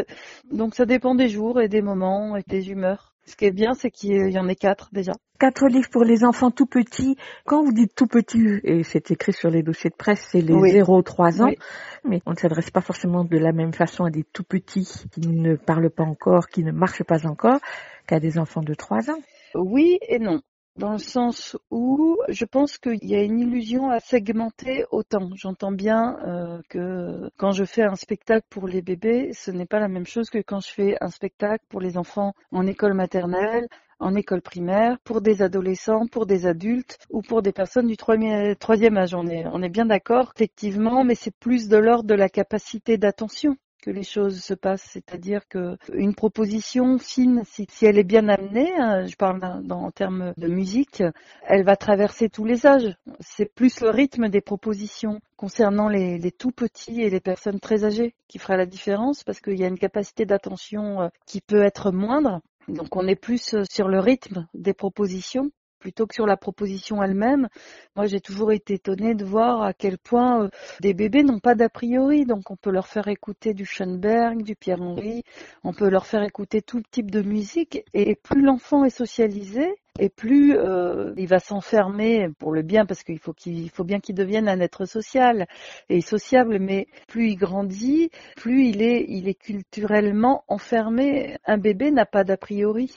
Donc 0.50 0.74
ça 0.74 0.86
dépend 0.86 1.14
des 1.14 1.28
jours 1.28 1.60
et 1.60 1.68
des 1.68 1.82
moments 1.82 2.36
et 2.36 2.42
des 2.48 2.70
humeurs. 2.70 3.10
Ce 3.26 3.37
qui 3.37 3.44
est 3.44 3.52
bien 3.52 3.74
c'est 3.74 3.90
qu'il 3.90 4.30
y 4.30 4.38
en 4.38 4.48
ait 4.48 4.56
quatre 4.56 4.88
déjà. 4.92 5.12
Quatre 5.38 5.68
livres 5.68 5.88
pour 5.90 6.04
les 6.04 6.24
enfants 6.24 6.50
tout 6.50 6.66
petits. 6.66 7.16
Quand 7.46 7.62
vous 7.64 7.72
dites 7.72 7.94
tout 7.94 8.06
petits, 8.06 8.61
et 8.62 8.83
c'est 8.83 9.11
écrit 9.11 9.33
sur 9.33 9.48
les 9.50 9.62
dossiers 9.62 9.88
de 9.88 9.94
presse, 9.96 10.26
c'est 10.30 10.42
les 10.42 10.52
Oui. 10.52 10.70
0-3 10.72 11.40
ans, 11.42 11.46
Oui. 11.46 11.56
mais 12.04 12.20
on 12.26 12.33
ne 12.33 12.37
s'adresse 12.37 12.70
pas 12.70 12.83
forcément 12.83 13.24
de 13.24 13.38
la 13.38 13.52
même 13.52 13.72
façon 13.72 14.04
à 14.04 14.11
des 14.11 14.24
tout 14.24 14.44
petits 14.44 14.87
qui 15.11 15.20
ne 15.20 15.56
parlent 15.56 15.88
pas 15.88 16.04
encore, 16.04 16.48
qui 16.48 16.62
ne 16.62 16.72
marchent 16.72 17.04
pas 17.04 17.26
encore, 17.26 17.59
qu'à 18.06 18.20
des 18.20 18.38
enfants 18.38 18.61
de 18.61 18.74
3 18.74 19.11
ans. 19.11 19.20
Oui 19.54 19.98
et 20.09 20.18
non. 20.18 20.40
Dans 20.76 20.92
le 20.92 20.98
sens 20.98 21.56
où 21.70 22.16
je 22.28 22.44
pense 22.44 22.78
qu'il 22.78 23.04
y 23.04 23.14
a 23.14 23.22
une 23.22 23.40
illusion 23.40 23.90
à 23.90 24.00
segmenter 24.00 24.85
autant. 24.90 25.30
J'entends 25.35 25.72
bien 25.72 26.16
euh, 26.26 26.61
que 26.68 27.30
quand 27.37 27.52
je 27.52 27.64
fais 27.64 27.83
un 27.83 27.96
spectacle 27.96 28.46
pour 28.48 28.66
les 28.68 28.80
bébés, 28.80 29.33
ce 29.35 29.50
n'est 29.50 29.66
pas 29.66 29.80
la 29.80 29.88
même 29.88 30.06
chose 30.06 30.30
que 30.30 30.38
quand 30.38 30.61
je 30.61 30.70
fais 30.70 30.96
un 31.00 31.11
spectacle 31.11 31.64
pour 31.68 31.80
les 31.80 31.98
enfants 31.98 32.35
en 32.52 32.66
école 32.66 32.94
maternelle, 32.94 33.66
en 33.98 34.14
école 34.14 34.40
primaire, 34.42 34.98
pour 35.04 35.20
des 35.20 35.42
adolescents, 35.42 36.06
pour 36.06 36.24
des 36.24 36.46
adultes 36.46 36.99
ou 37.11 37.20
pour 37.20 37.42
des 37.42 37.53
personnes 37.53 37.86
du 37.86 37.97
troisième 37.97 38.97
âge. 38.97 39.14
On 39.14 39.26
est, 39.26 39.45
on 39.53 39.62
est 39.62 39.68
bien 39.68 39.86
d'accord, 39.86 40.32
effectivement, 40.34 41.05
mais 41.05 41.14
c'est 41.14 41.34
plus 41.36 41.68
de 41.68 41.76
l'ordre 41.76 42.09
de 42.09 42.14
la 42.14 42.28
capacité 42.28 42.97
d'attention 42.97 43.57
que 43.81 43.91
les 43.91 44.03
choses 44.03 44.41
se 44.43 44.55
passent, 44.55 44.89
c'est-à-dire 44.91 45.49
que 45.49 45.76
une 45.93 46.14
proposition 46.14 46.99
fine, 46.99 47.43
si, 47.45 47.66
elle 47.83 47.99
est 47.99 48.05
bien 48.05 48.28
amenée, 48.28 48.70
hein, 48.78 49.07
je 49.07 49.16
parle 49.16 49.41
dans- 49.64 49.85
en 49.85 49.91
termes 49.91 50.33
de 50.37 50.49
musique, 50.49 51.03
elle 51.47 51.64
va 51.64 51.76
traverser 51.76 52.28
tous 52.28 52.45
les 52.45 52.66
âges. 52.66 52.97
C'est 53.20 53.53
plus 53.53 53.81
le 53.81 53.91
rythme 53.91 54.28
des 54.28 54.41
propositions 54.41 55.20
concernant 55.37 55.89
les, 55.89 56.18
les 56.18 56.33
tout 56.33 56.51
petits 56.51 57.01
et 57.01 57.11
les 57.11 57.20
personnes 57.20 57.61
très 57.61 57.85
âgées 57.85 58.14
qui 58.28 58.39
fera 58.39 58.57
la 58.57 58.66
différence 58.66 59.24
parce 59.24 59.41
qu'il 59.41 59.59
y 59.59 59.64
a 59.64 59.68
une 59.68 59.78
capacité 59.78 60.26
d'attention 60.26 61.03
euh, 61.03 61.09
qui 61.26 61.41
peut 61.41 61.62
être 61.62 61.91
moindre. 61.91 62.41
Donc 62.68 62.95
on 62.97 63.07
est 63.09 63.16
plus 63.16 63.55
euh, 63.55 63.64
sur 63.70 63.89
le 63.89 63.99
rythme 64.01 64.47
des 64.55 64.74
propositions 64.74 65.51
plutôt 65.81 66.07
que 66.07 66.14
sur 66.14 66.26
la 66.26 66.37
proposition 66.37 67.03
elle-même. 67.03 67.49
Moi, 67.97 68.07
j'ai 68.07 68.20
toujours 68.20 68.53
été 68.53 68.74
étonnée 68.74 69.14
de 69.14 69.24
voir 69.24 69.62
à 69.62 69.72
quel 69.72 69.99
point 69.99 70.45
euh, 70.45 70.49
des 70.81 70.95
bébés 70.95 71.24
n'ont 71.24 71.41
pas 71.41 71.57
d'a 71.57 71.68
priori. 71.68 72.26
Donc, 72.26 72.51
on 72.51 72.57
peut 72.57 72.70
leur 72.70 72.87
faire 72.87 73.09
écouter 73.09 73.55
du 73.55 73.64
Schoenberg, 73.64 74.43
du 74.43 74.55
Pierre-Henry, 74.55 75.24
on 75.64 75.72
peut 75.72 75.89
leur 75.89 76.07
faire 76.07 76.22
écouter 76.22 76.62
tout 76.62 76.83
type 76.91 77.11
de 77.11 77.22
musique. 77.22 77.83
Et 77.95 78.14
plus 78.14 78.43
l'enfant 78.43 78.85
est 78.85 78.91
socialisé, 78.91 79.74
et 79.99 80.09
plus 80.09 80.57
euh, 80.57 81.12
il 81.16 81.26
va 81.26 81.41
s'enfermer 81.41 82.28
pour 82.38 82.53
le 82.53 82.62
bien, 82.62 82.86
parce 82.86 83.03
qu'il 83.03 83.18
faut 83.18 83.32
qu'il 83.32 83.59
il 83.59 83.70
faut 83.70 83.84
bien 83.84 84.01
qu'il 84.01 84.14
devienne 84.14 84.49
un 84.49 84.61
être 84.61 84.84
social 84.86 85.47
et 85.88 86.01
sociable. 86.01 86.59
Mais 86.61 86.86
plus 87.09 87.30
il 87.30 87.36
grandit, 87.36 88.11
plus 88.36 88.66
il 88.68 88.82
est, 88.82 89.05
il 89.09 89.28
est 89.28 89.34
culturellement 89.34 90.45
enfermé. 90.49 91.36
Un 91.45 91.59
bébé 91.59 91.91
n'a 91.91 92.07
pas 92.07 92.24
d'a 92.24 92.36
priori. 92.36 92.93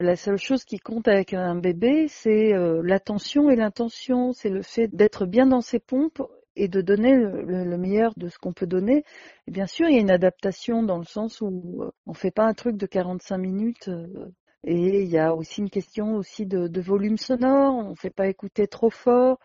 La 0.00 0.16
seule 0.16 0.38
chose 0.38 0.64
qui 0.64 0.78
compte 0.78 1.08
avec 1.08 1.34
un 1.34 1.56
bébé, 1.56 2.06
c'est 2.08 2.54
euh, 2.54 2.80
l'attention 2.84 3.50
et 3.50 3.56
l'intention. 3.56 4.32
C'est 4.32 4.50
le 4.50 4.62
fait 4.62 4.88
d'être 4.88 5.26
bien 5.26 5.46
dans 5.46 5.60
ses 5.60 5.78
pompes 5.80 6.22
et 6.56 6.68
de 6.68 6.80
donner 6.80 7.14
le, 7.14 7.42
le- 7.42 7.64
le 7.64 7.76
meilleur 7.78 8.12
de 8.16 8.28
ce 8.28 8.38
qu'on 8.38 8.52
peut 8.54 8.66
donner. 8.66 9.04
Et 9.46 9.50
bien 9.50 9.66
sûr, 9.66 9.88
il 9.88 9.94
y 9.94 9.98
a 9.98 10.00
une 10.00 10.10
adaptation 10.10 10.82
dans 10.82 10.98
le 10.98 11.04
sens 11.04 11.40
où 11.42 11.82
euh, 11.82 11.90
on 12.06 12.14
fait 12.14 12.30
pas 12.30 12.44
un 12.46 12.54
truc 12.54 12.76
de 12.76 12.86
45 12.86 13.36
minutes. 13.38 13.90
Et 14.66 15.02
il 15.02 15.08
y 15.08 15.16
a 15.18 15.32
aussi 15.32 15.60
une 15.60 15.70
question 15.70 16.16
aussi 16.16 16.44
de, 16.44 16.80
volume 16.80 17.18
sonore. 17.18 17.74
On 17.76 17.90
ne 17.90 17.94
fait 17.94 18.10
pas 18.10 18.26
écouter 18.26 18.66
trop 18.66 18.90
fort. 18.90 19.38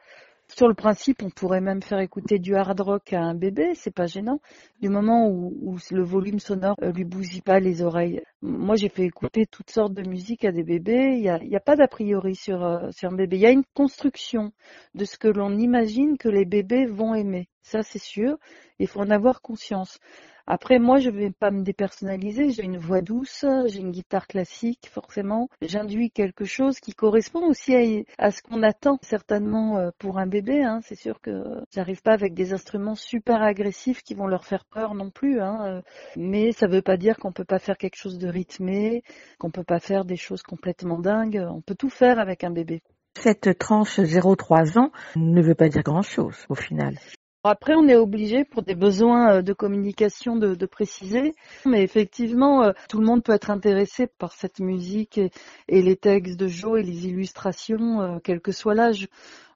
Sur 0.48 0.68
le 0.68 0.74
principe, 0.74 1.24
on 1.24 1.30
pourrait 1.30 1.62
même 1.62 1.82
faire 1.82 2.00
écouter 2.00 2.38
du 2.40 2.56
hard 2.56 2.82
rock 2.82 3.14
à 3.14 3.22
un 3.22 3.36
bébé, 3.36 3.74
c'est 3.74 3.94
pas 3.94 4.06
gênant, 4.06 4.42
du 4.82 4.90
moment 4.90 5.30
où, 5.30 5.78
le 5.92 6.04
volume 6.04 6.40
sonore 6.40 6.76
euh, 6.84 6.92
lui 6.92 7.06
bousille 7.06 7.42
pas 7.42 7.62
les 7.62 7.82
oreilles. 7.82 8.22
Moi, 8.42 8.76
j'ai 8.76 8.90
fait 8.90 9.06
écouter 9.06 9.46
toutes 9.46 9.70
sortes 9.70 9.94
de 9.94 10.06
musique 10.06 10.44
à 10.44 10.52
des 10.52 10.64
bébés. 10.64 11.14
Il 11.16 11.22
n'y 11.22 11.30
a, 11.30 11.40
a 11.58 11.60
pas 11.62 11.78
d'a 11.78 11.88
priori 11.88 12.36
sur, 12.36 12.66
euh, 12.66 12.92
sur 12.92 13.12
un 13.12 13.16
bébé. 13.16 13.38
Il 13.38 13.42
y 13.42 13.46
a 13.46 13.52
une 13.52 13.64
construction 13.74 14.52
de 14.94 15.06
ce 15.06 15.18
que 15.18 15.30
l'on 15.30 15.58
imagine 15.58 16.18
que 16.18 16.28
les 16.28 16.44
bébés 16.44 16.86
vont 16.86 17.14
aimer. 17.14 17.48
Ça, 17.62 17.84
c'est 17.84 18.02
sûr. 18.02 18.38
Il 18.80 18.88
faut 18.88 19.00
en 19.00 19.10
avoir 19.10 19.42
conscience. 19.42 20.00
Après, 20.48 20.80
moi, 20.80 21.00
je 21.00 21.10
vais 21.10 21.32
pas 21.32 21.52
me 21.52 21.64
dépersonnaliser. 21.64 22.52
J'ai 22.52 22.64
une 22.64 22.78
voix 22.78 23.02
douce, 23.02 23.46
j'ai 23.68 23.80
une 23.80 23.92
guitare 23.92 24.28
classique, 24.28 24.90
forcément. 24.92 25.50
J'induis 25.62 26.12
quelque 26.12 26.46
chose 26.46 26.80
qui 26.80 26.94
correspond 26.94 27.48
aussi 27.48 28.06
à, 28.18 28.32
ce 28.32 28.42
qu'on 28.42 28.64
attend 28.64 28.98
certainement 29.02 29.78
euh, 29.78 29.90
pour 29.98 30.18
un 30.18 30.28
bébé. 30.28 30.64
Hein. 30.64 30.80
C'est 30.84 30.96
sûr 30.96 31.22
que 31.22 31.44
j'arrive 31.74 32.02
pas 32.02 32.14
avec 32.14 32.34
des 32.34 32.54
instruments 32.54 32.96
super 32.96 33.42
agressifs 33.42 34.04
qui 34.04 34.14
vont 34.14 34.28
leur 34.28 34.46
faire 34.46 34.66
peur 34.66 34.96
non 34.96 35.10
plus. 35.10 35.40
Hein. 35.40 35.60
euh, 35.66 35.82
Mais 36.16 36.52
ça 36.52 36.68
veut 36.68 36.82
pas 36.82 36.98
dire 36.98 37.18
qu'on 37.18 37.32
peut 37.32 37.46
pas 37.46 37.60
faire 37.60 37.78
quelque 37.78 37.98
chose 37.98 38.18
de 38.18 38.28
rythmé, 38.28 39.04
qu'on 39.40 39.52
peut 39.52 39.64
pas 39.64 39.80
faire 39.80 40.06
des 40.06 40.18
choses 40.18 40.44
complètement 40.44 41.00
dingues. 41.00 41.46
On 41.50 41.62
peut 41.62 41.76
tout 41.76 41.90
faire 41.90 42.20
avec 42.20 42.44
un 42.44 42.52
bébé. 42.52 42.82
Cette 43.18 43.58
tranche 43.58 44.00
0-3 44.00 44.80
ans 44.80 44.92
ne 45.16 45.42
veut 45.42 45.56
pas 45.56 45.70
dire 45.70 45.84
grand-chose 45.84 46.46
au 46.50 46.56
final. 46.56 46.98
Après, 47.44 47.74
on 47.74 47.88
est 47.88 47.96
obligé, 47.96 48.46
pour 48.46 48.62
des 48.62 48.76
besoins 48.76 49.38
euh, 49.38 49.42
de 49.42 49.54
communication, 49.54 50.36
de, 50.36 50.66
préciser. 50.68 51.34
Mais 51.66 51.82
effectivement, 51.82 52.62
euh, 52.64 52.72
tout 52.88 53.00
le 53.00 53.06
monde 53.06 53.24
peut 53.24 53.32
être 53.34 53.50
intéressé 53.50 54.06
par 54.06 54.34
cette 54.34 54.60
musique 54.60 55.18
et, 55.18 55.32
et 55.68 55.82
les 55.82 55.96
textes 55.96 56.40
de 56.40 56.48
Joe 56.48 56.80
et 56.80 56.84
les 56.84 57.08
illustrations, 57.08 58.02
euh, 58.02 58.20
quel 58.24 58.42
que 58.42 58.52
soit 58.52 58.76
l'âge. 58.76 59.08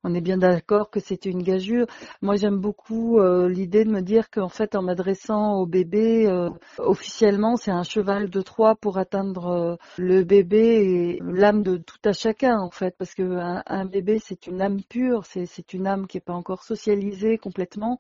On 0.08 0.14
est 0.14 0.22
bien 0.22 0.38
d'accord 0.38 0.92
que 0.92 1.00
c'était 1.00 1.32
une 1.32 1.42
gageure. 1.42 1.88
Moi, 2.22 2.36
j'aime 2.36 2.60
beaucoup 2.60 3.18
euh, 3.18 3.50
l'idée 3.50 3.86
de 3.86 3.90
me 3.90 4.02
dire 4.02 4.30
qu'en 4.30 4.50
fait, 4.50 4.76
en 4.76 4.84
m'adressant 4.84 5.54
au 5.56 5.66
bébé, 5.66 6.28
euh, 6.28 6.52
officiellement, 6.78 7.56
c'est 7.56 7.72
un 7.72 7.82
cheval 7.82 8.30
de 8.30 8.42
Troie 8.42 8.76
pour 8.76 9.00
atteindre 9.00 9.48
euh, 9.48 9.76
le 9.98 10.24
bébé 10.24 10.58
et 10.60 11.20
l'âme 11.24 11.64
de 11.64 11.78
tout 11.78 11.98
à 12.06 12.14
chacun, 12.14 12.60
en 12.60 12.70
fait, 12.70 12.94
parce 13.00 13.16
que 13.16 13.24
un, 13.66 13.86
bébé, 13.86 14.20
c'est 14.24 14.46
une 14.46 14.62
âme 14.62 14.80
pure, 14.88 15.26
c'est 15.26 15.74
une 15.74 15.88
âme 15.88 16.06
qui 16.06 16.18
est 16.18 16.22
pas 16.22 16.34
encore 16.34 16.64
socialisée 16.64 17.40
complètement, 17.40 17.98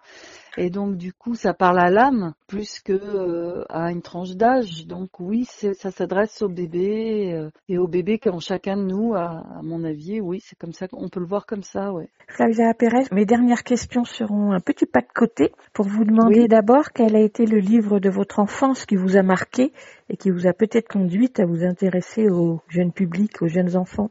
et 0.57 0.69
donc 0.69 0.97
du 0.97 1.11
coup, 1.11 1.33
ça 1.33 1.55
parle 1.55 1.79
à 1.79 1.89
l'âme 1.89 2.33
plus 2.45 2.81
que 2.81 3.65
à 3.69 3.91
une 3.91 4.03
tranche 4.03 4.35
d'âge. 4.35 4.85
Donc 4.85 5.19
oui, 5.19 5.45
ça 5.45 5.89
s'adresse 5.89 6.41
au 6.43 6.49
bébé 6.49 7.49
et 7.67 7.77
au 7.79 7.87
bébé 7.87 8.19
qu'en 8.19 8.39
chacun 8.39 8.77
de 8.77 8.83
nous, 8.83 9.15
à, 9.15 9.43
à 9.57 9.61
mon 9.63 9.83
avis, 9.83 10.21
oui, 10.21 10.39
c'est 10.43 10.57
comme 10.57 10.73
ça 10.73 10.87
qu'on 10.87 11.09
peut 11.09 11.19
le 11.19 11.25
voir 11.25 11.47
comme 11.47 11.63
ça, 11.63 11.94
ouais. 11.95 12.09
Flavia 12.27 12.73
Pérez, 12.73 13.05
mes 13.11 13.25
dernières 13.25 13.63
questions 13.63 14.03
seront 14.03 14.51
un 14.51 14.59
petit 14.59 14.85
pas 14.85 15.01
de 15.01 15.07
côté 15.13 15.51
pour 15.73 15.85
vous 15.85 16.03
demander 16.03 16.41
Oui. 16.41 16.47
d'abord 16.47 16.91
quel 16.91 17.15
a 17.15 17.19
été 17.19 17.45
le 17.45 17.59
livre 17.59 17.99
de 17.99 18.09
votre 18.09 18.39
enfance 18.39 18.85
qui 18.85 18.95
vous 18.95 19.15
a 19.17 19.23
marqué 19.23 19.71
et 20.09 20.17
qui 20.17 20.31
vous 20.31 20.47
a 20.47 20.53
peut-être 20.53 20.87
conduite 20.87 21.39
à 21.39 21.45
vous 21.45 21.63
intéresser 21.63 22.29
au 22.29 22.61
jeune 22.67 22.91
public, 22.91 23.41
aux 23.41 23.47
jeunes 23.47 23.75
enfants? 23.75 24.09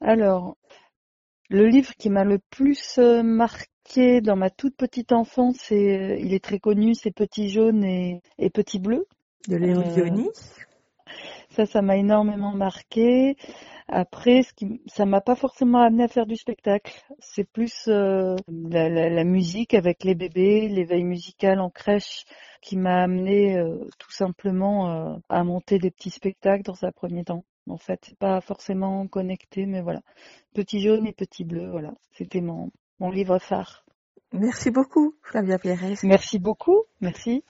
Alors, 0.00 0.56
le 1.48 1.66
livre 1.66 1.92
qui 1.98 2.10
m'a 2.10 2.24
le 2.24 2.38
plus 2.50 2.98
euh, 2.98 3.22
marqué 3.22 4.20
dans 4.20 4.36
ma 4.36 4.50
toute 4.50 4.76
petite 4.76 5.12
enfance, 5.12 5.56
c'est, 5.58 5.98
euh, 5.98 6.16
il 6.18 6.32
est 6.34 6.42
très 6.44 6.58
connu, 6.58 6.94
c'est 6.94 7.10
Petit 7.10 7.48
jaune 7.48 7.84
et, 7.84 8.20
et 8.38 8.50
Petit 8.50 8.78
bleu. 8.78 9.06
De 9.48 9.56
Léo 9.56 9.80
Euh. 9.80 10.30
Ça, 11.50 11.66
ça 11.66 11.82
m'a 11.82 11.96
énormément 11.96 12.52
marqué. 12.52 13.36
Après, 13.88 14.42
ce 14.42 14.52
qui, 14.54 14.80
ça 14.86 15.04
m'a 15.06 15.20
pas 15.20 15.34
forcément 15.34 15.80
amené 15.82 16.04
à 16.04 16.08
faire 16.08 16.26
du 16.26 16.36
spectacle. 16.36 16.92
C'est 17.18 17.44
plus 17.50 17.86
euh, 17.88 18.36
la, 18.48 18.88
la- 18.88 19.10
la 19.10 19.24
musique 19.24 19.74
avec 19.74 20.04
les 20.04 20.14
bébés, 20.14 20.68
l'éveil 20.68 21.04
musical 21.04 21.60
en 21.60 21.70
crèche 21.70 22.24
qui 22.62 22.76
m'a 22.76 23.02
amené 23.02 23.56
euh, 23.58 23.78
tout 23.98 24.12
simplement 24.12 24.90
euh, 25.14 25.16
à 25.28 25.42
monter 25.44 25.78
des 25.78 25.90
petits 25.90 26.10
spectacles 26.10 26.62
dans 26.62 26.84
un 26.84 26.92
premier 26.92 27.24
temps. 27.24 27.44
En 27.68 27.76
fait, 27.78 28.00
c'est 28.04 28.18
pas 28.18 28.40
forcément 28.40 29.06
connecté, 29.06 29.66
mais 29.66 29.80
voilà. 29.80 30.00
Petit 30.54 30.80
jaune 30.80 31.06
et 31.06 31.12
petit 31.12 31.44
bleu, 31.44 31.70
voilà. 31.70 31.92
C'était 32.12 32.40
mon, 32.40 32.70
mon 32.98 33.10
livre 33.10 33.38
phare. 33.38 33.84
Merci 34.32 34.70
beaucoup, 34.70 35.14
Flavia 35.22 35.58
Pérez. 35.58 35.94
Merci 36.04 36.38
beaucoup. 36.38 36.82
Merci. 37.00 37.44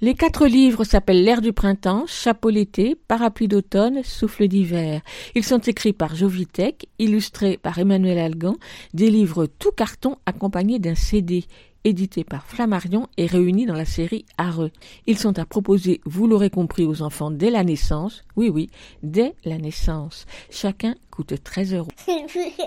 Les 0.00 0.14
quatre 0.14 0.46
livres 0.46 0.84
s'appellent 0.84 1.24
L'air 1.24 1.40
du 1.40 1.52
printemps, 1.52 2.04
Chapeau 2.06 2.50
l'été, 2.50 2.94
Parapluie 2.94 3.48
d'automne, 3.48 4.02
Souffle 4.02 4.48
d'hiver. 4.48 5.00
Ils 5.34 5.44
sont 5.44 5.58
écrits 5.58 5.92
par 5.92 6.14
Jovitech, 6.14 6.86
illustrés 6.98 7.56
par 7.56 7.78
Emmanuel 7.78 8.18
Algan, 8.18 8.56
des 8.92 9.10
livres 9.10 9.46
tout 9.46 9.72
carton 9.72 10.16
accompagnés 10.26 10.78
d'un 10.78 10.94
CD 10.94 11.44
édité 11.84 12.24
par 12.24 12.46
Flammarion 12.46 13.08
et 13.16 13.26
réunis 13.26 13.66
dans 13.66 13.74
la 13.74 13.84
série 13.84 14.24
Areux. 14.38 14.70
Ils 15.06 15.18
sont 15.18 15.38
à 15.38 15.44
proposer, 15.44 16.00
vous 16.04 16.26
l'aurez 16.26 16.50
compris, 16.50 16.84
aux 16.84 17.02
enfants 17.02 17.30
dès 17.30 17.50
la 17.50 17.62
naissance. 17.62 18.24
Oui, 18.36 18.48
oui, 18.48 18.70
dès 19.02 19.34
la 19.44 19.58
naissance. 19.58 20.26
Chacun 20.50 20.94
coûte 21.14 21.34
13 21.42 21.74
euros. 21.74 21.88
Écoutez 22.08 22.64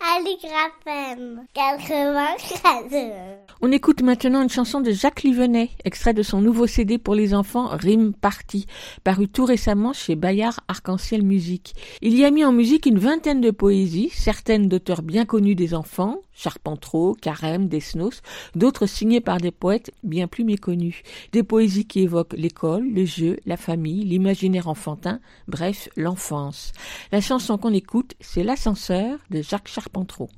Aligraphem 0.00 1.44
93. 1.54 3.12
On 3.62 3.70
écoute 3.70 4.02
maintenant 4.02 4.42
une 4.42 4.48
chanson 4.48 4.80
de 4.80 4.90
Jacques 4.90 5.22
Livenet, 5.22 5.70
extrait 5.84 6.14
de 6.14 6.22
son 6.22 6.40
nouveau 6.40 6.66
CD 6.66 6.98
pour 6.98 7.14
les 7.14 7.32
enfants 7.32 7.68
Rime 7.70 8.12
Party, 8.12 8.66
paru 9.04 9.28
tout 9.28 9.44
récemment 9.44 9.92
chez 9.92 10.16
Bayard 10.16 10.58
Arc-en-Ciel 10.66 11.22
Musique. 11.22 11.74
Il 12.02 12.16
y 12.18 12.24
a 12.24 12.30
mis 12.32 12.44
en 12.44 12.52
musique 12.52 12.86
une 12.86 12.98
vingtaine 12.98 13.40
de 13.40 13.52
poésies, 13.52 14.10
certaines 14.12 14.68
d'auteurs 14.68 15.02
bien 15.02 15.24
connus 15.24 15.54
des 15.54 15.74
enfants, 15.74 16.22
Charpentreau, 16.36 17.14
Carême, 17.14 17.66
Desnos, 17.66 18.20
d'autres 18.54 18.86
signées 18.86 19.22
par 19.22 19.38
des 19.38 19.50
poètes 19.50 19.90
bien 20.02 20.28
plus 20.28 20.44
méconnus. 20.44 21.02
Des 21.32 21.42
poésies 21.42 21.86
qui 21.86 22.00
évoquent 22.00 22.34
l'école, 22.34 22.86
le 22.86 23.06
jeu, 23.06 23.38
la 23.46 23.56
famille, 23.56 24.04
l'imaginaire 24.04 24.68
enfantin, 24.68 25.18
bref, 25.48 25.88
l'enfance. 25.96 26.72
La 27.12 27.20
chanson 27.20 27.58
qu'on 27.58 27.72
écoute, 27.72 28.14
c'est 28.20 28.42
L'ascenseur 28.42 29.18
de 29.30 29.42
Jacques 29.42 29.68
Charpentreau. 29.68 30.28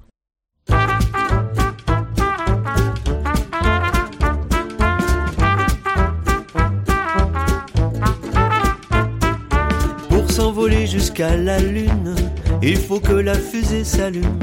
Pour 10.09 10.31
s'envoler 10.31 10.87
jusqu'à 10.87 11.37
la 11.37 11.59
lune, 11.59 12.15
il 12.63 12.77
faut 12.77 13.01
que 13.01 13.13
la 13.13 13.35
fusée 13.35 13.85
s'allume. 13.85 14.39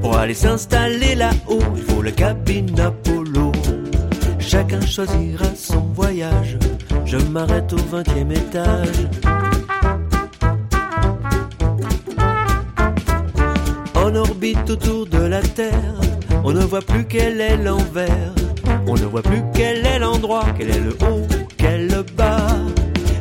Pour 0.00 0.16
aller 0.16 0.34
s'installer 0.34 1.14
là-haut, 1.14 1.62
il 1.76 1.82
faut 1.82 2.02
la 2.02 2.12
cabine 2.12 2.78
Apollo. 2.78 3.52
Chacun 4.38 4.80
choisira 4.80 5.46
son 5.54 5.80
voyage. 5.94 6.58
Je 7.04 7.16
m'arrête 7.16 7.72
au 7.72 7.76
vingtième 7.76 8.32
étage. 8.32 9.06
En 14.10 14.16
orbite 14.16 14.68
autour 14.68 15.06
de 15.06 15.18
la 15.18 15.40
Terre, 15.40 16.00
on 16.42 16.52
ne 16.52 16.64
voit 16.64 16.80
plus 16.80 17.06
quel 17.06 17.40
est 17.40 17.56
l'envers. 17.56 18.34
On 18.88 18.94
ne 18.94 19.04
voit 19.04 19.22
plus 19.22 19.40
quel 19.54 19.86
est 19.86 20.00
l'envers. 20.00 20.16
endroit, 20.16 20.46
quel 20.58 20.70
est 20.70 20.80
le 20.80 20.90
haut, 20.90 21.28
quel 21.56 21.86
le 21.86 22.02
bas. 22.02 22.58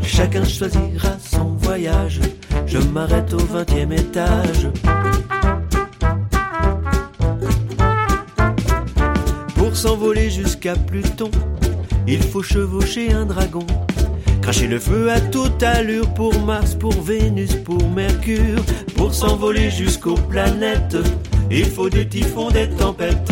Chacun 0.02 0.44
choisira 0.44 1.12
son 1.20 1.54
voyage. 1.58 2.20
Je 2.66 2.80
m'arrête 2.80 3.32
au 3.36 3.38
vingtième 3.38 3.92
étage. 3.92 4.68
Pour 9.58 9.76
s'envoler 9.76 10.32
jusqu'à 10.32 10.74
Pluton, 10.76 11.30
il 12.08 12.24
faut 12.24 12.42
chevaucher 12.42 13.14
un 13.14 13.28
dragon. 13.28 13.68
Cracher 14.42 14.68
le 14.68 14.80
feu 14.80 15.12
à 15.12 15.20
toute 15.20 15.62
allure 15.64 16.14
pour 16.14 16.38
Mars, 16.42 16.76
pour 16.76 16.94
Vénus, 17.02 17.56
pour 17.56 17.90
Mercure. 17.92 18.64
Pour 18.96 19.14
s'envoler 19.14 19.70
jusqu'aux 19.70 20.16
planètes, 20.16 20.98
il 21.52 21.66
faut 21.66 21.90
des 21.90 22.08
typhons, 22.08 22.50
des 22.50 22.70
tempêtes. 22.70 23.32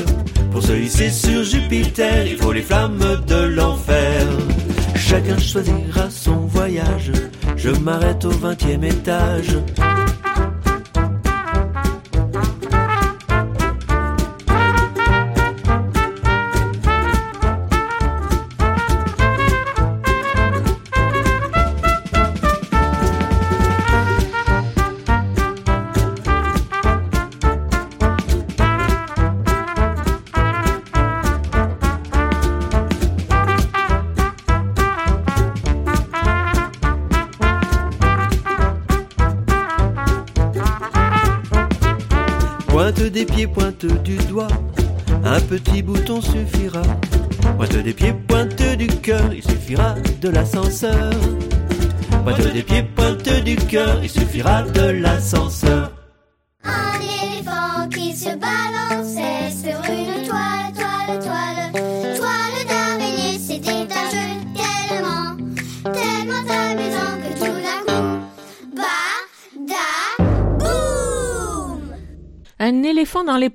Pour 0.52 0.64
se 0.64 0.74
hisser 0.74 1.10
sur 1.10 1.44
Jupiter, 1.44 2.26
il 2.26 2.38
faut 2.38 2.52
les 2.52 2.62
flammes 2.62 3.22
de 3.28 3.44
l'enfer. 3.48 4.28
Chacun 4.96 5.38
choisira 5.38 6.10
son 6.10 6.48
voyage. 6.48 7.12
Je 7.56 7.70
m'arrête 7.70 8.26
au 8.26 8.32
vingtième 8.32 8.84
étage. 8.84 9.58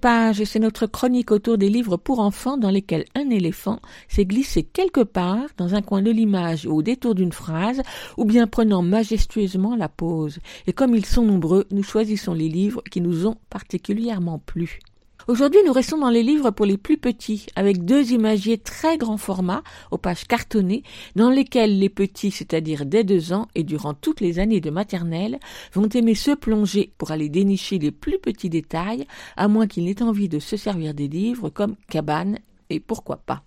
C'est 0.03 0.59
notre 0.59 0.87
chronique 0.87 1.31
autour 1.31 1.59
des 1.59 1.69
livres 1.69 1.97
pour 1.97 2.19
enfants 2.19 2.57
dans 2.57 2.71
lesquels 2.71 3.05
un 3.15 3.31
éléphant 3.31 3.79
s'est 4.09 4.25
glissé 4.25 4.65
quelque 4.65 5.03
part 5.03 5.47
dans 5.59 5.75
un 5.77 5.83
coin 5.83 6.03
de 6.03 6.11
l'image 6.11 6.67
ou 6.67 6.79
au 6.79 6.83
détour 6.83 7.15
d'une 7.15 7.33
phrase, 7.33 7.83
ou 8.17 8.25
bien 8.25 8.49
prenant 8.49 8.83
majestueusement 8.83 9.77
la 9.77 9.89
pause. 9.89 10.39
Et 10.67 10.73
comme 10.73 10.97
ils 10.97 11.07
sont 11.07 11.25
nombreux, 11.25 11.67
nous 11.71 11.85
choisissons 11.85 12.35
les 12.35 12.49
livres 12.49 12.83
qui 12.91 13.01
nous 13.01 13.29
ont 13.29 13.37
particulièrement 13.49 14.41
plu. 14.41 14.81
Aujourd'hui, 15.29 15.61
nous 15.65 15.73
restons 15.73 15.99
dans 15.99 16.11
les 16.11 16.25
livres 16.25 16.51
pour 16.51 16.67
les 16.67 16.77
plus 16.77 16.99
petits, 16.99 17.47
avec 17.55 17.85
deux 17.85 18.11
imagiers 18.11 18.59
très 18.59 18.99
grand 18.99 19.17
format, 19.17 19.63
aux 19.93 19.99
pages 19.99 20.27
cartonnées, 20.27 20.83
dans 21.15 21.31
lesquels 21.31 21.79
les 21.79 21.89
petits, 21.89 22.33
c'est-à-dire 22.33 22.85
dès 22.87 23.05
deux 23.05 23.33
ans 23.33 23.47
et 23.55 23.63
durant 23.63 23.95
toutes 23.95 24.21
les 24.21 24.41
années 24.41 24.61
de 24.61 24.71
maternelle, 24.71 25.39
vont 25.75 25.89
aimer 25.89 26.17
se 26.17 26.33
plonger 26.33 26.93
pour 26.99 27.13
aller 27.13 27.29
dénicher 27.29 27.79
les 27.79 27.93
plus 27.93 28.19
petits 28.19 28.51
détails, 28.51 29.07
à 29.37 29.47
moins 29.47 29.69
qu'ils 29.69 29.85
n'aient 29.85 30.03
envie 30.03 30.29
de 30.29 30.41
se 30.41 30.57
servir 30.57 30.93
des 30.93 31.07
livres 31.07 31.51
comme 31.51 31.77
cabane 31.89 32.41
et 32.69 32.81
pourquoi 32.81 33.19
pas. 33.19 33.45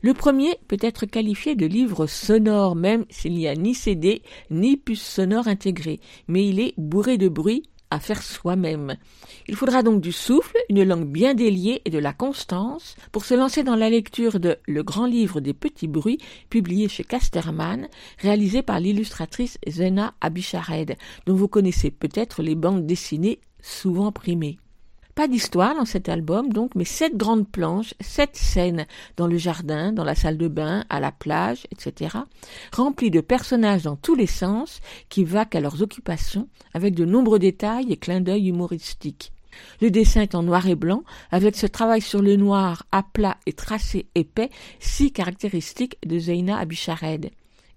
Le 0.00 0.14
premier 0.14 0.56
peut 0.68 0.78
être 0.80 1.04
qualifié 1.04 1.54
de 1.54 1.66
livre 1.66 2.06
sonore, 2.06 2.76
même 2.76 3.04
s'il 3.10 3.34
n'y 3.34 3.46
a 3.46 3.54
ni 3.54 3.74
CD 3.74 4.22
ni 4.50 4.78
puce 4.78 5.02
sonore 5.02 5.48
intégrée, 5.48 6.00
mais 6.28 6.48
il 6.48 6.60
est 6.60 6.72
bourré 6.78 7.18
de 7.18 7.28
bruit 7.28 7.64
à 7.90 8.00
faire 8.00 8.22
soi-même. 8.22 8.96
Il 9.50 9.56
faudra 9.56 9.82
donc 9.82 10.00
du 10.00 10.12
souffle, 10.12 10.56
une 10.68 10.84
langue 10.84 11.08
bien 11.08 11.34
déliée 11.34 11.82
et 11.84 11.90
de 11.90 11.98
la 11.98 12.12
constance 12.12 12.94
pour 13.10 13.24
se 13.24 13.34
lancer 13.34 13.64
dans 13.64 13.74
la 13.74 13.90
lecture 13.90 14.38
de 14.38 14.58
Le 14.68 14.84
grand 14.84 15.06
livre 15.06 15.40
des 15.40 15.54
petits 15.54 15.88
bruits, 15.88 16.20
publié 16.50 16.86
chez 16.86 17.02
Casterman, 17.02 17.88
réalisé 18.18 18.62
par 18.62 18.78
l'illustratrice 18.78 19.58
Zena 19.68 20.14
Abishared, 20.20 20.96
dont 21.26 21.34
vous 21.34 21.48
connaissez 21.48 21.90
peut-être 21.90 22.42
les 22.42 22.54
bandes 22.54 22.86
dessinées 22.86 23.40
souvent 23.60 24.12
primées. 24.12 24.60
Pas 25.16 25.26
d'histoire 25.26 25.74
dans 25.74 25.84
cet 25.84 26.08
album, 26.08 26.52
donc, 26.52 26.76
mais 26.76 26.84
sept 26.84 27.16
grandes 27.16 27.48
planches, 27.50 27.94
sept 28.00 28.36
scènes 28.36 28.86
dans 29.16 29.26
le 29.26 29.36
jardin, 29.36 29.92
dans 29.92 30.04
la 30.04 30.14
salle 30.14 30.38
de 30.38 30.46
bain, 30.46 30.84
à 30.88 31.00
la 31.00 31.10
plage, 31.10 31.66
etc., 31.72 32.18
remplies 32.72 33.10
de 33.10 33.20
personnages 33.20 33.82
dans 33.82 33.96
tous 33.96 34.14
les 34.14 34.28
sens 34.28 34.80
qui 35.08 35.24
vaquent 35.24 35.56
à 35.56 35.60
leurs 35.60 35.82
occupations 35.82 36.48
avec 36.72 36.94
de 36.94 37.04
nombreux 37.04 37.40
détails 37.40 37.90
et 37.92 37.96
clins 37.96 38.20
d'œil 38.20 38.48
humoristiques. 38.48 39.32
Le 39.80 39.90
dessin 39.90 40.22
est 40.22 40.34
en 40.34 40.42
noir 40.42 40.66
et 40.68 40.74
blanc, 40.74 41.04
avec 41.30 41.56
ce 41.56 41.66
travail 41.66 42.00
sur 42.00 42.22
le 42.22 42.36
noir 42.36 42.84
à 42.92 43.02
plat 43.02 43.36
et 43.46 43.52
tracé 43.52 44.06
épais, 44.14 44.50
si 44.78 45.12
caractéristique 45.12 45.96
de 46.06 46.18
Zeina 46.18 46.58
Abishared. 46.58 47.30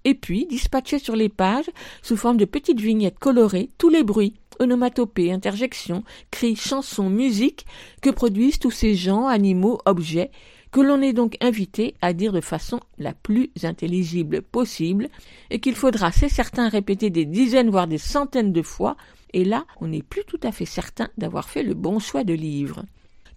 Et 0.06 0.16
puis, 0.16 0.46
dispatchés 0.46 1.00
sur 1.00 1.16
les 1.16 1.30
pages, 1.30 1.70
sous 2.02 2.18
forme 2.18 2.38
de 2.38 2.46
petites 2.46 2.82
vignettes 2.82 3.20
colorées, 3.20 3.70
tous 3.78 3.90
les 3.90 4.04
bruits, 4.04 4.34
onomatopées, 4.60 5.32
interjections, 5.32 6.04
cris, 6.32 6.56
chansons, 6.56 7.10
musique 7.10 7.66
que 8.02 8.10
produisent 8.10 8.60
tous 8.60 8.72
ces 8.72 8.96
gens, 8.96 9.28
animaux, 9.28 9.80
objets, 9.86 10.32
que 10.72 10.82
l'on 10.82 11.02
est 11.02 11.14
donc 11.14 11.38
invité 11.40 11.94
à 12.02 12.14
dire 12.14 12.34
de 12.34 12.42
façon 12.42 12.80
la 12.98 13.14
plus 13.14 13.52
intelligible 13.62 14.42
possible, 14.42 15.10
et 15.52 15.60
qu'il 15.60 15.76
faudra, 15.76 16.12
c'est 16.12 16.30
certain, 16.30 16.68
répéter 16.68 17.10
des 17.10 17.26
dizaines 17.26 17.70
voire 17.70 17.88
des 17.88 18.00
centaines 18.00 18.52
de 18.52 18.62
fois, 18.62 18.98
et 19.34 19.44
là, 19.44 19.66
on 19.82 19.88
n'est 19.88 20.04
plus 20.04 20.24
tout 20.26 20.40
à 20.44 20.52
fait 20.52 20.66
certain 20.66 21.10
d'avoir 21.18 21.50
fait 21.50 21.64
le 21.64 21.74
bon 21.74 22.00
choix 22.00 22.24
de 22.24 22.34
livre. 22.34 22.84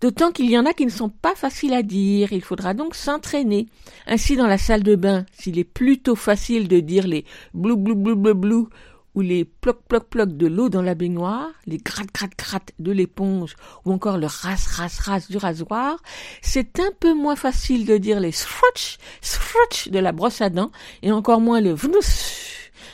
D'autant 0.00 0.30
qu'il 0.30 0.50
y 0.50 0.58
en 0.58 0.66
a 0.66 0.74
qui 0.74 0.84
ne 0.84 0.90
sont 0.90 1.08
pas 1.08 1.34
faciles 1.34 1.72
à 1.72 1.82
dire, 1.82 2.32
il 2.32 2.42
faudra 2.42 2.74
donc 2.74 2.94
s'entraîner. 2.94 3.66
Ainsi, 4.06 4.36
dans 4.36 4.46
la 4.46 4.58
salle 4.58 4.82
de 4.82 4.94
bain, 4.94 5.24
s'il 5.32 5.58
est 5.58 5.64
plutôt 5.64 6.16
facile 6.16 6.68
de 6.68 6.80
dire 6.80 7.06
les 7.06 7.24
blou 7.54 7.76
blou 7.76 7.94
blou 7.94 8.14
blou 8.14 8.34
blou 8.34 8.68
ou 9.14 9.22
les 9.22 9.46
ploc 9.46 9.78
ploc 9.88 10.04
ploc 10.10 10.36
de 10.36 10.46
l'eau 10.46 10.68
dans 10.68 10.82
la 10.82 10.94
baignoire, 10.94 11.50
les 11.64 11.78
gratte 11.78 12.12
gratte 12.12 12.36
gratte 12.36 12.72
de 12.78 12.92
l'éponge 12.92 13.56
ou 13.86 13.92
encore 13.92 14.18
le 14.18 14.26
ras 14.26 14.66
ras 14.76 15.00
ras 15.02 15.26
du 15.30 15.38
rasoir, 15.38 15.96
c'est 16.42 16.78
un 16.78 16.90
peu 17.00 17.14
moins 17.14 17.36
facile 17.36 17.86
de 17.86 17.96
dire 17.96 18.20
les 18.20 18.32
swatch 18.32 18.98
swatch 19.22 19.88
de 19.88 19.98
la 19.98 20.12
brosse 20.12 20.42
à 20.42 20.50
dents 20.50 20.70
et 21.02 21.10
encore 21.10 21.40
moins 21.40 21.62
le 21.62 21.72
vnous 21.72 22.00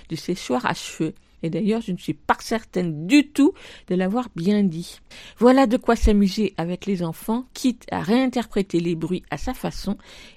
du 0.09 0.17
séchoir 0.17 0.65
à 0.65 0.75
cheveux. 0.75 1.15
Et 1.43 1.51
d'ailleurs, 1.51 1.81
je 1.81 1.93
ne 1.93 1.97
suis 1.97 2.15
pas 2.15 2.37
certaine 2.41 3.07
du 3.07 3.29
tout 3.29 3.53
de 3.89 3.95
l'avoir 3.95 4.29
bien 4.37 4.63
dit. 4.63 5.01
Voilà 5.39 5.67
de 5.67 5.77
quoi 5.77 5.97
s'amuser 5.97 6.55
avec 6.57 6.87
les 6.87 7.03
enfants, 7.03 7.47
quitte 7.55 7.85
à 7.91 8.01
réinterpréter 8.01 8.81
les 8.81 8.95
bruits 8.95 9.23
à 9.31 9.37
sa 9.37 9.55
façon, 9.55 9.97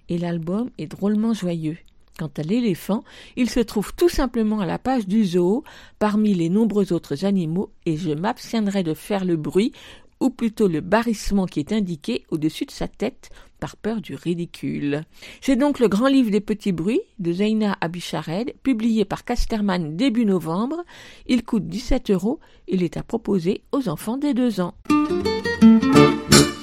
et 0.10 0.18
l'album 0.18 0.70
est 0.78 0.88
drôlement 0.88 1.34
joyeux. 1.34 1.78
Quant 2.18 2.32
à 2.38 2.44
l'éléphant, 2.44 3.04
il 3.36 3.50
se 3.50 3.60
trouve 3.60 3.94
tout 3.94 4.08
simplement 4.08 4.62
à 4.62 4.66
la 4.66 4.80
page 4.80 5.06
du 5.06 5.26
zoo, 5.26 5.66
parmi 6.00 6.34
les 6.34 6.48
nombreux 6.48 6.94
autres 6.94 7.26
animaux, 7.26 7.72
et 7.86 7.98
je 7.98 8.12
m'abstiendrai 8.12 8.84
de 8.84 8.94
faire 8.94 9.26
le 9.26 9.36
bruit, 9.36 9.74
ou 10.22 10.30
plutôt 10.30 10.70
le 10.70 10.80
barrissement 10.80 11.46
qui 11.46 11.60
est 11.60 11.74
indiqué 11.74 12.24
au-dessus 12.30 12.66
de 12.66 12.72
sa 12.72 12.88
tête, 12.88 13.30
par 13.60 13.76
peur 13.78 14.02
du 14.02 14.16
ridicule. 14.16 15.04
C'est 15.42 15.56
donc 15.56 15.80
le 15.80 15.88
grand 15.88 16.08
livre 16.08 16.32
des 16.32 16.42
petits 16.42 16.72
bruits 16.72 17.02
de 17.20 17.32
Zeina 17.32 17.78
Abishared, 17.82 18.54
publié 18.64 19.06
par 19.06 19.26
Casterman 19.26 19.96
début 19.96 20.26
novembre. 20.26 20.84
Il 21.28 21.44
coûte 21.44 21.68
17 21.68 22.12
euros. 22.12 22.40
Il 22.68 22.84
est 22.84 22.98
à 22.98 23.04
proposer 23.04 23.64
aux 23.72 23.90
enfants 23.90 24.18
des 24.18 24.34
deux 24.34 24.60
ans. 24.60 24.74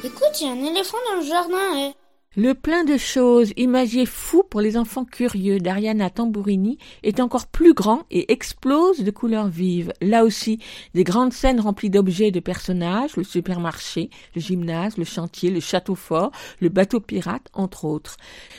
Écoute, 0.05 0.41
il 0.41 0.47
y 0.47 0.49
a 0.49 0.53
un 0.53 0.65
éléphant 0.65 0.99
dans 1.11 1.21
le 1.21 1.27
jardin, 1.27 1.89
eh. 1.89 2.02
Le 2.35 2.55
plein 2.55 2.85
de 2.85 2.97
choses, 2.97 3.53
imagier 3.59 4.07
fou 4.07 4.43
pour 4.43 4.63
les 4.63 4.79
enfants 4.79 5.05
curieux 5.05 5.59
d'Ariana 5.59 6.09
Tambourini 6.09 6.79
est 7.03 7.21
encore 7.21 7.47
plus 7.47 7.75
grand 7.75 8.05
et 8.11 8.33
explose 8.33 9.01
de 9.05 9.11
couleurs 9.11 9.49
vives. 9.49 9.93
Là 10.01 10.25
aussi, 10.25 10.59
des 10.95 11.05
grandes 11.05 11.35
scènes 11.35 11.61
remplies 11.61 11.91
d'objets 11.91 12.29
et 12.29 12.31
de 12.31 12.41
personnages, 12.41 13.17
le 13.17 13.23
supermarché, 13.23 14.09
le 14.35 14.41
gymnase, 14.41 14.97
le 14.97 15.05
chantier, 15.05 15.51
le 15.51 15.61
château 15.61 15.95
fort, 15.95 16.33
le 16.61 16.71
bateau 16.71 17.01
pirate, 17.01 17.51
entre 17.53 17.85
autres. 17.85 18.17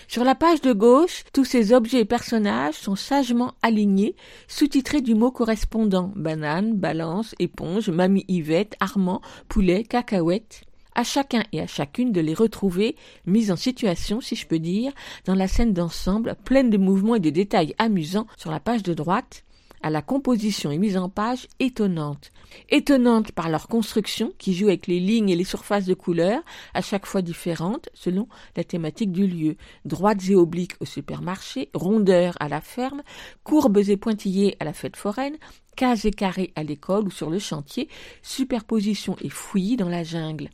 Sur 0.08 0.24
la 0.24 0.36
page 0.36 0.62
de 0.62 0.72
gauche, 0.72 1.24
tous 1.34 1.46
ces 1.46 1.74
objets 1.74 2.02
et 2.02 2.06
personnages 2.06 2.76
sont 2.76 2.96
sagement 2.96 3.56
alignés, 3.64 4.16
sous-titrés 4.48 5.02
du 5.02 5.16
mot 5.16 5.32
correspondant. 5.32 6.14
Banane, 6.16 6.76
balance, 6.76 7.34
éponge, 7.40 7.90
mamie 7.90 8.26
Yvette, 8.28 8.76
Armand, 8.80 9.24
poulet, 9.50 9.84
cacahuète. 9.84 10.62
À 10.96 11.04
chacun 11.04 11.44
et 11.52 11.62
à 11.62 11.68
chacune 11.68 12.12
de 12.12 12.22
les 12.22 12.34
retrouver 12.34 12.96
mis 13.26 13.52
en 13.52 13.56
situation, 13.56 14.22
si 14.22 14.36
je 14.36 14.48
peux 14.48 14.60
dire, 14.60 14.94
dans 15.26 15.36
la 15.36 15.48
scène 15.48 15.74
d'ensemble, 15.74 16.36
pleine 16.44 16.70
de 16.70 16.78
mouvements 16.78 17.16
et 17.16 17.20
de 17.20 17.30
détails 17.30 17.76
amusants 17.78 18.28
sur 18.38 18.52
la 18.52 18.60
page 18.60 18.84
de 18.84 18.94
droite, 18.94 19.44
à 19.84 19.90
la 19.90 20.02
composition 20.02 20.72
et 20.72 20.78
mise 20.78 20.98
en 20.98 21.10
page 21.10 21.48
étonnante. 21.60 22.32
Étonnante 22.70 23.34
par 23.34 23.50
leur 23.50 23.68
construction, 23.68 24.32
qui 24.38 24.54
joue 24.54 24.68
avec 24.68 24.88
les 24.88 25.00
lignes 25.00 25.30
et 25.30 25.36
les 25.36 25.44
surfaces 25.44 25.86
de 25.86 25.94
couleurs, 25.94 26.42
à 26.74 26.82
chaque 26.82 27.06
fois 27.06 27.22
différentes, 27.22 27.90
selon 27.94 28.28
la 28.56 28.64
thématique 28.64 29.12
du 29.12 29.28
lieu. 29.28 29.58
Droites 29.84 30.30
et 30.30 30.36
obliques 30.36 30.76
au 30.80 30.86
supermarché, 30.86 31.70
rondeurs 31.74 32.36
à 32.40 32.48
la 32.48 32.62
ferme, 32.62 33.04
courbes 33.44 33.78
et 33.90 33.98
pointillées 33.98 34.56
à 34.60 34.66
la 34.66 34.74
fête 34.74 34.96
foraine, 34.96 35.38
cases 35.76 36.06
et 36.06 36.12
carrés 36.12 36.54
à 36.56 36.64
l'école 36.64 37.08
ou 37.08 37.12
sur 37.12 37.30
le 37.30 37.40
chantier, 37.40 37.90
superposition 38.22 39.18
et 39.22 39.30
fouillis 39.30 39.76
dans 39.76 39.90
la 39.90 40.04
jungle. 40.04 40.50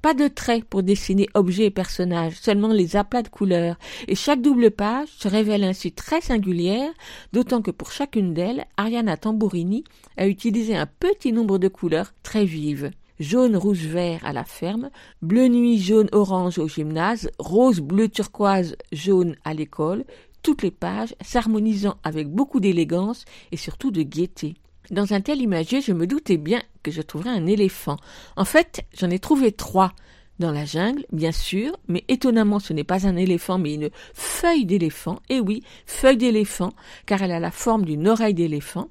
Pas 0.00 0.14
de 0.14 0.28
traits 0.28 0.64
pour 0.64 0.82
dessiner 0.82 1.28
objets 1.34 1.66
et 1.66 1.70
personnages, 1.70 2.34
seulement 2.40 2.68
les 2.68 2.96
aplats 2.96 3.22
de 3.22 3.28
couleurs, 3.28 3.76
et 4.08 4.14
chaque 4.14 4.42
double 4.42 4.70
page 4.70 5.08
se 5.16 5.28
révèle 5.28 5.64
ainsi 5.64 5.92
très 5.92 6.20
singulière, 6.20 6.90
d'autant 7.32 7.62
que 7.62 7.70
pour 7.70 7.92
chacune 7.92 8.34
d'elles, 8.34 8.66
Ariana 8.76 9.16
Tambourini 9.16 9.84
a 10.16 10.26
utilisé 10.26 10.76
un 10.76 10.86
petit 10.86 11.32
nombre 11.32 11.58
de 11.58 11.68
couleurs 11.68 12.12
très 12.22 12.44
vives. 12.44 12.90
Jaune, 13.20 13.56
rouge, 13.56 13.86
vert 13.86 14.24
à 14.24 14.32
la 14.32 14.44
ferme, 14.44 14.90
bleu 15.20 15.46
nuit, 15.46 15.78
jaune, 15.78 16.08
orange 16.12 16.58
au 16.58 16.66
gymnase, 16.66 17.30
rose, 17.38 17.80
bleu, 17.80 18.08
turquoise, 18.08 18.76
jaune 18.90 19.36
à 19.44 19.54
l'école, 19.54 20.04
toutes 20.42 20.62
les 20.62 20.72
pages 20.72 21.14
s'harmonisant 21.20 21.96
avec 22.02 22.28
beaucoup 22.28 22.58
d'élégance 22.58 23.24
et 23.52 23.56
surtout 23.56 23.92
de 23.92 24.02
gaieté. 24.02 24.54
Dans 24.90 25.12
un 25.12 25.20
tel 25.20 25.40
imagier, 25.40 25.80
je 25.80 25.92
me 25.92 26.06
doutais 26.06 26.36
bien 26.36 26.62
que 26.82 26.90
je 26.90 27.02
trouverais 27.02 27.30
un 27.30 27.46
éléphant. 27.46 27.96
En 28.36 28.44
fait, 28.44 28.84
j'en 28.98 29.10
ai 29.10 29.18
trouvé 29.18 29.52
trois. 29.52 29.92
Dans 30.38 30.50
la 30.50 30.64
jungle, 30.64 31.04
bien 31.12 31.30
sûr, 31.30 31.76
mais 31.86 32.04
étonnamment 32.08 32.58
ce 32.58 32.72
n'est 32.72 32.82
pas 32.82 33.06
un 33.06 33.16
éléphant 33.16 33.58
mais 33.58 33.74
une 33.74 33.90
feuille 34.14 34.64
d'éléphant. 34.64 35.20
Eh 35.28 35.38
oui, 35.38 35.62
feuille 35.86 36.16
d'éléphant, 36.16 36.72
car 37.06 37.22
elle 37.22 37.30
a 37.30 37.38
la 37.38 37.52
forme 37.52 37.84
d'une 37.84 38.08
oreille 38.08 38.34
d'éléphant. 38.34 38.88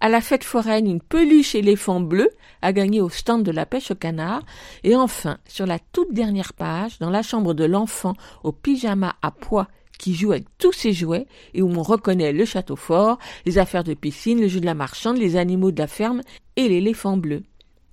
À 0.00 0.08
la 0.08 0.20
fête 0.20 0.44
foraine, 0.44 0.86
une 0.88 1.02
peluche 1.02 1.54
éléphant 1.54 2.00
bleu 2.00 2.30
a 2.62 2.72
gagné 2.72 3.00
au 3.00 3.10
stand 3.10 3.42
de 3.42 3.50
la 3.50 3.66
pêche 3.66 3.90
au 3.90 3.94
canard. 3.94 4.42
Et 4.84 4.94
enfin, 4.94 5.38
sur 5.46 5.66
la 5.66 5.78
toute 5.78 6.14
dernière 6.14 6.52
page, 6.52 6.98
dans 6.98 7.10
la 7.10 7.22
chambre 7.22 7.52
de 7.52 7.64
l'enfant 7.64 8.14
au 8.42 8.52
pyjama 8.52 9.16
à 9.22 9.32
pois 9.32 9.68
qui 9.98 10.14
joue 10.14 10.32
avec 10.32 10.46
tous 10.58 10.72
ses 10.72 10.92
jouets 10.92 11.26
et 11.54 11.62
où 11.62 11.70
on 11.70 11.82
reconnaît 11.82 12.32
le 12.32 12.44
château 12.44 12.76
fort, 12.76 13.18
les 13.44 13.58
affaires 13.58 13.84
de 13.84 13.94
piscine, 13.94 14.40
le 14.40 14.48
jeu 14.48 14.60
de 14.60 14.66
la 14.66 14.74
marchande, 14.74 15.18
les 15.18 15.36
animaux 15.36 15.70
de 15.70 15.80
la 15.80 15.86
ferme 15.86 16.22
et 16.56 16.68
l'éléphant 16.68 17.16
bleu. 17.16 17.42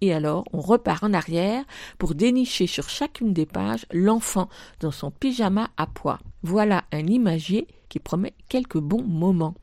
Et 0.02 0.14
alors, 0.14 0.44
on 0.52 0.60
repart 0.60 1.04
en 1.04 1.14
arrière 1.14 1.64
pour 1.98 2.14
dénicher 2.14 2.68
sur 2.68 2.90
chacune 2.90 3.32
des 3.32 3.46
pages 3.46 3.86
l'enfant 3.94 4.50
dans 4.82 4.92
son 4.92 5.12
pyjama 5.12 5.70
à 5.78 5.88
pois. 5.88 6.20
Voilà 6.42 6.84
un 6.92 7.08
imagier 7.08 7.68
qui 7.88 8.00
promet 8.00 8.34
quelques 8.50 8.80
bons 8.80 9.04
moments. 9.04 9.56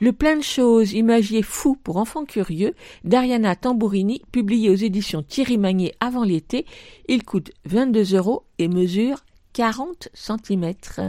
Le 0.00 0.12
plein 0.12 0.36
de 0.36 0.42
choses, 0.42 0.92
imagier 0.92 1.42
fou 1.42 1.76
pour 1.82 1.96
enfants 1.96 2.24
curieux, 2.24 2.74
d'Ariana 3.04 3.56
Tambourini, 3.56 4.22
publié 4.32 4.68
aux 4.68 4.74
éditions 4.74 5.22
Thierry 5.22 5.56
Magnier 5.56 5.94
avant 6.00 6.24
l'été. 6.24 6.66
Il 7.08 7.24
coûte 7.24 7.50
22 7.64 8.16
euros 8.16 8.44
et 8.58 8.68
mesure 8.68 9.24
40 9.54 10.08
centimètres. 10.12 11.00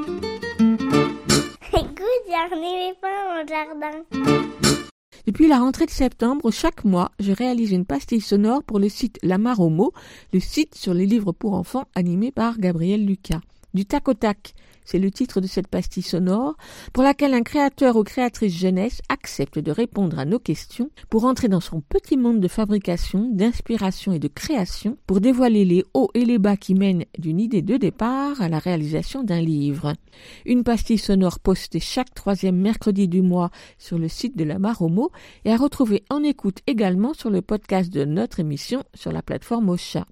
Depuis 5.26 5.48
la 5.48 5.58
rentrée 5.58 5.86
de 5.86 5.90
septembre, 5.90 6.50
chaque 6.50 6.84
mois, 6.84 7.10
je 7.20 7.32
réalise 7.32 7.72
une 7.72 7.84
pastille 7.84 8.20
sonore 8.20 8.62
pour 8.62 8.78
le 8.78 8.88
site 8.88 9.18
La 9.22 9.38
Maromo, 9.38 9.92
le 10.32 10.40
site 10.40 10.74
sur 10.74 10.94
les 10.94 11.06
livres 11.06 11.32
pour 11.32 11.54
enfants 11.54 11.86
animé 11.94 12.32
par 12.32 12.58
Gabriel 12.58 13.04
Lucas. 13.04 13.40
Du 13.74 13.86
tac 13.86 14.08
au 14.08 14.14
tac, 14.14 14.54
c'est 14.90 14.98
le 14.98 15.12
titre 15.12 15.40
de 15.40 15.46
cette 15.46 15.68
pastille 15.68 16.02
sonore, 16.02 16.56
pour 16.92 17.04
laquelle 17.04 17.34
un 17.34 17.42
créateur 17.42 17.94
ou 17.94 18.02
créatrice 18.02 18.58
jeunesse 18.58 19.02
accepte 19.08 19.60
de 19.60 19.70
répondre 19.70 20.18
à 20.18 20.24
nos 20.24 20.40
questions 20.40 20.90
pour 21.08 21.26
entrer 21.26 21.46
dans 21.46 21.60
son 21.60 21.80
petit 21.80 22.16
monde 22.16 22.40
de 22.40 22.48
fabrication, 22.48 23.30
d'inspiration 23.30 24.12
et 24.12 24.18
de 24.18 24.26
création, 24.26 24.98
pour 25.06 25.20
dévoiler 25.20 25.64
les 25.64 25.84
hauts 25.94 26.10
et 26.14 26.24
les 26.24 26.38
bas 26.38 26.56
qui 26.56 26.74
mènent 26.74 27.04
d'une 27.18 27.38
idée 27.38 27.62
de 27.62 27.76
départ 27.76 28.42
à 28.42 28.48
la 28.48 28.58
réalisation 28.58 29.22
d'un 29.22 29.40
livre. 29.40 29.94
Une 30.44 30.64
pastille 30.64 30.98
sonore 30.98 31.38
postée 31.38 31.78
chaque 31.78 32.12
troisième 32.12 32.56
mercredi 32.56 33.06
du 33.06 33.22
mois 33.22 33.50
sur 33.78 33.96
le 33.96 34.08
site 34.08 34.36
de 34.36 34.44
la 34.44 34.58
Maromo 34.58 35.12
et 35.44 35.52
à 35.52 35.56
retrouver 35.56 36.02
en 36.10 36.24
écoute 36.24 36.58
également 36.66 37.14
sur 37.14 37.30
le 37.30 37.42
podcast 37.42 37.92
de 37.92 38.04
notre 38.04 38.40
émission 38.40 38.82
sur 38.94 39.12
la 39.12 39.22
plateforme 39.22 39.68
Ocha. 39.68 40.04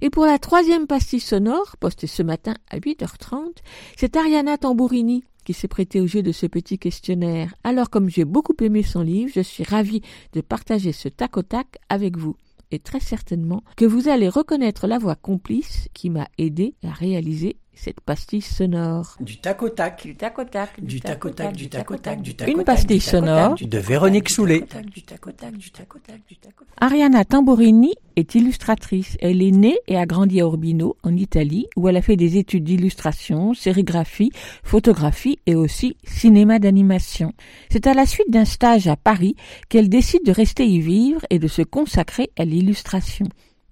Et 0.00 0.10
pour 0.10 0.26
la 0.26 0.38
troisième 0.38 0.86
pastille 0.86 1.20
sonore, 1.20 1.76
postée 1.78 2.06
ce 2.06 2.22
matin 2.22 2.54
à 2.70 2.78
8h30, 2.78 3.56
c'est 3.96 4.16
Ariana 4.16 4.58
Tambourini 4.58 5.24
qui 5.44 5.52
s'est 5.52 5.68
prêtée 5.68 6.00
au 6.00 6.06
jeu 6.08 6.22
de 6.22 6.32
ce 6.32 6.46
petit 6.46 6.78
questionnaire. 6.78 7.54
Alors 7.62 7.88
comme 7.88 8.10
j'ai 8.10 8.24
beaucoup 8.24 8.56
aimé 8.60 8.82
son 8.82 9.02
livre, 9.02 9.30
je 9.34 9.40
suis 9.40 9.62
ravie 9.62 10.02
de 10.32 10.40
partager 10.40 10.92
ce 10.92 11.08
tac 11.08 11.36
au 11.36 11.42
tac 11.42 11.78
avec 11.88 12.18
vous. 12.18 12.36
Et 12.72 12.80
très 12.80 12.98
certainement 12.98 13.62
que 13.76 13.84
vous 13.84 14.08
allez 14.08 14.28
reconnaître 14.28 14.88
la 14.88 14.98
voix 14.98 15.14
complice 15.14 15.88
qui 15.94 16.10
m'a 16.10 16.26
aidé 16.36 16.74
à 16.82 16.90
réaliser 16.90 17.56
cette 17.76 18.00
pastille 18.00 18.40
sonore. 18.40 19.16
Du 19.20 19.36
tac 19.38 19.62
au 19.62 19.68
tac. 19.68 20.02
Du 20.04 20.16
tac 20.16 20.38
au 20.38 20.44
tac. 20.44 20.70
Du 20.82 21.00
tac 21.00 21.24
au 21.24 21.30
tac, 21.30 21.52
du 21.54 21.68
tac 21.68 21.90
au 21.90 21.96
tac, 21.96 22.20
du 22.22 22.34
tac 22.34 22.48
Une 22.48 22.54
au 22.54 22.56
tac, 22.58 22.66
pastille 22.66 23.00
sonore. 23.00 23.54
du- 23.54 23.66
De 23.66 23.78
Véronique 23.78 24.28
Soulet. 24.28 24.64
Du 24.92 25.02
tac 25.02 25.26
au 25.26 25.30
tac, 25.32 25.56
du 25.56 25.70
tac 25.70 25.94
au 25.94 25.98
tac, 25.98 26.20
du 26.28 26.36
tac 26.36 26.52
au 26.60 26.64
tac. 26.64 26.74
Ariana 26.80 27.24
Tamborini 27.24 27.92
est 28.16 28.34
illustratrice. 28.34 29.16
Elle 29.20 29.42
est 29.42 29.50
née 29.50 29.78
et 29.86 29.96
a 29.96 30.06
grandi 30.06 30.40
à 30.40 30.44
Urbino, 30.44 30.96
en 31.02 31.14
Italie, 31.14 31.66
où 31.76 31.88
elle 31.88 31.96
a 31.96 32.02
fait 32.02 32.16
des 32.16 32.38
études 32.38 32.64
d'illustration, 32.64 33.54
sérigraphie, 33.54 34.30
photographie 34.64 35.38
et 35.46 35.54
aussi 35.54 35.96
cinéma 36.04 36.58
d'animation. 36.58 37.32
C'est 37.70 37.86
à 37.86 37.94
la 37.94 38.06
suite 38.06 38.30
d'un 38.30 38.44
stage 38.46 38.88
à 38.88 38.96
Paris 38.96 39.36
qu'elle 39.68 39.88
décide 39.88 40.24
de 40.24 40.32
rester 40.32 40.66
y 40.66 40.80
vivre 40.80 41.20
et 41.30 41.38
de 41.38 41.46
se 41.48 41.62
consacrer 41.62 42.30
à 42.38 42.44
l'illustration. 42.44 43.26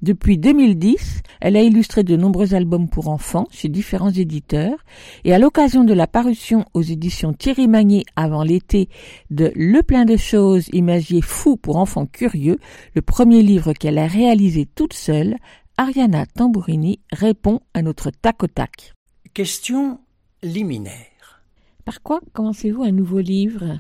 Depuis 0.05 0.37
2010, 0.37 1.23
elle 1.41 1.57
a 1.57 1.63
illustré 1.63 2.05
de 2.05 2.15
nombreux 2.15 2.53
albums 2.53 2.91
pour 2.91 3.09
enfants 3.09 3.47
chez 3.51 3.71
différents 3.71 4.11
éditeurs 4.11 4.85
et 5.25 5.33
à 5.33 5.39
l'occasion 5.39 5.83
de 5.83 5.95
la 5.95 6.07
parution 6.07 6.67
aux 6.75 6.83
éditions 6.83 7.33
Thierry 7.33 7.69
Magnier 7.69 8.05
avant 8.15 8.43
l'été 8.43 8.91
de 9.31 9.51
Le 9.57 9.83
plein 9.83 10.05
de 10.05 10.19
choses, 10.19 10.69
imagier 10.75 11.23
fou 11.23 11.57
pour 11.57 11.79
enfants 11.79 12.05
curieux, 12.05 12.59
le 12.95 13.01
premier 13.01 13.41
livre 13.41 13.73
qu'elle 13.73 13.97
a 13.97 14.07
réalisé 14.07 14.67
toute 14.67 14.93
seule, 14.93 15.37
Ariana 15.79 16.27
Tambourini 16.27 17.01
répond 17.11 17.61
à 17.73 17.81
notre 17.81 18.11
tac 18.11 18.43
au 18.43 18.47
tac. 18.47 18.93
Question 19.33 20.01
liminaire. 20.43 21.43
Par 21.87 22.03
quoi 22.03 22.21
commencez-vous 22.35 22.83
un 22.83 22.93
nouveau 22.93 23.21
livre? 23.21 23.79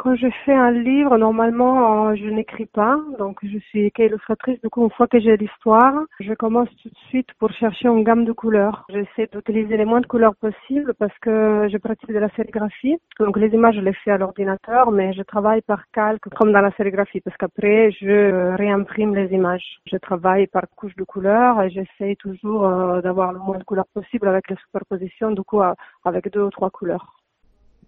Quand 0.00 0.14
je 0.14 0.28
fais 0.44 0.54
un 0.54 0.70
livre, 0.70 1.18
normalement, 1.18 2.10
euh, 2.10 2.14
je 2.14 2.26
n'écris 2.26 2.66
pas. 2.66 3.00
Donc, 3.18 3.38
je 3.42 3.58
suis 3.58 3.90
qu'illustratrice. 3.90 4.60
Du 4.60 4.70
coup, 4.70 4.84
une 4.84 4.92
fois 4.92 5.08
que 5.08 5.18
j'ai 5.18 5.36
l'histoire, 5.36 5.92
je 6.20 6.32
commence 6.34 6.68
tout 6.80 6.88
de 6.88 6.98
suite 7.08 7.26
pour 7.40 7.50
chercher 7.50 7.88
une 7.88 8.04
gamme 8.04 8.24
de 8.24 8.30
couleurs. 8.30 8.86
J'essaie 8.90 9.28
d'utiliser 9.32 9.76
les 9.76 9.84
moins 9.84 10.00
de 10.00 10.06
couleurs 10.06 10.36
possibles 10.36 10.94
parce 11.00 11.18
que 11.18 11.66
je 11.68 11.76
pratique 11.78 12.12
de 12.12 12.18
la 12.20 12.28
sérigraphie. 12.36 12.96
Donc, 13.18 13.36
les 13.38 13.48
images, 13.48 13.74
je 13.74 13.80
les 13.80 13.92
fais 13.92 14.12
à 14.12 14.18
l'ordinateur, 14.18 14.92
mais 14.92 15.12
je 15.14 15.22
travaille 15.22 15.62
par 15.62 15.82
calque 15.90 16.28
comme 16.36 16.52
dans 16.52 16.60
la 16.60 16.70
sérigraphie 16.76 17.20
parce 17.20 17.36
qu'après, 17.36 17.90
je 17.90 18.54
réimprime 18.54 19.16
les 19.16 19.34
images. 19.34 19.80
Je 19.90 19.96
travaille 19.96 20.46
par 20.46 20.62
couche 20.76 20.94
de 20.94 21.02
couleurs 21.02 21.60
et 21.60 21.70
j'essaie 21.70 22.14
toujours 22.20 22.66
euh, 22.66 23.00
d'avoir 23.00 23.32
le 23.32 23.40
moins 23.40 23.58
de 23.58 23.64
couleurs 23.64 23.88
possible 23.92 24.28
avec 24.28 24.48
les 24.48 24.56
superpositions, 24.64 25.32
du 25.32 25.42
coup, 25.42 25.60
avec 26.04 26.32
deux 26.32 26.42
ou 26.42 26.50
trois 26.50 26.70
couleurs. 26.70 27.16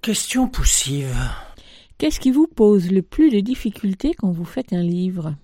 Question 0.03 0.49
poussive. 0.49 1.15
Qu'est-ce 2.01 2.19
qui 2.19 2.31
vous 2.31 2.47
pose 2.47 2.91
le 2.91 3.03
plus 3.03 3.29
de 3.31 3.41
difficultés 3.41 4.13
quand 4.19 4.31
vous 4.31 4.47
faites 4.47 4.73
un 4.73 4.81
livre 4.81 5.35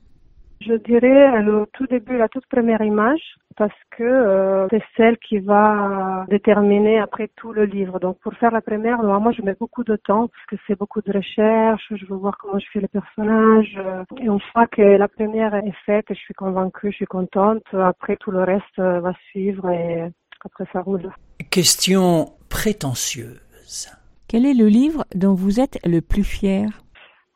Je 0.63 0.73
dirais 0.73 1.43
le 1.43 1.67
tout 1.75 1.87
début, 1.87 2.17
la 2.17 2.29
toute 2.31 2.47
première 2.47 2.81
image, 2.81 3.21
parce 3.59 3.79
que 3.91 4.03
euh, 4.03 4.67
c'est 4.71 4.83
celle 4.97 5.19
qui 5.19 5.39
va 5.39 6.25
déterminer 6.31 6.99
après 6.99 7.29
tout 7.37 7.53
le 7.53 7.67
livre. 7.67 8.01
Donc 8.01 8.19
pour 8.21 8.33
faire 8.33 8.53
la 8.53 8.63
première, 8.63 9.03
moi 9.03 9.33
je 9.33 9.43
mets 9.43 9.55
beaucoup 9.61 9.85
de 9.85 9.97
temps 9.97 10.29
parce 10.29 10.47
que 10.47 10.57
c'est 10.67 10.79
beaucoup 10.79 11.03
de 11.03 11.13
recherche. 11.13 11.85
Je 11.91 12.07
veux 12.07 12.17
voir 12.17 12.39
comment 12.39 12.59
je 12.59 12.65
fais 12.73 12.81
les 12.81 12.89
personnages. 12.89 13.79
euh, 13.79 14.05
Et 14.19 14.25
une 14.25 14.41
fois 14.51 14.67
que 14.67 14.81
la 14.81 15.09
première 15.09 15.55
est 15.57 15.77
faite, 15.85 16.07
je 16.09 16.15
suis 16.15 16.33
convaincue, 16.33 16.91
je 16.91 16.97
suis 16.97 17.05
contente. 17.05 17.65
Après 17.75 18.17
tout 18.17 18.31
le 18.31 18.43
reste 18.45 18.79
euh, 18.79 19.01
va 19.01 19.13
suivre 19.29 19.69
et 19.69 20.11
après 20.43 20.65
ça 20.73 20.81
roule. 20.81 21.11
Question 21.51 22.31
prétentieuse. 22.49 23.91
Quel 24.29 24.45
est 24.45 24.55
le 24.55 24.67
livre 24.67 25.05
dont 25.15 25.35
vous 25.35 25.61
êtes 25.61 25.79
le 25.87 26.01
plus 26.01 26.25
fier? 26.25 26.67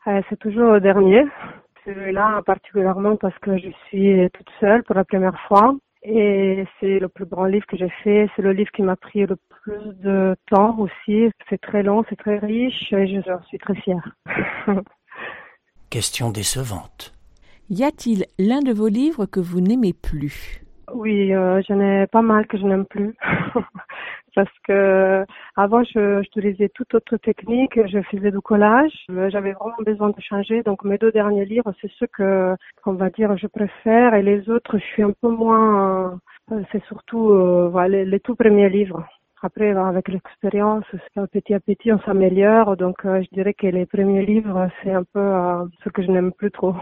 Euh, 0.07 0.21
c'est 0.29 0.39
toujours 0.39 0.73
le 0.73 0.81
dernier. 0.81 1.23
Celui-là 1.85 2.41
particulièrement 2.45 3.15
parce 3.15 3.37
que 3.39 3.57
je 3.57 3.69
suis 3.87 4.29
toute 4.33 4.49
seule 4.59 4.83
pour 4.83 4.95
la 4.95 5.05
première 5.05 5.39
fois. 5.47 5.73
Et 6.03 6.65
c'est 6.79 6.99
le 6.99 7.07
plus 7.07 7.25
grand 7.25 7.45
livre 7.45 7.65
que 7.67 7.77
j'ai 7.77 7.91
fait. 8.03 8.29
C'est 8.35 8.41
le 8.41 8.51
livre 8.51 8.71
qui 8.71 8.81
m'a 8.81 8.97
pris 8.97 9.25
le 9.25 9.37
plus 9.63 9.93
de 10.03 10.35
temps 10.49 10.77
aussi. 10.79 11.29
C'est 11.49 11.61
très 11.61 11.81
long, 11.81 12.03
c'est 12.09 12.17
très 12.17 12.39
riche 12.39 12.91
et 12.91 13.07
je 13.07 13.21
j'en 13.25 13.41
suis 13.43 13.59
très 13.59 13.75
fière. 13.75 14.15
Question 15.89 16.29
décevante. 16.31 17.13
Y 17.69 17.83
a-t-il 17.83 18.25
l'un 18.37 18.59
de 18.59 18.73
vos 18.73 18.89
livres 18.89 19.25
que 19.25 19.39
vous 19.39 19.61
n'aimez 19.61 19.93
plus? 19.93 20.61
Oui, 20.93 21.33
euh, 21.33 21.61
j'en 21.67 21.79
ai 21.79 22.07
pas 22.07 22.21
mal 22.21 22.47
que 22.47 22.57
je 22.57 22.63
n'aime 22.63 22.85
plus. 22.85 23.15
Parce 24.35 24.49
que 24.67 25.25
avant, 25.57 25.83
je, 25.83 26.21
j'utilisais 26.23 26.69
toute 26.69 26.93
autre 26.93 27.17
technique, 27.17 27.79
je 27.87 28.01
faisais 28.03 28.31
du 28.31 28.39
collage. 28.39 28.93
Euh, 29.09 29.29
J'avais 29.29 29.51
vraiment 29.53 29.75
besoin 29.85 30.09
de 30.09 30.21
changer. 30.21 30.63
Donc 30.63 30.83
mes 30.83 30.97
deux 30.97 31.11
derniers 31.11 31.45
livres, 31.45 31.73
c'est 31.81 31.91
ceux 31.99 32.07
que, 32.07 32.55
qu'on 32.83 32.93
va 32.93 33.09
dire, 33.09 33.35
je 33.37 33.47
préfère. 33.47 34.13
Et 34.15 34.23
les 34.23 34.49
autres, 34.49 34.77
je 34.77 34.83
suis 34.85 35.03
un 35.03 35.13
peu 35.21 35.29
moins. 35.29 36.19
euh, 36.51 36.61
C'est 36.71 36.83
surtout 36.85 37.29
euh, 37.31 37.69
voilà, 37.69 37.89
les, 37.89 38.05
les 38.05 38.19
tout 38.19 38.35
premiers 38.35 38.69
livres. 38.69 39.05
Après, 39.43 39.73
euh, 39.73 39.83
avec 39.85 40.07
l'expérience, 40.07 40.85
petit 41.33 41.53
à 41.53 41.59
petit, 41.59 41.91
on 41.91 41.99
s'améliore. 42.01 42.77
Donc, 42.77 43.03
euh, 43.05 43.21
je 43.23 43.29
dirais 43.35 43.53
que 43.55 43.67
les 43.67 43.85
premiers 43.87 44.23
livres, 44.25 44.69
c'est 44.83 44.91
un 44.91 45.03
peu 45.03 45.19
euh, 45.19 45.65
ce 45.83 45.89
que 45.89 46.03
je 46.03 46.11
n'aime 46.11 46.31
plus 46.31 46.51
trop. 46.51 46.75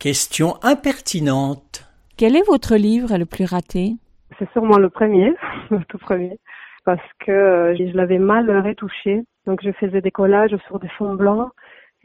Question 0.00 0.54
impertinente. 0.62 1.88
Quel 2.16 2.36
est 2.36 2.46
votre 2.46 2.74
livre 2.76 3.16
le 3.16 3.26
plus 3.26 3.44
raté? 3.44 3.92
C'est 4.38 4.50
sûrement 4.50 4.78
le 4.78 4.90
premier, 4.90 5.32
le 5.70 5.84
tout 5.88 5.98
premier, 5.98 6.36
parce 6.84 7.12
que 7.20 7.30
euh, 7.30 7.76
je 7.76 7.96
l'avais 7.96 8.18
mal 8.18 8.50
retouché. 8.66 9.22
Donc 9.46 9.60
je 9.62 9.72
faisais 9.72 10.00
des 10.00 10.10
collages 10.10 10.56
sur 10.66 10.78
des 10.78 10.88
fonds 10.88 11.14
blancs 11.14 11.50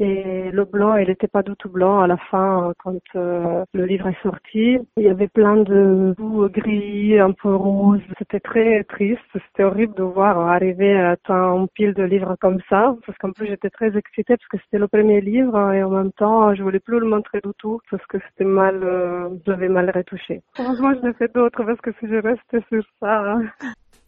et 0.02 0.50
le 0.52 0.64
blanc, 0.64 0.96
il 0.96 1.10
n'était 1.10 1.28
pas 1.28 1.44
du 1.44 1.54
tout 1.58 1.70
blanc 1.70 2.00
à 2.00 2.08
la 2.08 2.16
fin 2.16 2.70
euh, 2.70 2.74
quand 2.82 2.96
euh, 3.16 3.66
le 3.74 3.86
livre 3.86 4.08
est 4.08 4.24
sorti. 4.24 4.78
Il 4.96 5.04
y 5.04 5.10
avait 5.10 5.28
plein 5.28 5.58
de 5.58 6.16
bouts 6.18 6.48
gris, 6.48 7.20
un 7.20 7.34
peu 7.34 7.54
rose. 7.54 8.00
C'était 8.18 8.40
très 8.40 8.86
triste. 8.86 9.20
C'était 9.34 9.66
horrible 9.66 9.94
de 9.96 10.04
voir 10.04 10.40
arriver 10.40 10.98
à 10.98 11.18
un 11.28 11.68
pile 11.68 11.94
de 11.94 12.04
livres 12.04 12.38
comme 12.40 12.60
ça, 12.70 12.96
parce 13.06 13.18
qu'en 13.18 13.32
plus 13.32 13.48
j'étais 13.48 13.70
très 13.70 13.96
excitée 13.98 14.38
parce 14.38 14.48
que 14.48 14.58
c'était 14.64 14.80
le 14.80 14.88
premier 14.88 15.20
livre 15.20 15.56
hein, 15.56 15.74
et 15.74 15.84
en 15.84 15.90
même 15.90 16.14
temps 16.14 16.56
je 16.56 16.64
voulais 16.64 16.80
plus 16.80 17.00
le 17.00 17.06
montrer 17.06 17.42
du 17.44 17.52
tout 17.58 17.82
parce 17.92 18.06
que 18.06 18.18
c'était 18.30 18.50
mal, 18.50 18.82
euh, 18.82 19.30
je 19.46 19.68
mal 19.68 19.92
retouché. 19.94 20.42
Heureusement 20.58 20.94
je 20.94 21.08
l'ai 21.08 21.14
fait 21.14 21.34
d'autres 21.34 21.64
parce 21.64 21.82
que 21.82 21.92
si 22.00 22.08
je 22.08 22.16
restais 22.16 22.64
sur 22.70 22.84
ça. 23.02 23.38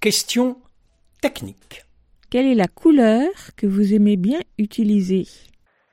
Question 0.01 0.57
technique. 1.21 1.83
Quelle 2.31 2.47
est 2.47 2.55
la 2.55 2.67
couleur 2.67 3.27
que 3.55 3.67
vous 3.67 3.93
aimez 3.93 4.17
bien 4.17 4.39
utiliser 4.57 5.27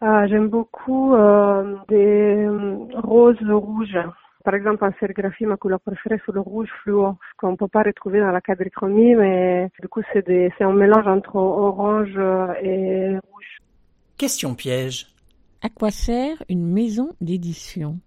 Ah, 0.00 0.26
J'aime 0.28 0.48
beaucoup 0.48 1.12
euh, 1.14 1.76
des 1.90 2.46
euh, 2.46 2.76
roses 2.94 3.36
rouges. 3.42 3.98
Par 4.46 4.54
exemple, 4.54 4.82
en 4.84 4.92
sérigraphie, 4.98 5.44
ma 5.44 5.58
couleur 5.58 5.80
préférée, 5.80 6.18
c'est 6.24 6.32
le 6.32 6.40
rouge 6.40 6.70
fluo, 6.82 7.16
qu'on 7.36 7.52
ne 7.52 7.56
peut 7.56 7.68
pas 7.68 7.82
retrouver 7.82 8.20
dans 8.20 8.30
la 8.30 8.40
quadrichromie, 8.40 9.14
mais 9.14 9.68
du 9.78 9.88
coup, 9.88 10.00
c'est 10.12 10.26
des- 10.26 10.50
c'est 10.56 10.64
un 10.64 10.72
mélange 10.72 11.06
entre 11.06 11.36
orange 11.36 12.16
et 12.62 13.10
rouge. 13.30 13.58
Question 14.16 14.54
piège. 14.54 15.06
À 15.60 15.68
quoi 15.68 15.90
sert 15.90 16.42
une 16.48 16.66
maison 16.66 17.10
d'édition? 17.20 17.98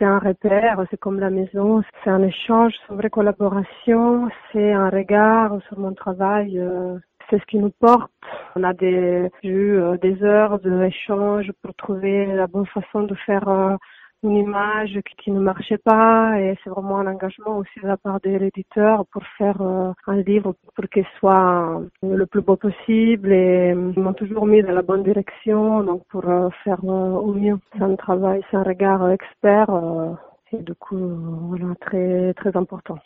C'est 0.00 0.06
un 0.06 0.18
repère, 0.18 0.82
c'est 0.90 0.98
comme 0.98 1.20
la 1.20 1.28
maison, 1.28 1.82
c'est 2.02 2.08
un 2.08 2.22
échange, 2.22 2.72
c'est 2.72 2.94
une 2.94 2.98
vraie 2.98 3.10
collaboration, 3.10 4.30
c'est 4.50 4.72
un 4.72 4.88
regard 4.88 5.60
sur 5.68 5.78
mon 5.78 5.92
travail, 5.92 6.58
euh, 6.58 6.98
c'est 7.28 7.38
ce 7.38 7.44
qui 7.44 7.58
nous 7.58 7.68
porte. 7.68 8.10
On 8.56 8.64
a 8.64 8.72
des, 8.72 9.28
eu 9.42 9.78
des 10.00 10.22
heures 10.22 10.58
d'échange 10.58 11.52
pour 11.62 11.74
trouver 11.74 12.24
la 12.34 12.46
bonne 12.46 12.64
façon 12.64 13.02
de 13.02 13.14
faire 13.26 13.46
euh, 13.46 13.76
une 14.22 14.36
image 14.36 15.00
qui, 15.06 15.14
qui 15.24 15.30
ne 15.30 15.40
marchait 15.40 15.78
pas 15.78 16.38
et 16.38 16.56
c'est 16.62 16.70
vraiment 16.70 16.98
un 16.98 17.06
engagement 17.06 17.58
aussi 17.58 17.80
de 17.82 17.88
la 17.88 17.96
part 17.96 18.20
de 18.20 18.30
l'éditeur 18.30 19.06
pour 19.06 19.22
faire 19.38 19.60
euh, 19.62 19.92
un 20.06 20.16
livre 20.22 20.54
pour 20.74 20.88
qu'il 20.90 21.06
soit 21.18 21.80
euh, 22.04 22.16
le 22.16 22.26
plus 22.26 22.42
beau 22.42 22.56
possible 22.56 23.32
et 23.32 23.72
euh, 23.72 23.92
ils 23.96 24.02
m'ont 24.02 24.12
toujours 24.12 24.46
mis 24.46 24.62
dans 24.62 24.72
la 24.72 24.82
bonne 24.82 25.02
direction 25.02 25.82
donc 25.82 26.04
pour 26.08 26.28
euh, 26.28 26.50
faire 26.64 26.80
euh, 26.84 27.12
au 27.26 27.32
mieux. 27.32 27.58
C'est 27.72 27.82
un 27.82 27.96
travail, 27.96 28.42
c'est 28.50 28.58
un 28.58 28.62
regard 28.62 29.10
expert 29.10 29.70
euh, 29.70 30.12
et 30.52 30.62
du 30.62 30.74
coup 30.74 30.96
euh, 30.96 31.16
voilà 31.48 31.74
très 31.80 32.34
très 32.34 32.54
important. 32.56 32.98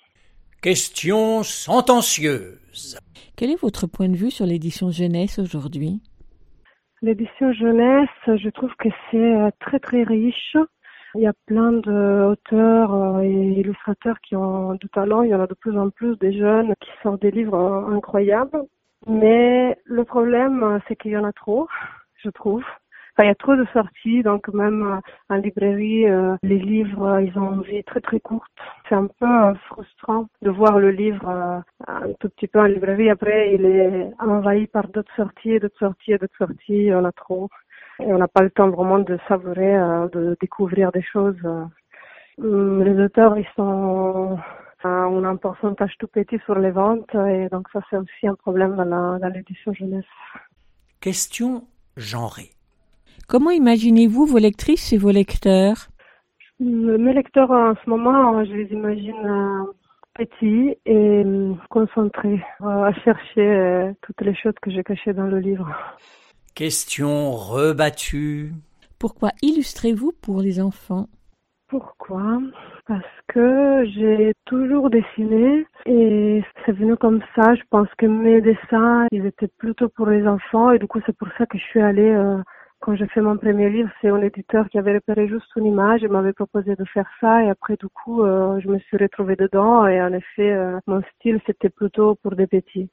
Question 0.62 1.42
sentencieuse. 1.42 2.98
Quel 3.36 3.50
est 3.50 3.60
votre 3.60 3.86
point 3.86 4.08
de 4.08 4.16
vue 4.16 4.30
sur 4.30 4.46
l'édition 4.46 4.90
jeunesse 4.90 5.38
aujourd'hui? 5.38 6.00
L'édition 7.02 7.52
jeunesse, 7.52 8.08
je 8.26 8.48
trouve 8.48 8.70
que 8.78 8.88
c'est 9.10 9.52
très 9.60 9.78
très 9.78 10.04
riche. 10.04 10.56
Il 11.16 11.20
y 11.20 11.26
a 11.28 11.32
plein 11.46 11.70
d'auteurs 11.72 12.92
euh, 12.92 13.20
et 13.20 13.30
illustrateurs 13.30 14.20
qui 14.20 14.34
ont 14.34 14.74
du 14.74 14.88
talent. 14.88 15.22
Il 15.22 15.30
y 15.30 15.34
en 15.34 15.40
a 15.40 15.46
de 15.46 15.54
plus 15.54 15.78
en 15.78 15.90
plus 15.90 16.18
des 16.18 16.36
jeunes 16.36 16.74
qui 16.80 16.90
sortent 17.02 17.22
des 17.22 17.30
livres 17.30 17.54
euh, 17.54 17.94
incroyables. 17.94 18.64
Mais 19.06 19.78
le 19.84 20.04
problème, 20.04 20.62
euh, 20.64 20.78
c'est 20.88 20.96
qu'il 20.96 21.12
y 21.12 21.16
en 21.16 21.24
a 21.24 21.32
trop, 21.32 21.68
je 22.16 22.30
trouve. 22.30 22.64
Enfin, 23.16 23.26
il 23.26 23.28
y 23.28 23.30
a 23.30 23.36
trop 23.36 23.54
de 23.54 23.64
sorties, 23.72 24.24
donc 24.24 24.48
même 24.48 25.00
en 25.28 25.36
librairie, 25.36 26.04
les 26.42 26.58
livres, 26.58 27.20
ils 27.20 27.38
ont 27.38 27.52
une 27.52 27.62
vie 27.62 27.84
très 27.84 28.00
très 28.00 28.18
courte. 28.18 28.50
C'est 28.88 28.96
un 28.96 29.06
peu 29.06 29.54
frustrant 29.68 30.26
de 30.42 30.50
voir 30.50 30.80
le 30.80 30.90
livre 30.90 31.62
un 31.86 32.12
tout 32.18 32.28
petit 32.30 32.48
peu 32.48 32.58
en 32.58 32.64
librairie. 32.64 33.10
Après, 33.10 33.54
il 33.54 33.64
est 33.66 34.10
envahi 34.18 34.66
par 34.66 34.88
d'autres 34.88 35.14
sorties, 35.14 35.60
d'autres 35.60 35.78
sorties, 35.78 36.18
d'autres 36.18 36.36
sorties. 36.36 36.56
Il 36.70 36.86
y 36.86 36.94
en 36.94 37.04
a 37.04 37.12
trop. 37.12 37.48
Et 38.00 38.12
on 38.12 38.18
n'a 38.18 38.28
pas 38.28 38.42
le 38.42 38.50
temps 38.50 38.70
vraiment 38.70 38.98
de 38.98 39.18
savourer, 39.28 39.76
euh, 39.76 40.08
de 40.08 40.36
découvrir 40.40 40.90
des 40.92 41.02
choses. 41.02 41.36
euh. 41.44 41.64
Hum, 42.42 42.82
Les 42.82 42.98
auteurs, 43.04 43.38
ils 43.38 43.46
sont 43.54 44.38
à 44.82 44.88
un 44.88 45.36
pourcentage 45.36 45.94
tout 45.98 46.08
petit 46.08 46.38
sur 46.44 46.56
les 46.58 46.70
ventes 46.70 47.14
et 47.14 47.48
donc 47.48 47.68
ça 47.72 47.80
c'est 47.88 47.96
aussi 47.96 48.26
un 48.26 48.34
problème 48.34 48.76
dans 48.76 48.84
la- 48.84 49.18
dans 49.18 49.28
l'édition 49.32 49.72
jeunesse. 49.72 50.04
Question 51.00 51.64
genrée. 51.96 52.50
Comment 53.28 53.50
imaginez-vous 53.50 54.26
vos 54.26 54.38
lectrices 54.38 54.92
et 54.92 54.98
vos 54.98 55.10
lecteurs? 55.10 55.88
Mes 56.60 57.12
lecteurs 57.14 57.50
en 57.50 57.74
ce 57.82 57.88
moment, 57.88 58.44
je 58.44 58.52
les 58.52 58.72
imagine 58.72 59.24
euh, 59.26 59.72
petits 60.14 60.76
et 60.84 61.22
hum, 61.24 61.56
concentrés 61.70 62.42
euh, 62.60 62.84
à 62.84 62.92
chercher 63.04 63.40
euh, 63.40 63.92
toutes 64.02 64.20
les 64.20 64.34
choses 64.34 64.54
que 64.60 64.70
j'ai 64.70 64.84
cachées 64.84 65.14
dans 65.14 65.26
le 65.26 65.38
livre. 65.38 65.68
Question 66.54 67.32
rebattue. 67.32 68.52
Pourquoi 69.00 69.30
illustrez-vous 69.42 70.12
pour 70.22 70.40
les 70.40 70.60
enfants? 70.60 71.08
Pourquoi? 71.66 72.40
Parce 72.86 73.02
que 73.26 73.84
j'ai 73.92 74.32
toujours 74.44 74.88
dessiné 74.88 75.66
et 75.84 76.44
c'est 76.64 76.70
venu 76.70 76.96
comme 76.96 77.20
ça. 77.34 77.56
Je 77.56 77.62
pense 77.70 77.88
que 77.98 78.06
mes 78.06 78.40
dessins, 78.40 79.08
ils 79.10 79.26
étaient 79.26 79.50
plutôt 79.58 79.88
pour 79.88 80.06
les 80.06 80.28
enfants 80.28 80.70
et 80.70 80.78
du 80.78 80.86
coup 80.86 81.00
c'est 81.04 81.16
pour 81.16 81.26
ça 81.36 81.44
que 81.46 81.58
je 81.58 81.64
suis 81.64 81.80
allée, 81.80 82.02
euh, 82.02 82.38
quand 82.78 82.94
j'ai 82.94 83.08
fait 83.08 83.20
mon 83.20 83.36
premier 83.36 83.68
livre, 83.68 83.90
c'est 84.00 84.10
un 84.10 84.22
éditeur 84.22 84.68
qui 84.68 84.78
avait 84.78 84.94
repéré 84.94 85.26
juste 85.26 85.50
une 85.56 85.66
image 85.66 86.04
et 86.04 86.08
m'avait 86.08 86.32
proposé 86.32 86.76
de 86.76 86.84
faire 86.84 87.08
ça 87.20 87.42
et 87.42 87.50
après 87.50 87.76
du 87.80 87.88
coup 87.88 88.22
euh, 88.22 88.60
je 88.60 88.68
me 88.68 88.78
suis 88.78 88.96
retrouvée 88.96 89.34
dedans 89.34 89.88
et 89.88 90.00
en 90.00 90.12
effet 90.12 90.52
euh, 90.52 90.78
mon 90.86 91.02
style 91.16 91.40
c'était 91.46 91.68
plutôt 91.68 92.14
pour 92.14 92.36
des 92.36 92.46
petits. 92.46 92.88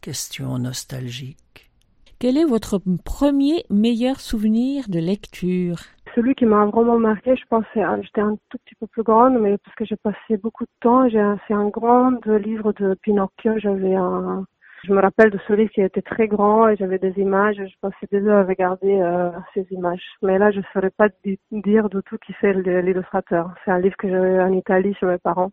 Question 0.00 0.58
nostalgique. 0.58 1.70
Quel 2.18 2.36
est 2.38 2.44
votre 2.44 2.80
premier 3.04 3.64
meilleur 3.70 4.20
souvenir 4.20 4.84
de 4.88 4.98
lecture? 4.98 5.76
Celui 6.14 6.34
qui 6.34 6.46
m'a 6.46 6.64
vraiment 6.66 6.98
marqué, 6.98 7.34
je 7.36 7.42
pense, 7.50 7.64
c'est- 7.74 7.82
j'étais 8.02 8.20
un 8.20 8.36
tout 8.48 8.58
petit 8.64 8.74
peu 8.76 8.86
plus 8.86 9.02
grande, 9.02 9.38
mais 9.40 9.58
parce 9.58 9.74
que 9.76 9.84
j'ai 9.84 9.96
passé 9.96 10.36
beaucoup 10.42 10.64
de 10.64 10.70
temps, 10.80 11.08
j'ai 11.08 11.18
un- 11.20 11.38
c'est 11.46 11.54
un 11.54 11.68
grand 11.68 12.12
livre 12.26 12.72
de 12.72 12.94
Pinocchio. 13.02 13.58
J'avais 13.58 13.94
un, 13.96 14.44
je 14.84 14.92
me 14.92 15.00
rappelle 15.00 15.30
de 15.30 15.40
ce 15.48 15.52
livre 15.54 15.70
qui 15.72 15.80
était 15.80 16.02
très 16.02 16.28
grand 16.28 16.68
et 16.68 16.76
j'avais 16.76 16.98
des 16.98 17.14
images. 17.18 17.56
Je 17.56 17.74
passais 17.80 18.06
des 18.12 18.24
heures 18.28 18.44
à 18.44 18.48
regarder 18.48 19.00
euh, 19.00 19.30
ces 19.52 19.66
images. 19.72 20.04
Mais 20.22 20.38
là, 20.38 20.52
je 20.52 20.58
ne 20.58 20.64
saurais 20.72 20.90
pas 20.90 21.08
di- 21.24 21.40
dire 21.50 21.88
du 21.88 21.98
tout 22.06 22.16
qui 22.24 22.32
c'est 22.40 22.52
l'illustrateur. 22.52 23.50
C'est 23.64 23.72
un 23.72 23.80
livre 23.80 23.96
que 23.98 24.08
j'avais 24.08 24.40
en 24.40 24.52
Italie 24.52 24.94
chez 25.00 25.06
mes 25.06 25.18
parents. 25.18 25.50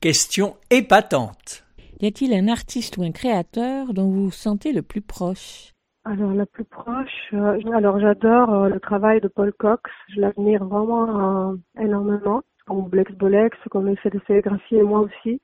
Question 0.00 0.54
épatante. 0.70 1.64
Y 2.00 2.06
a-t-il 2.06 2.34
un 2.34 2.46
artiste 2.48 2.98
ou 2.98 3.02
un 3.02 3.10
créateur 3.10 3.94
dont 3.94 4.08
vous 4.08 4.24
vous 4.26 4.30
sentez 4.30 4.72
le 4.72 4.82
plus 4.82 5.00
proche? 5.00 5.72
Alors, 6.10 6.32
la 6.32 6.46
plus 6.46 6.64
proche, 6.64 7.28
euh, 7.34 7.60
alors 7.74 8.00
j'adore 8.00 8.48
euh, 8.54 8.68
le 8.70 8.80
travail 8.80 9.20
de 9.20 9.28
Paul 9.28 9.52
Cox. 9.52 9.90
Je 10.08 10.20
l'admire 10.22 10.64
vraiment 10.64 11.50
euh, 11.50 11.56
énormément. 11.78 12.40
Comme 12.66 12.88
Blex 12.88 13.12
Bolex, 13.12 13.56
comme 13.70 13.94
sérigraphies 14.26 14.76
et 14.76 14.82
moi 14.82 15.00
aussi. 15.00 15.38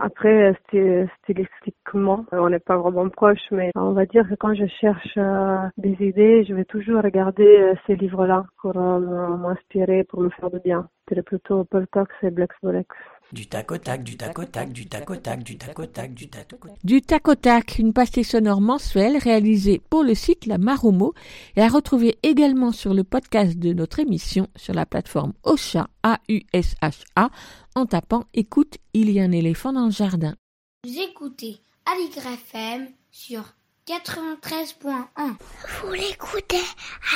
Après, 0.00 0.52
sti- 0.52 1.06
stylistiquement, 1.18 2.24
euh, 2.32 2.38
on 2.38 2.48
n'est 2.48 2.58
pas 2.60 2.78
vraiment 2.78 3.08
proche, 3.10 3.44
mais 3.50 3.70
on 3.74 3.92
va 3.92 4.06
dire 4.06 4.26
que 4.26 4.34
quand 4.36 4.54
je 4.54 4.64
cherche 4.80 5.18
euh, 5.18 5.58
des 5.76 5.96
idées, 6.00 6.44
je 6.44 6.54
vais 6.54 6.64
toujours 6.64 7.02
regarder 7.02 7.74
ces 7.86 7.94
livres-là 7.94 8.46
pour 8.62 8.74
m'inspirer, 8.74 10.04
pour 10.04 10.22
me 10.22 10.30
faire 10.30 10.50
du 10.50 10.60
bien. 10.60 10.88
C'est 11.08 11.22
plutôt 11.22 11.64
Paul 11.64 11.86
Cox 11.88 12.10
et 12.22 12.30
Blex 12.30 12.56
Bolex. 12.62 12.88
Du 13.32 13.46
tac 13.48 13.72
au 13.72 13.78
tac, 13.78 14.04
du 14.04 14.16
tac 14.16 14.38
au 14.38 14.44
tac, 14.44 14.72
du 14.72 14.86
tac 14.86 15.10
au 15.10 15.16
tac, 15.16 15.42
du 15.42 15.58
tac 15.58 15.76
au 15.78 15.86
tac, 15.86 16.14
du 16.14 16.28
tac 16.28 16.52
au 16.52 16.68
tac. 16.68 16.78
Du 16.84 17.02
tac 17.02 17.26
au 17.26 17.34
tac, 17.34 17.78
une 17.80 17.92
pastille 17.92 18.22
sonore 18.22 18.60
mensuelle 18.60 19.16
réalisée 19.16 19.80
pour 19.90 20.04
le 20.04 20.14
site 20.14 20.46
La 20.46 20.58
Maromo 20.58 21.12
et 21.56 21.62
à 21.62 21.66
retrouver 21.68 22.18
également 22.22 22.70
sur 22.70 22.94
le 22.94 23.02
podcast 23.02 23.58
de 23.58 23.72
notre 23.72 23.98
émission 23.98 24.46
sur 24.54 24.74
la 24.74 24.86
plateforme 24.86 25.32
Ocha, 25.42 25.88
A-U-S-H-A, 26.04 27.30
en 27.74 27.86
tapant 27.86 28.26
Écoute, 28.32 28.78
il 28.94 29.10
y 29.10 29.18
a 29.18 29.24
un 29.24 29.32
éléphant 29.32 29.72
dans 29.72 29.86
le 29.86 29.90
jardin. 29.90 30.36
Vous 30.84 31.00
écoutez 31.00 31.58
Aligre 31.84 32.28
FM 32.28 32.86
sur 33.10 33.42
93.1. 33.88 35.34
Vous 35.82 35.92
l'écoutez, 35.92 36.62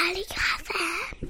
Aligre 0.09 0.43
FM. 0.59 1.29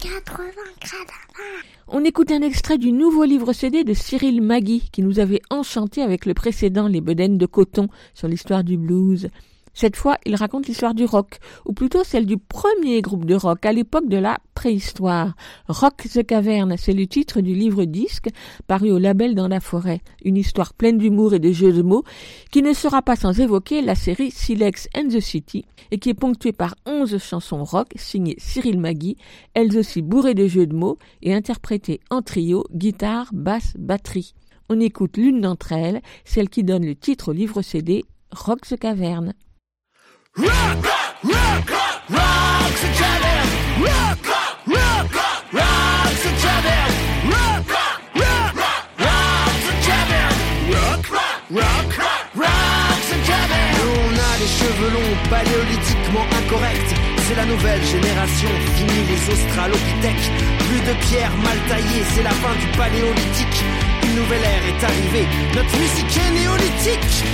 80 0.00 0.44
gradins. 0.80 1.62
On 1.88 2.04
écoute 2.04 2.32
un 2.32 2.40
extrait 2.40 2.78
du 2.78 2.90
nouveau 2.90 3.24
livre 3.24 3.52
CD 3.52 3.84
de 3.84 3.92
Cyril 3.92 4.40
Magui 4.40 4.88
qui 4.90 5.02
nous 5.02 5.18
avait 5.18 5.42
enchanté 5.50 6.00
avec 6.00 6.24
le 6.24 6.32
précédent 6.32 6.88
Les 6.88 7.02
Bedaines 7.02 7.36
de 7.36 7.44
coton 7.44 7.88
sur 8.14 8.26
l'histoire 8.26 8.64
du 8.64 8.78
blues. 8.78 9.28
Cette 9.74 9.96
fois, 9.96 10.18
il 10.26 10.34
raconte 10.34 10.66
l'histoire 10.66 10.94
du 10.94 11.04
rock, 11.04 11.38
ou 11.64 11.72
plutôt 11.72 12.04
celle 12.04 12.26
du 12.26 12.36
premier 12.36 13.00
groupe 13.02 13.24
de 13.24 13.34
rock 13.34 13.64
à 13.64 13.72
l'époque 13.72 14.08
de 14.08 14.16
la 14.16 14.38
préhistoire. 14.54 15.34
Rock 15.68 16.08
the 16.12 16.26
Cavern, 16.26 16.76
c'est 16.76 16.92
le 16.92 17.06
titre 17.06 17.40
du 17.40 17.54
livre 17.54 17.84
disque 17.84 18.28
paru 18.66 18.90
au 18.90 18.98
label 18.98 19.34
Dans 19.34 19.48
la 19.48 19.60
forêt. 19.60 20.00
Une 20.24 20.36
histoire 20.36 20.74
pleine 20.74 20.98
d'humour 20.98 21.34
et 21.34 21.38
de 21.38 21.52
jeux 21.52 21.72
de 21.72 21.82
mots 21.82 22.04
qui 22.50 22.62
ne 22.62 22.72
sera 22.72 23.02
pas 23.02 23.16
sans 23.16 23.38
évoquer 23.40 23.80
la 23.80 23.94
série 23.94 24.30
Silex 24.30 24.88
and 24.96 25.08
the 25.08 25.20
City 25.20 25.64
et 25.90 25.98
qui 25.98 26.10
est 26.10 26.14
ponctuée 26.14 26.52
par 26.52 26.74
onze 26.86 27.18
chansons 27.18 27.64
rock 27.64 27.88
signées 27.96 28.36
Cyril 28.38 28.78
Magui, 28.78 29.16
elles 29.54 29.78
aussi 29.78 30.02
bourrées 30.02 30.34
de 30.34 30.46
jeux 30.46 30.66
de 30.66 30.74
mots 30.74 30.98
et 31.22 31.34
interprétées 31.34 32.00
en 32.10 32.22
trio, 32.22 32.64
guitare, 32.72 33.30
basse, 33.32 33.74
batterie. 33.78 34.34
On 34.68 34.78
écoute 34.78 35.16
l'une 35.16 35.40
d'entre 35.40 35.72
elles, 35.72 36.00
celle 36.24 36.48
qui 36.48 36.62
donne 36.62 36.84
le 36.84 36.94
titre 36.94 37.30
au 37.30 37.32
livre 37.32 37.62
CD 37.62 38.04
Rock 38.30 38.60
the 38.66 38.78
Cavern. 38.78 39.34
Paléolithiquement 55.30 56.26
incorrects. 56.38 56.94
C'est 57.26 57.36
la 57.36 57.46
nouvelle 57.46 57.82
génération, 57.84 58.48
fini 58.76 58.98
les 59.08 59.32
australopithèques. 59.32 60.30
Plus 60.68 60.80
de 60.80 60.94
pierres 61.06 61.36
mal 61.36 61.58
taillées, 61.68 62.04
c'est 62.14 62.22
la 62.22 62.30
fin 62.30 62.54
du 62.54 62.66
paléolithique. 62.76 63.64
Une 64.02 64.16
nouvelle 64.16 64.42
ère 64.42 64.64
est 64.66 64.84
arrivée, 64.84 65.26
notre 65.54 65.76
musique 65.78 66.16
est 66.16 66.32
néolithique. 66.32 67.24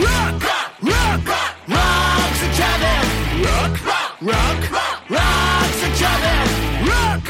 Rock, 0.00 0.42
rock, 0.82 1.26
rock, 1.26 1.53
rock 1.68 2.32
the 2.40 2.48
cavern. 2.58 3.06
Rock, 3.44 3.74
rock, 4.20 4.60
rock, 4.70 5.10
rock 5.10 5.70
the 5.82 5.90
cavern. 6.00 6.48
Rock, 6.90 7.24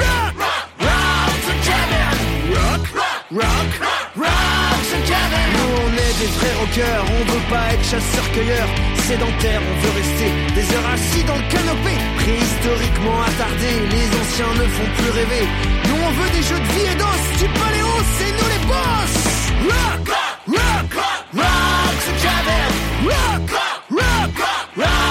rock, 0.00 0.34
rock 0.86 1.38
the 1.48 1.54
cavern. 1.66 2.16
Rock, 2.58 2.84
rock, 3.30 3.70
rock 4.16 4.80
the 4.92 5.00
cavern. 5.08 5.48
Nous, 5.56 5.72
on 5.84 5.90
est 6.04 6.14
des 6.20 6.30
vrais 6.36 6.54
rockers, 6.60 7.04
on 7.16 7.22
veut 7.32 7.46
pas 7.50 7.72
être 7.74 7.84
chasseurs-cueilleurs. 7.84 8.70
Sédentaires, 9.06 9.62
on 9.70 9.76
veut 9.82 9.94
rester 10.00 10.30
des 10.54 10.66
heures 10.74 10.90
assis 10.92 11.24
dans 11.24 11.36
le 11.36 11.48
canopé. 11.50 11.94
Préhistoriquement 12.16 13.22
attardés, 13.22 13.78
les 13.94 14.08
anciens 14.20 14.54
ne 14.60 14.66
font 14.68 14.90
plus 14.98 15.10
rêver. 15.10 15.44
Nous, 15.88 16.00
on 16.06 16.12
veut 16.18 16.30
des 16.36 16.42
jeux 16.42 16.60
de 16.60 16.70
vie 16.74 16.88
et 16.92 16.96
d'os, 17.00 17.24
du 17.40 17.48
paléo, 17.58 17.90
c'est 18.16 18.32
nous 18.36 18.48
les 18.52 18.62
boss. 18.68 19.14
Rock, 19.72 20.08
rock, 20.46 20.90
rock 21.32 21.96
the 22.06 22.14
cavern. 22.22 22.72
Rock, 23.04 23.50
rock, 23.50 23.67
rock 24.78 25.07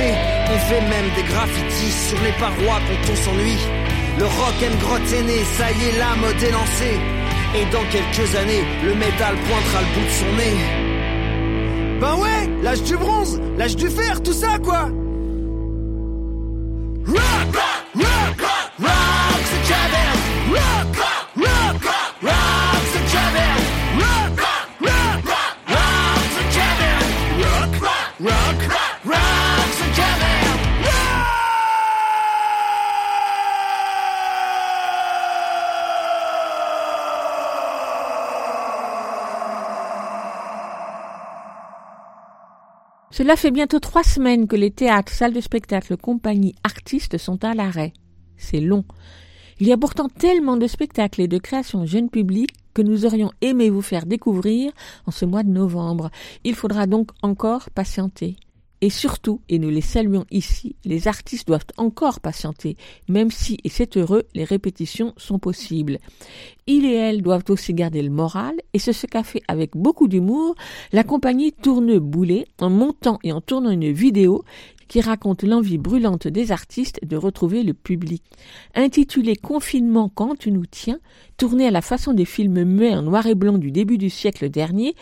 On 0.00 0.58
fait 0.58 0.80
même 0.80 1.10
des 1.16 1.24
graffitis 1.24 1.92
sur 2.08 2.20
les 2.22 2.32
parois 2.32 2.80
quand 2.86 3.12
on 3.12 3.16
s'ennuie. 3.16 3.58
Le 4.18 4.24
rock 4.24 4.54
and 4.62 4.76
grotte 4.80 5.26
né, 5.26 5.42
ça 5.56 5.72
y 5.72 5.88
est, 5.88 5.98
la 5.98 6.14
mode 6.16 6.42
est 6.42 6.52
lancée. 6.52 7.00
Et 7.56 7.64
dans 7.72 7.84
quelques 7.90 8.34
années, 8.36 8.64
le 8.84 8.94
métal 8.94 9.34
pointera 9.36 9.80
le 9.80 9.94
bout 9.94 10.06
de 10.06 10.10
son 10.10 10.32
nez. 10.36 11.98
Ben 12.00 12.14
ouais, 12.14 12.62
l'âge 12.62 12.82
du 12.82 12.96
bronze, 12.96 13.40
l'âge 13.56 13.74
du 13.74 13.88
fer, 13.88 14.22
tout 14.22 14.32
ça 14.32 14.58
quoi. 14.62 14.88
Cela 43.28 43.36
fait 43.36 43.50
bientôt 43.50 43.78
trois 43.78 44.04
semaines 44.04 44.48
que 44.48 44.56
les 44.56 44.70
théâtres, 44.70 45.12
salles 45.12 45.34
de 45.34 45.42
spectacle, 45.42 45.98
compagnies, 45.98 46.54
artistes 46.64 47.18
sont 47.18 47.44
à 47.44 47.52
l'arrêt. 47.52 47.92
C'est 48.38 48.58
long. 48.58 48.86
Il 49.60 49.66
y 49.66 49.72
a 49.74 49.76
pourtant 49.76 50.08
tellement 50.08 50.56
de 50.56 50.66
spectacles 50.66 51.20
et 51.20 51.28
de 51.28 51.36
créations 51.36 51.84
jeunes 51.84 52.08
publics 52.08 52.54
que 52.72 52.80
nous 52.80 53.04
aurions 53.04 53.30
aimé 53.42 53.68
vous 53.68 53.82
faire 53.82 54.06
découvrir 54.06 54.72
en 55.04 55.10
ce 55.10 55.26
mois 55.26 55.42
de 55.42 55.50
novembre. 55.50 56.10
Il 56.42 56.54
faudra 56.54 56.86
donc 56.86 57.10
encore 57.20 57.68
patienter. 57.68 58.36
Et 58.80 58.90
surtout, 58.90 59.40
et 59.48 59.58
nous 59.58 59.70
les 59.70 59.80
saluons 59.80 60.24
ici, 60.30 60.76
les 60.84 61.08
artistes 61.08 61.48
doivent 61.48 61.66
encore 61.78 62.20
patienter, 62.20 62.76
même 63.08 63.32
si, 63.32 63.58
et 63.64 63.68
c'est 63.68 63.96
heureux, 63.96 64.22
les 64.34 64.44
répétitions 64.44 65.14
sont 65.16 65.40
possibles. 65.40 65.98
Il 66.68 66.84
et 66.84 66.94
elle 66.94 67.22
doivent 67.22 67.44
aussi 67.48 67.74
garder 67.74 68.02
le 68.02 68.10
moral, 68.10 68.54
et 68.74 68.78
c'est 68.78 68.92
ce 68.92 69.08
qu'a 69.08 69.24
fait 69.24 69.42
avec 69.48 69.76
beaucoup 69.76 70.06
d'humour 70.06 70.54
la 70.92 71.02
compagnie 71.02 71.52
Tourne 71.52 71.98
Boulet 71.98 72.46
en 72.60 72.70
montant 72.70 73.18
et 73.24 73.32
en 73.32 73.40
tournant 73.40 73.70
une 73.70 73.90
vidéo 73.90 74.44
qui 74.88 75.00
raconte 75.00 75.42
l'envie 75.42 75.78
brûlante 75.78 76.26
des 76.26 76.52
artistes 76.52 77.00
de 77.04 77.16
retrouver 77.16 77.62
le 77.62 77.74
public. 77.74 78.22
Intitulé 78.74 79.36
Confinement 79.36 80.10
quand 80.12 80.36
tu 80.36 80.50
nous 80.50 80.66
tiens, 80.66 80.98
tourné 81.36 81.66
à 81.66 81.70
la 81.70 81.82
façon 81.82 82.12
des 82.12 82.24
films 82.24 82.64
muets 82.64 82.94
en 82.94 83.02
noir 83.02 83.26
et 83.26 83.34
blanc 83.34 83.58
du 83.58 83.70
début 83.70 83.98
du 83.98 84.10
siècle 84.10 84.48
dernier, 84.48 84.94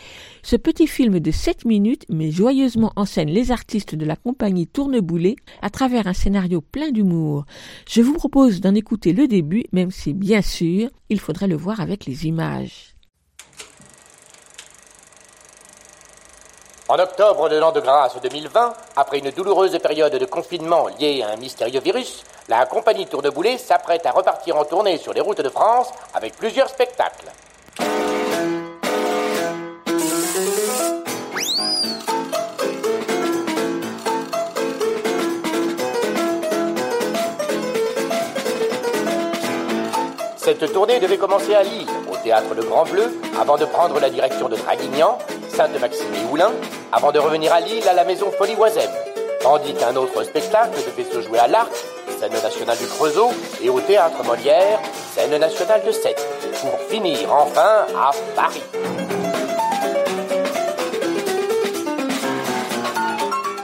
ce 0.43 0.55
petit 0.55 0.87
film 0.87 1.19
de 1.19 1.31
7 1.31 1.65
minutes 1.65 2.05
met 2.09 2.31
joyeusement 2.31 2.91
en 2.95 3.05
scène 3.05 3.29
les 3.29 3.51
artistes 3.51 3.95
de 3.95 4.05
la 4.05 4.15
compagnie 4.15 4.67
Tourneboulet 4.67 5.35
à 5.61 5.69
travers 5.69 6.07
un 6.07 6.13
scénario 6.13 6.61
plein 6.61 6.91
d'humour. 6.91 7.45
Je 7.89 8.01
vous 8.01 8.13
propose 8.13 8.61
d'en 8.61 8.75
écouter 8.75 9.13
le 9.13 9.27
début, 9.27 9.63
même 9.71 9.91
si 9.91 10.13
bien 10.13 10.41
sûr, 10.41 10.89
il 11.09 11.19
faudrait 11.19 11.47
le 11.47 11.55
voir 11.55 11.79
avec 11.79 12.05
les 12.05 12.27
images. 12.27 12.96
En 16.89 16.99
octobre 16.99 17.49
de 17.49 17.57
l'an 17.57 17.73
de 17.73 17.81
grâce 17.81 18.15
2020, 18.21 18.73
après 18.95 19.19
une 19.19 19.31
douloureuse 19.31 19.77
période 19.79 20.15
de 20.15 20.25
confinement 20.25 20.87
liée 20.97 21.21
à 21.21 21.33
un 21.33 21.35
mystérieux 21.35 21.81
virus, 21.81 22.23
la 22.47 22.65
compagnie 22.65 23.05
Tourneboulet 23.05 23.57
s'apprête 23.57 24.05
à 24.05 24.11
repartir 24.11 24.55
en 24.55 24.63
tournée 24.63 24.97
sur 24.97 25.11
les 25.11 25.19
routes 25.19 25.41
de 25.41 25.49
France 25.49 25.89
avec 26.13 26.37
plusieurs 26.37 26.69
spectacles. 26.69 27.27
Cette 40.37 40.71
tournée 40.71 41.01
devait 41.01 41.17
commencer 41.17 41.53
à 41.53 41.63
Lille, 41.63 41.89
au 42.09 42.15
théâtre 42.15 42.53
Le 42.55 42.63
Grand 42.63 42.85
Bleu, 42.85 43.19
avant 43.37 43.57
de 43.57 43.65
prendre 43.65 43.99
la 43.99 44.09
direction 44.09 44.47
de 44.47 44.55
Draguignan, 44.55 45.17
Sainte-Maxime 45.57 46.13
et 46.13 46.31
Oulin, 46.31 46.51
avant 46.91 47.11
de 47.11 47.17
revenir 47.17 47.51
à 47.51 47.59
Lille 47.59 47.87
à 47.89 47.93
la 47.93 48.03
maison 48.03 48.31
Folie-Oisem. 48.37 48.91
Tandis 49.41 49.73
qu'un 49.73 49.95
autre 49.95 50.21
spectacle 50.21 50.77
devait 50.85 51.09
se 51.11 51.19
jouer 51.19 51.39
à 51.39 51.47
l'Arc, 51.47 51.71
scène 52.19 52.31
nationale 52.31 52.77
du 52.77 52.85
Creusot, 52.85 53.31
et 53.63 53.67
au 53.67 53.79
théâtre 53.79 54.23
Molière, 54.23 54.79
scène 55.15 55.35
nationale 55.39 55.81
de 55.83 55.91
Sète, 55.91 56.23
pour 56.61 56.79
finir 56.87 57.33
enfin 57.33 57.87
à 57.97 58.11
Paris. 58.35 58.61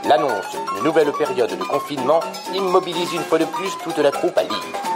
L'annonce 0.09 0.51
d'une 0.73 0.85
nouvelle 0.85 1.11
période 1.11 1.55
de 1.55 1.63
confinement 1.63 2.21
immobilise 2.55 3.13
une 3.13 3.21
fois 3.21 3.37
de 3.37 3.45
plus 3.45 3.69
toute 3.83 3.99
la 3.99 4.09
troupe 4.09 4.35
à 4.39 4.41
Lille. 4.41 4.92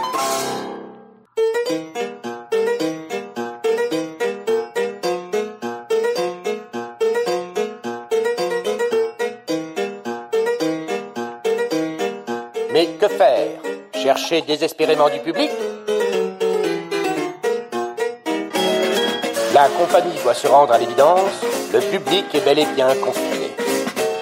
Désespérément 14.30 15.08
du 15.08 15.20
public 15.20 15.50
La 19.54 19.68
compagnie 19.68 20.12
doit 20.22 20.34
se 20.34 20.46
rendre 20.46 20.74
à 20.74 20.78
l'évidence, 20.78 21.32
le 21.72 21.80
public 21.80 22.26
est 22.34 22.44
bel 22.44 22.58
et 22.58 22.66
bien 22.66 22.88
confiné. 22.96 23.56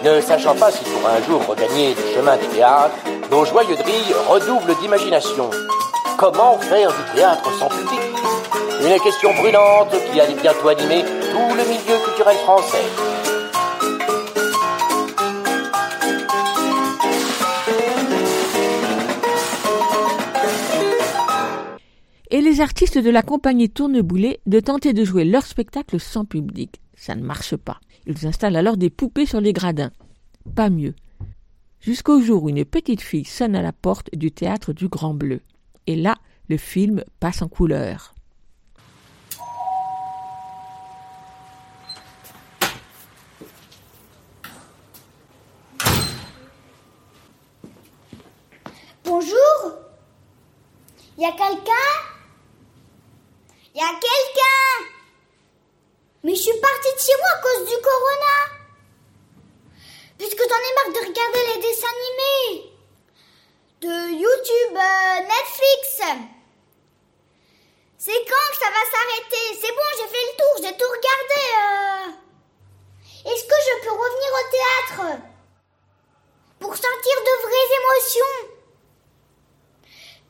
Ne 0.04 0.20
sachant 0.20 0.54
pas 0.54 0.70
s'il 0.70 0.86
pourra 0.86 1.14
un 1.14 1.22
jour 1.24 1.44
regagner 1.44 1.94
le 1.94 2.14
chemin 2.14 2.36
des 2.36 2.46
théâtres, 2.46 2.94
nos 3.32 3.44
joyeux 3.44 3.74
drilles 3.74 4.14
redoublent 4.28 4.76
d'imagination. 4.80 5.50
Comment 6.16 6.56
faire 6.60 6.90
du 6.90 7.16
théâtre 7.16 7.50
sans 7.58 7.68
public? 7.68 8.00
Une 8.82 9.00
question 9.00 9.34
brûlante 9.34 9.92
qui 10.12 10.20
allait 10.20 10.34
bientôt 10.34 10.68
animer 10.68 11.02
tout 11.02 11.54
le 11.56 11.64
milieu 11.64 11.98
culturel 12.04 12.36
français. 12.36 13.15
Artistes 22.60 22.98
de 22.98 23.10
la 23.10 23.22
compagnie 23.22 23.70
Tourneboulet 23.70 24.40
de 24.46 24.60
tenter 24.60 24.92
de 24.92 25.04
jouer 25.04 25.24
leur 25.24 25.44
spectacle 25.44 25.98
sans 25.98 26.24
public. 26.24 26.80
Ça 26.94 27.14
ne 27.14 27.22
marche 27.22 27.56
pas. 27.56 27.80
Ils 28.06 28.26
installent 28.26 28.56
alors 28.56 28.76
des 28.76 28.90
poupées 28.90 29.26
sur 29.26 29.40
les 29.40 29.52
gradins. 29.52 29.90
Pas 30.54 30.70
mieux. 30.70 30.94
Jusqu'au 31.80 32.20
jour 32.20 32.44
où 32.44 32.48
une 32.48 32.64
petite 32.64 33.00
fille 33.00 33.24
sonne 33.24 33.56
à 33.56 33.62
la 33.62 33.72
porte 33.72 34.14
du 34.14 34.32
théâtre 34.32 34.72
du 34.72 34.88
Grand 34.88 35.14
Bleu. 35.14 35.40
Et 35.86 35.96
là, 35.96 36.16
le 36.48 36.56
film 36.56 37.04
passe 37.20 37.42
en 37.42 37.48
couleur. 37.48 38.14
Bonjour 49.04 49.36
Y 51.18 51.24
a 51.24 51.32
quelqu'un? 51.32 52.15
Y 53.76 53.78
a 53.78 53.92
quelqu'un! 53.92 54.88
Mais 56.24 56.34
je 56.34 56.40
suis 56.40 56.60
partie 56.60 56.94
de 56.94 56.98
chez 56.98 57.14
moi 57.18 57.28
à 57.28 57.42
cause 57.42 57.68
du 57.68 57.76
corona! 57.76 58.36
Puisque 60.16 60.38
j'en 60.38 60.64
ai 60.64 60.74
marre 60.76 60.92
de 60.94 61.06
regarder 61.06 61.44
les 61.52 61.60
dessins 61.60 61.92
animés! 61.92 62.72
De 63.82 64.12
YouTube, 64.16 64.76
euh, 64.78 65.20
Netflix! 65.28 66.00
C'est 67.98 68.24
quand 68.24 68.48
que 68.50 68.56
ça 68.56 68.70
va 68.70 68.82
s'arrêter? 68.90 69.60
C'est 69.60 69.76
bon, 69.76 69.88
j'ai 69.98 70.08
fait 70.08 70.24
le 70.24 70.36
tour, 70.38 70.54
j'ai 70.56 70.76
tout 70.78 70.92
regardé 70.96 71.42
euh. 71.60 72.08
Est-ce 73.30 73.44
que 73.44 73.60
je 73.60 73.84
peux 73.84 73.92
revenir 73.92 74.30
au 74.32 74.44
théâtre? 74.56 75.20
Pour 76.60 76.74
sentir 76.74 77.16
de 77.28 77.42
vraies 77.42 77.70
émotions! 77.82 78.38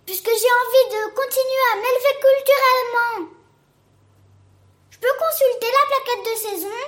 Puisque 0.05 0.30
j'ai 0.30 0.32
envie 0.32 0.88
de 0.97 1.14
continuer 1.14 1.66
à 1.72 1.76
m'élever 1.76 2.16
culturellement. 2.20 3.36
Consulter 5.39 5.68
la 5.70 5.84
plaquette 5.91 6.24
de 6.24 6.34
saison 6.39 6.78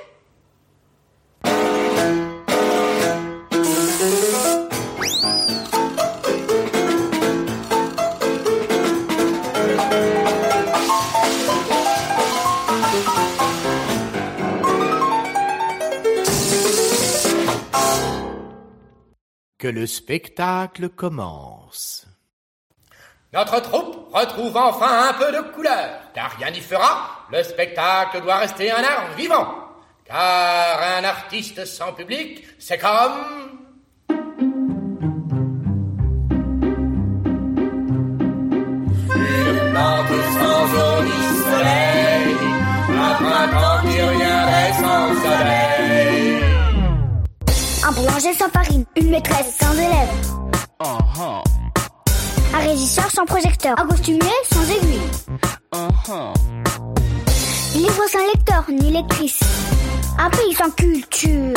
Que 19.59 19.69
le 19.69 19.87
spectacle 19.87 20.89
commence. 20.89 22.08
Notre 23.31 23.61
troupe 23.61 24.09
retrouve 24.14 24.57
enfin 24.57 25.11
un 25.11 25.12
peu 25.12 25.31
de 25.31 25.41
couleur, 25.53 26.01
car 26.14 26.31
rien 26.39 26.51
n'y 26.51 26.61
fera, 26.61 27.26
le 27.31 27.43
spectacle 27.43 28.22
doit 28.22 28.37
rester 28.37 28.70
un 28.70 28.83
art 28.83 29.09
vivant. 29.18 29.55
Car 30.07 30.81
un 30.97 31.05
artiste 31.05 31.66
sans 31.66 31.93
public, 31.93 32.43
c'est 32.59 32.79
comme... 32.79 33.18
Une 34.09 34.16
plante 39.72 40.09
sans 40.33 40.64
eau 40.72 41.03
ni 41.05 41.20
soleil, 41.45 42.35
un 42.89 43.12
printemps 43.12 43.81
qui 43.83 44.01
reviendrait 44.01 44.72
sans 44.72 45.14
soleil. 45.20 46.41
Un 47.87 47.93
boulanger 47.93 48.33
sans 48.33 48.49
farine, 48.49 48.87
une 48.97 49.11
maîtresse 49.11 49.55
sans 49.61 49.74
élève, 49.74 50.09
un 52.55 52.59
régisseur 52.59 53.11
sans 53.11 53.25
projecteur, 53.25 53.79
un 53.79 53.87
costumier 53.87 54.21
sans 54.53 54.63
aiguille, 54.63 55.01
livre 57.75 58.05
sans 58.11 58.27
lecteur 58.35 58.65
ni 58.69 58.91
lectrice, 58.91 59.41
un 60.19 60.31
pays 60.31 60.55
sans 60.55 60.71
culture, 60.71 61.55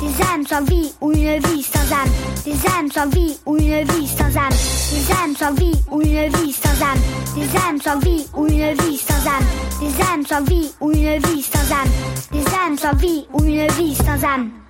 des 0.00 0.22
âmes 0.34 0.46
sans 0.48 0.64
vie 0.64 0.92
ou 1.00 1.12
une 1.12 1.38
vie 1.38 1.62
sans 1.62 1.92
âme, 1.92 2.10
des 2.44 2.52
âmes 2.52 2.90
sans 2.92 3.08
vie 3.08 3.36
ou 3.46 3.56
une 3.56 3.84
vie 3.84 4.08
sans 4.08 4.36
âme, 4.36 4.56
des 4.92 5.12
âmes 5.12 5.36
sans 5.38 5.54
vie 5.54 5.80
ou 5.90 6.00
une 6.00 6.28
vie 6.28 6.52
sans 6.52 6.82
âme, 6.84 7.00
des 7.36 7.56
âmes 7.56 7.80
sans 7.82 7.98
vie 8.00 8.26
ou 8.36 8.46
une 8.46 8.72
vie 8.74 8.98
sans 8.98 9.26
âme, 9.28 9.46
des 9.80 10.02
âmes 10.02 10.26
sans 10.26 10.42
vie 10.44 10.72
ou 10.80 10.90
une 10.90 11.18
vie 11.18 11.42
sans 11.42 11.72
âme, 11.72 11.90
des 12.32 12.44
âmes 12.54 12.78
sans 12.78 12.94
vie 12.96 13.26
ou 13.32 13.44
une 13.44 13.66
vie 13.72 13.94
sans 13.94 14.24
âme. 14.24 14.61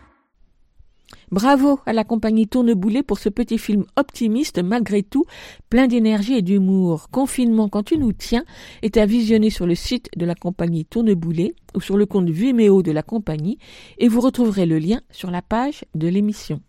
Bravo 1.32 1.80
à 1.86 1.94
la 1.94 2.04
compagnie 2.04 2.46
Tourneboulet 2.46 3.02
pour 3.02 3.18
ce 3.18 3.30
petit 3.30 3.56
film 3.56 3.86
optimiste 3.96 4.62
malgré 4.62 5.02
tout, 5.02 5.24
plein 5.70 5.86
d'énergie 5.86 6.34
et 6.34 6.42
d'humour. 6.42 7.08
Confinement 7.10 7.70
quand 7.70 7.84
tu 7.84 7.96
nous 7.96 8.12
tiens 8.12 8.44
est 8.82 8.98
à 8.98 9.06
visionner 9.06 9.48
sur 9.48 9.66
le 9.66 9.74
site 9.74 10.10
de 10.14 10.26
la 10.26 10.34
compagnie 10.34 10.84
Tourneboulet 10.84 11.54
ou 11.74 11.80
sur 11.80 11.96
le 11.96 12.04
compte 12.04 12.28
Vimeo 12.28 12.82
de 12.82 12.92
la 12.92 13.02
compagnie 13.02 13.58
et 13.96 14.08
vous 14.08 14.20
retrouverez 14.20 14.66
le 14.66 14.78
lien 14.78 15.00
sur 15.10 15.30
la 15.30 15.40
page 15.40 15.86
de 15.94 16.06
l'émission. 16.06 16.60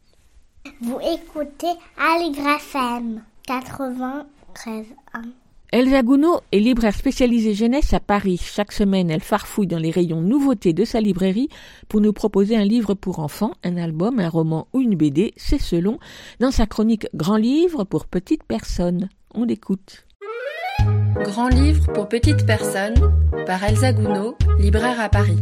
Vous 0.79 0.97
écoutez 1.01 1.67
Allegre 1.97 2.55
FM 2.55 3.21
93.1. 3.45 5.02
Elsa 5.73 6.03
Gounod 6.03 6.41
est 6.51 6.59
libraire 6.59 6.93
spécialisée 6.93 7.55
jeunesse 7.55 7.95
à 7.95 7.99
Paris. 7.99 8.39
Chaque 8.39 8.71
semaine, 8.71 9.09
elle 9.09 9.23
farfouille 9.23 9.65
dans 9.65 9.79
les 9.79 9.89
rayons 9.89 10.21
nouveautés 10.21 10.71
de 10.71 10.85
sa 10.85 11.01
librairie 11.01 11.49
pour 11.89 11.99
nous 11.99 12.13
proposer 12.13 12.55
un 12.55 12.63
livre 12.63 12.93
pour 12.93 13.17
enfants, 13.17 13.55
un 13.63 13.77
album, 13.77 14.19
un 14.19 14.29
roman 14.29 14.67
ou 14.73 14.81
une 14.81 14.95
BD, 14.95 15.33
c'est 15.35 15.59
selon, 15.59 15.97
dans 16.39 16.51
sa 16.51 16.67
chronique 16.67 17.07
Grand 17.15 17.37
livre 17.37 17.85
pour 17.85 18.05
petites 18.05 18.43
personnes. 18.43 19.09
On 19.33 19.45
l'écoute. 19.45 20.05
Grand 21.23 21.47
livre 21.47 21.91
pour 21.91 22.07
petites 22.07 22.45
personnes 22.45 23.11
par 23.47 23.63
Elsa 23.63 23.93
Gounod, 23.93 24.35
libraire 24.59 25.01
à 25.01 25.09
Paris. 25.09 25.39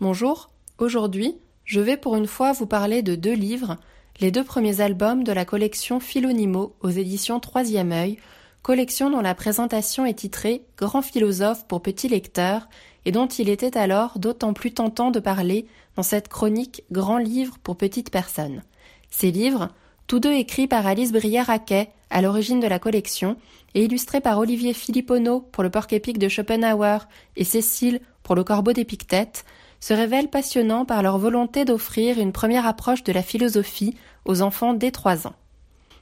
Bonjour, 0.00 0.50
aujourd'hui, 0.78 1.36
je 1.64 1.78
vais 1.78 1.96
pour 1.96 2.16
une 2.16 2.26
fois 2.26 2.50
vous 2.50 2.66
parler 2.66 3.02
de 3.02 3.14
deux 3.14 3.34
livres, 3.34 3.76
les 4.20 4.32
deux 4.32 4.42
premiers 4.42 4.80
albums 4.80 5.22
de 5.22 5.30
la 5.30 5.44
collection 5.44 6.00
Philonimo 6.00 6.74
aux 6.80 6.90
éditions 6.90 7.38
Troisième 7.38 7.92
œil, 7.92 8.18
collection 8.62 9.10
dont 9.10 9.20
la 9.20 9.34
présentation 9.34 10.04
est 10.06 10.18
titrée 10.18 10.62
Grand 10.76 11.02
philosophe 11.02 11.66
pour 11.66 11.82
petits 11.82 12.08
lecteurs 12.08 12.68
et 13.04 13.12
dont 13.12 13.26
il 13.26 13.48
était 13.48 13.78
alors 13.78 14.18
d'autant 14.18 14.52
plus 14.52 14.72
tentant 14.72 15.10
de 15.10 15.20
parler 15.20 15.66
dans 15.96 16.02
cette 16.02 16.28
chronique 16.28 16.84
Grand 16.92 17.18
livre 17.18 17.58
pour 17.62 17.76
petites 17.76 18.10
personnes. 18.10 18.62
Ces 19.10 19.30
livres, 19.30 19.68
tous 20.06 20.20
deux 20.20 20.32
écrits 20.32 20.66
par 20.66 20.86
Alice 20.86 21.12
Brière-Raquet 21.12 21.90
à 22.10 22.22
l'origine 22.22 22.60
de 22.60 22.66
la 22.66 22.78
collection 22.78 23.36
et 23.74 23.84
illustrés 23.84 24.20
par 24.20 24.38
Olivier 24.38 24.72
Philipponneau 24.72 25.40
pour 25.40 25.62
le 25.62 25.70
porc 25.70 25.86
épic 25.90 26.18
de 26.18 26.28
Schopenhauer 26.28 27.06
et 27.36 27.44
Cécile 27.44 28.00
pour 28.22 28.34
le 28.34 28.44
corbeau 28.44 28.72
d'Épictète, 28.72 29.44
se 29.80 29.94
révèlent 29.94 30.28
passionnants 30.28 30.84
par 30.84 31.02
leur 31.02 31.18
volonté 31.18 31.64
d'offrir 31.64 32.18
une 32.18 32.32
première 32.32 32.66
approche 32.66 33.04
de 33.04 33.12
la 33.12 33.22
philosophie 33.22 33.96
aux 34.24 34.42
enfants 34.42 34.74
dès 34.74 34.90
trois 34.90 35.26
ans. 35.26 35.34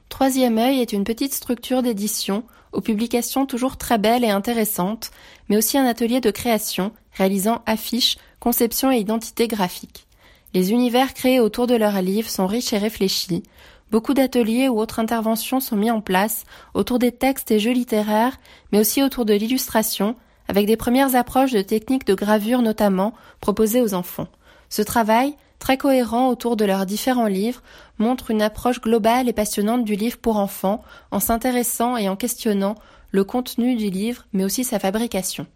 Troisième 0.09 0.57
œil 0.57 0.79
est 0.79 0.93
une 0.93 1.03
petite 1.03 1.33
structure 1.33 1.83
d'édition, 1.83 2.43
aux 2.71 2.81
publications 2.81 3.45
toujours 3.45 3.77
très 3.77 3.97
belles 3.97 4.23
et 4.23 4.29
intéressantes, 4.29 5.11
mais 5.49 5.57
aussi 5.57 5.77
un 5.77 5.85
atelier 5.85 6.21
de 6.21 6.31
création, 6.31 6.91
réalisant 7.13 7.61
affiches, 7.65 8.17
conception 8.39 8.91
et 8.91 8.97
identité 8.97 9.47
graphique. 9.47 10.07
Les 10.53 10.71
univers 10.71 11.13
créés 11.13 11.39
autour 11.39 11.67
de 11.67 11.75
leurs 11.75 12.01
livres 12.01 12.29
sont 12.29 12.47
riches 12.47 12.73
et 12.73 12.77
réfléchis. 12.77 13.43
Beaucoup 13.91 14.13
d'ateliers 14.13 14.69
ou 14.69 14.79
autres 14.79 14.99
interventions 14.99 15.59
sont 15.59 15.75
mis 15.75 15.91
en 15.91 16.01
place 16.01 16.45
autour 16.73 16.99
des 16.99 17.11
textes 17.11 17.51
et 17.51 17.59
jeux 17.59 17.73
littéraires, 17.73 18.37
mais 18.71 18.79
aussi 18.79 19.03
autour 19.03 19.25
de 19.25 19.33
l'illustration, 19.33 20.15
avec 20.47 20.65
des 20.65 20.77
premières 20.77 21.15
approches 21.15 21.51
de 21.51 21.61
techniques 21.61 22.07
de 22.07 22.15
gravure 22.15 22.61
notamment 22.61 23.13
proposées 23.41 23.81
aux 23.81 23.93
enfants. 23.93 24.27
Ce 24.69 24.81
travail, 24.81 25.35
très 25.59 25.77
cohérent 25.77 26.29
autour 26.29 26.55
de 26.55 26.65
leurs 26.65 26.85
différents 26.85 27.27
livres, 27.27 27.61
montre 27.97 28.31
une 28.31 28.41
approche 28.41 28.81
globale 28.81 29.27
et 29.27 29.33
passionnante 29.33 29.83
du 29.83 29.95
livre 29.95 30.17
pour 30.17 30.37
enfants 30.37 30.83
en 31.11 31.19
s'intéressant 31.19 31.97
et 31.97 32.09
en 32.09 32.15
questionnant 32.15 32.75
le 33.11 33.23
contenu 33.23 33.75
du 33.75 33.89
livre 33.89 34.25
mais 34.33 34.43
aussi 34.43 34.63
sa 34.63 34.79
fabrication. 34.79 35.47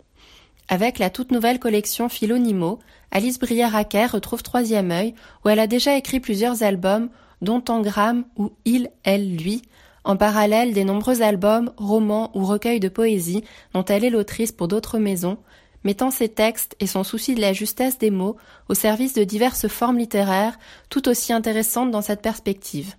Avec 0.69 0.99
la 0.99 1.09
toute 1.09 1.31
nouvelle 1.31 1.59
collection 1.59 2.07
Philonimo, 2.07 2.79
Alice 3.11 3.39
Brière-Raquet 3.39 4.05
retrouve 4.05 4.41
Troisième 4.41 4.91
œil 4.91 5.13
où 5.43 5.49
elle 5.49 5.59
a 5.59 5.67
déjà 5.67 5.97
écrit 5.97 6.19
plusieurs 6.19 6.63
albums 6.63 7.09
dont 7.41 7.59
Tangram 7.59 8.23
ou 8.37 8.51
Il, 8.65 8.89
Elle, 9.03 9.35
Lui, 9.35 9.63
en 10.03 10.15
parallèle 10.15 10.73
des 10.73 10.83
nombreux 10.83 11.21
albums, 11.21 11.71
romans 11.77 12.31
ou 12.33 12.45
recueils 12.45 12.79
de 12.79 12.89
poésie 12.89 13.43
dont 13.73 13.85
elle 13.85 14.03
est 14.03 14.09
l'autrice 14.09 14.51
pour 14.51 14.67
d'autres 14.67 14.97
maisons, 14.97 15.37
mettant 15.83 16.11
ses 16.11 16.29
textes 16.29 16.75
et 16.79 16.87
son 16.87 17.03
souci 17.03 17.35
de 17.35 17.41
la 17.41 17.53
justesse 17.53 17.97
des 17.97 18.11
mots 18.11 18.37
au 18.69 18.73
service 18.73 19.13
de 19.13 19.23
diverses 19.23 19.67
formes 19.67 19.97
littéraires 19.97 20.57
tout 20.89 21.09
aussi 21.09 21.33
intéressantes 21.33 21.91
dans 21.91 22.01
cette 22.01 22.21
perspective. 22.21 22.95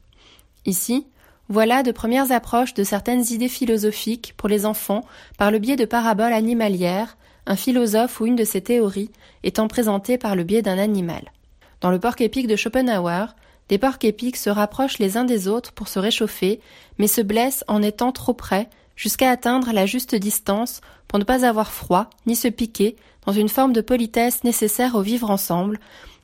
Ici, 0.67 1.07
voilà 1.49 1.83
de 1.83 1.93
premières 1.93 2.33
approches 2.33 2.75
de 2.75 2.85
certaines 2.85 3.25
idées 3.31 3.49
philosophiques 3.49 4.35
pour 4.37 4.49
les 4.49 4.65
enfants 4.65 5.05
par 5.39 5.51
le 5.51 5.59
biais 5.59 5.77
de 5.77 5.85
paraboles 5.85 6.33
animalières, 6.33 7.17
un 7.47 7.57
philosophe 7.57 8.21
ou 8.21 8.27
une 8.27 8.37
de 8.37 8.45
ses 8.45 8.61
théories 8.61 9.11
étant 9.43 9.69
présentée 9.69 10.19
par 10.19 10.37
le 10.37 10.45
biais 10.45 10.63
d'un 10.63 10.79
animal. 10.79 11.33
Dans 11.81 11.91
le 11.91 11.99
porc 11.99 12.21
épique 12.21 12.47
de 12.47 12.57
Schopenhauer, 12.57 13.35
des 13.69 13.79
porcs 13.79 13.99
épiques 14.03 14.37
se 14.37 14.51
rapprochent 14.51 14.99
les 14.99 15.17
uns 15.17 15.25
des 15.25 15.49
autres 15.49 15.73
pour 15.73 15.89
se 15.89 15.99
réchauffer, 15.99 16.61
mais 16.99 17.09
se 17.09 17.21
blessent 17.21 17.65
en 17.69 17.83
étant 17.83 18.13
trop 18.13 18.35
près, 18.35 18.69
jusqu'à 18.97 19.31
atteindre 19.31 19.73
la 19.73 19.87
juste 19.87 20.15
distance 20.15 20.81
pour 21.13 21.19
ne 21.19 21.25
pas 21.25 21.45
avoir 21.45 21.73
froid, 21.73 22.09
ni 22.25 22.35
se 22.35 22.49
piquer, 22.49 22.97
dans 23.27 23.35
une 23.35 23.51
forme 23.51 23.75
de 23.75 23.83
politesse 23.83 24.45
nécessaire 24.45 24.95
au 24.95 25.03
vivre 25.03 25.31
ensemble, 25.31 25.79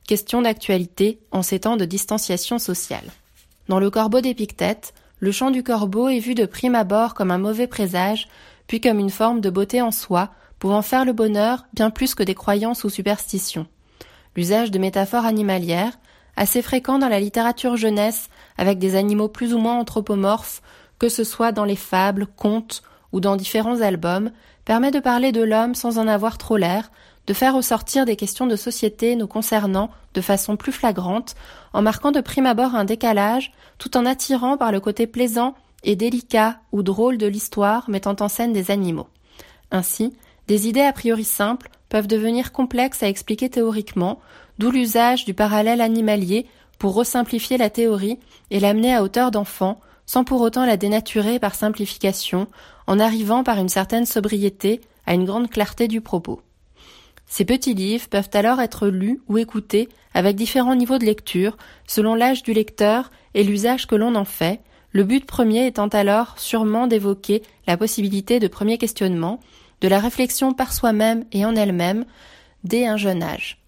question 0.07 0.41
d'actualité 0.41 1.19
en 1.31 1.43
ces 1.43 1.61
temps 1.61 1.77
de 1.77 1.85
distanciation 1.85 2.59
sociale. 2.59 3.05
Dans 3.69 3.81
le 3.81 3.91
corbeau 3.91 4.23
d'Épictète, 4.23 4.95
le 5.21 5.31
chant 5.31 5.51
du 5.51 5.63
corbeau 5.63 6.09
est 6.09 6.21
vu 6.21 6.35
de 6.35 6.47
prime 6.47 6.75
abord 6.75 7.13
comme 7.13 7.31
un 7.31 7.37
mauvais 7.37 7.67
présage, 7.67 8.29
puis 8.67 8.81
comme 8.81 8.99
une 8.99 9.11
forme 9.11 9.43
de 9.43 9.51
beauté 9.51 9.83
en 9.83 9.91
soi, 9.91 10.31
pouvant 10.59 10.81
faire 10.81 11.05
le 11.05 11.13
bonheur 11.13 11.67
bien 11.75 11.91
plus 11.91 12.15
que 12.15 12.23
des 12.23 12.35
croyances 12.35 12.83
ou 12.83 12.89
superstitions. 12.89 13.67
L'usage 14.37 14.71
de 14.71 14.79
métaphores 14.79 15.27
animalières, 15.27 15.99
assez 16.35 16.63
fréquent 16.63 16.99
dans 16.99 17.11
la 17.11 17.21
littérature 17.21 17.77
jeunesse, 17.77 18.31
avec 18.57 18.79
des 18.79 18.97
animaux 18.97 19.29
plus 19.29 19.53
ou 19.53 19.59
moins 19.59 19.79
anthropomorphes, 19.79 20.63
que 20.99 21.11
ce 21.11 21.25
soit 21.25 21.53
dans 21.53 21.67
les 21.67 21.77
fables, 21.77 22.27
contes 22.27 22.83
ou 23.13 23.21
dans 23.21 23.37
différents 23.37 23.83
albums, 23.83 24.31
permet 24.69 24.91
de 24.91 25.01
parler 25.01 25.33
de 25.33 25.41
l'homme 25.41 25.75
sans 25.75 25.97
en 25.97 26.07
avoir 26.07 26.37
trop 26.37 26.59
l'air, 26.59 26.91
de 27.27 27.33
faire 27.33 27.55
ressortir 27.55 28.05
des 28.05 28.17
questions 28.17 28.47
de 28.47 28.55
société 28.55 29.17
nous 29.17 29.27
concernant 29.27 29.89
de 30.13 30.21
façon 30.21 30.57
plus 30.57 30.73
flagrante, 30.73 31.37
en 31.73 31.81
marquant 31.81 32.13
de 32.13 32.21
prime 32.21 32.45
abord 32.45 32.75
un 32.75 32.85
décalage, 32.85 33.51
tout 33.79 33.97
en 33.97 34.05
attirant 34.05 34.59
par 34.59 34.71
le 34.71 34.79
côté 34.81 35.07
plaisant 35.07 35.55
et 35.85 35.97
délicat 35.97 36.59
ou 36.71 36.83
drôle 36.83 37.17
de 37.17 37.27
l'histoire 37.27 37.89
mettant 37.89 38.17
en 38.21 38.29
scène 38.29 38.53
des 38.53 38.71
animaux. 38.71 39.09
Ainsi, 39.71 40.13
des 40.49 40.69
idées 40.69 40.83
a 40.83 40.93
priori 40.93 41.25
simples 41.25 41.71
peuvent 41.89 42.07
devenir 42.07 42.53
complexes 42.53 43.03
à 43.03 43.09
expliquer 43.09 43.49
théoriquement, 43.49 44.21
d'où 44.59 44.71
l'usage 44.71 45.25
du 45.25 45.33
parallèle 45.33 45.81
animalier 45.81 46.45
pour 46.79 46.95
resimplifier 46.95 47.57
la 47.57 47.71
théorie 47.71 48.19
et 48.51 48.61
l'amener 48.61 48.95
à 48.95 49.03
hauteur 49.03 49.31
d'enfant, 49.31 49.81
sans 50.09 50.25
pour 50.25 50.41
autant 50.41 50.65
la 50.65 50.79
dénaturer 50.79 51.39
par 51.39 51.55
simplification, 51.55 52.47
en 52.87 52.99
arrivant 52.99 53.45
par 53.45 53.59
une 53.59 53.69
certaine 53.69 54.07
sobriété 54.07 54.81
à 55.05 55.13
une 55.13 55.27
grande 55.27 55.51
clarté 55.51 55.87
du 55.87 56.01
propos. 56.01 56.41
Ces 57.27 57.45
petits 57.45 57.75
livres 57.75 58.09
peuvent 58.09 58.31
alors 58.33 58.59
être 58.59 58.89
lus 58.89 59.21
ou 59.29 59.37
écoutés 59.37 59.91
avec 60.15 60.35
différents 60.35 60.75
niveaux 60.75 60.97
de 60.97 61.05
lecture, 61.05 61.59
selon 61.87 62.15
l'âge 62.15 62.43
du 62.43 62.55
lecteur 62.55 63.11
et 63.35 63.45
l'usage 63.45 63.87
que 63.87 63.97
l'on 63.97 64.15
en 64.15 64.25
fait, 64.25 64.61
le 64.93 65.05
but 65.05 65.27
premier 65.27 65.67
étant 65.67 65.89
alors 65.89 66.39
sûrement 66.39 66.87
d'évoquer 66.87 67.43
la 67.67 67.77
possibilité 67.77 68.41
de 68.41 68.49
premier 68.49 68.79
questionnement, 68.79 69.41
de 69.83 69.89
la 69.89 69.99
réflexion 69.99 70.55
par 70.55 70.73
soi-même 70.73 71.27
et 71.33 71.45
en 71.45 71.55
elle-même, 71.55 72.07
dès 72.65 72.87
un 72.87 72.97
jeune 72.97 73.23
âge. 73.23 73.59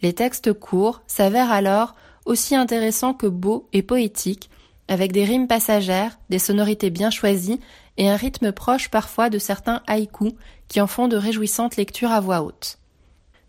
Les 0.00 0.14
textes 0.14 0.54
courts 0.54 1.02
s'avèrent 1.06 1.52
alors 1.52 1.94
aussi 2.24 2.56
intéressants 2.56 3.12
que 3.12 3.26
beaux 3.26 3.68
et 3.74 3.82
poétiques, 3.82 4.48
avec 4.90 5.12
des 5.12 5.24
rimes 5.24 5.46
passagères, 5.46 6.18
des 6.28 6.40
sonorités 6.40 6.90
bien 6.90 7.10
choisies 7.10 7.60
et 7.96 8.08
un 8.08 8.16
rythme 8.16 8.50
proche 8.50 8.90
parfois 8.90 9.30
de 9.30 9.38
certains 9.38 9.82
haïkus 9.86 10.32
qui 10.68 10.80
en 10.80 10.88
font 10.88 11.06
de 11.06 11.16
réjouissantes 11.16 11.76
lectures 11.76 12.10
à 12.10 12.20
voix 12.20 12.42
haute. 12.42 12.76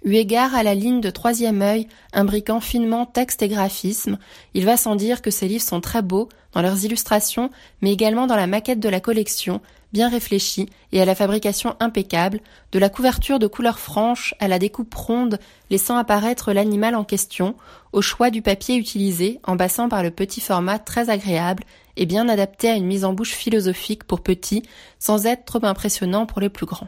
Eu 0.04 0.14
égard 0.14 0.56
à 0.56 0.64
la 0.64 0.76
ligne 0.76 1.02
de 1.02 1.10
troisième 1.10 1.62
œil, 1.62 1.88
imbriquant 2.14 2.60
finement 2.60 3.06
texte 3.06 3.42
et 3.42 3.48
graphisme, 3.48 4.18
il 4.54 4.66
va 4.66 4.78
sans 4.78 4.96
dire 4.96 5.22
que 5.22 5.32
ces 5.32 5.48
livres 5.48 5.64
sont 5.64 5.82
très 5.82 6.02
beaux 6.04 6.30
dans 6.54 6.62
leurs 6.62 6.86
illustrations, 6.86 7.50
mais 7.82 7.92
également 7.92 8.28
dans 8.28 8.36
la 8.36 8.48
maquette 8.48 8.80
de 8.80 8.90
la 8.90 9.00
collection, 9.00 9.62
bien 9.94 10.10
réfléchie 10.10 10.70
et 10.92 11.02
à 11.02 11.06
la 11.06 11.16
fabrication 11.16 11.76
impeccable, 11.80 12.40
de 12.72 12.80
la 12.80 12.90
couverture 12.90 13.40
de 13.40 13.48
couleurs 13.48 13.80
franches 13.80 14.34
à 14.40 14.48
la 14.48 14.60
découpe 14.60 14.94
ronde 14.94 15.40
laissant 15.70 15.98
apparaître 15.98 16.54
l'animal 16.54 16.96
en 16.96 17.04
question, 17.04 17.56
au 17.92 18.02
choix 18.02 18.30
du 18.30 18.42
papier 18.42 18.76
utilisé 18.76 19.40
en 19.44 19.58
passant 19.58 19.90
par 19.90 20.04
le 20.04 20.12
petit 20.12 20.42
format 20.42 20.80
très 20.80 21.10
agréable 21.10 21.64
et 21.98 22.06
bien 22.06 22.30
adapté 22.30 22.70
à 22.70 22.76
une 22.76 22.86
mise 22.86 23.06
en 23.06 23.14
bouche 23.14 23.34
philosophique 23.34 24.06
pour 24.06 24.22
petits, 24.22 24.64
sans 25.00 25.26
être 25.26 25.46
trop 25.46 25.66
impressionnant 25.66 26.26
pour 26.26 26.42
les 26.42 26.50
plus 26.50 26.66
grands. 26.66 26.88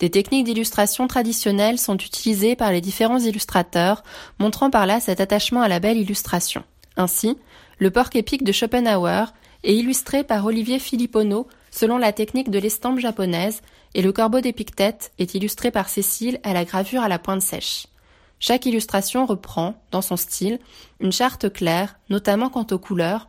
Des 0.00 0.10
techniques 0.10 0.44
d'illustration 0.44 1.06
traditionnelles 1.06 1.78
sont 1.78 1.96
utilisées 1.96 2.56
par 2.56 2.72
les 2.72 2.80
différents 2.80 3.20
illustrateurs, 3.20 4.02
montrant 4.40 4.70
par 4.70 4.86
là 4.86 4.98
cet 4.98 5.20
attachement 5.20 5.62
à 5.62 5.68
la 5.68 5.78
belle 5.78 5.98
illustration. 5.98 6.64
Ainsi, 6.96 7.38
le 7.78 7.90
porc 7.90 8.10
épique 8.14 8.44
de 8.44 8.52
Schopenhauer 8.52 9.32
est 9.62 9.74
illustré 9.74 10.24
par 10.24 10.44
Olivier 10.46 10.78
Filippono 10.78 11.46
selon 11.74 11.98
la 11.98 12.12
technique 12.12 12.50
de 12.50 12.60
l'estampe 12.60 13.00
japonaise 13.00 13.60
et 13.94 14.02
le 14.02 14.12
corbeau 14.12 14.40
d'Épictète 14.40 15.12
est 15.18 15.34
illustré 15.34 15.72
par 15.72 15.88
Cécile 15.88 16.38
à 16.44 16.52
la 16.52 16.64
gravure 16.64 17.02
à 17.02 17.08
la 17.08 17.18
pointe 17.18 17.42
sèche. 17.42 17.88
Chaque 18.38 18.64
illustration 18.64 19.26
reprend, 19.26 19.82
dans 19.90 20.00
son 20.00 20.16
style, 20.16 20.60
une 21.00 21.10
charte 21.10 21.52
claire, 21.52 21.98
notamment 22.10 22.48
quant 22.48 22.66
aux 22.70 22.78
couleurs, 22.78 23.28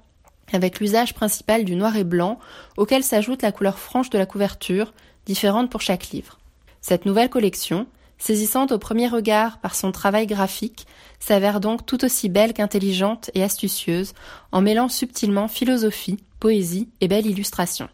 avec 0.54 0.80
l'usage 0.80 1.16
principal 1.16 1.66
du 1.66 1.76
noir 1.76 1.96
et 1.98 2.04
blanc, 2.04 2.38
auquel 2.78 3.04
s'ajoute 3.04 3.42
la 3.42 3.52
couleur 3.52 3.80
franche 3.80 4.12
de 4.12 4.20
la 4.20 4.28
couverture, 4.28 4.94
différente 5.26 5.72
pour 5.72 5.82
chaque 5.82 6.10
livre. 6.10 6.38
Cette 6.82 7.08
nouvelle 7.08 7.32
collection, 7.32 7.88
saisissante 8.20 8.72
au 8.72 8.78
premier 8.78 9.08
regard 9.08 9.58
par 9.58 9.74
son 9.74 9.92
travail 9.92 10.28
graphique, 10.28 10.86
s'avère 11.20 11.60
donc 11.60 11.88
tout 11.88 12.06
aussi 12.06 12.30
belle 12.30 12.54
qu'intelligente 12.54 13.32
et 13.34 13.42
astucieuse, 13.42 14.14
en 14.52 14.62
mêlant 14.62 14.88
subtilement 14.88 15.48
philosophie, 15.48 16.20
poésie 16.40 16.90
et 17.02 17.08
belle 17.08 17.26
illustration. 17.26 17.90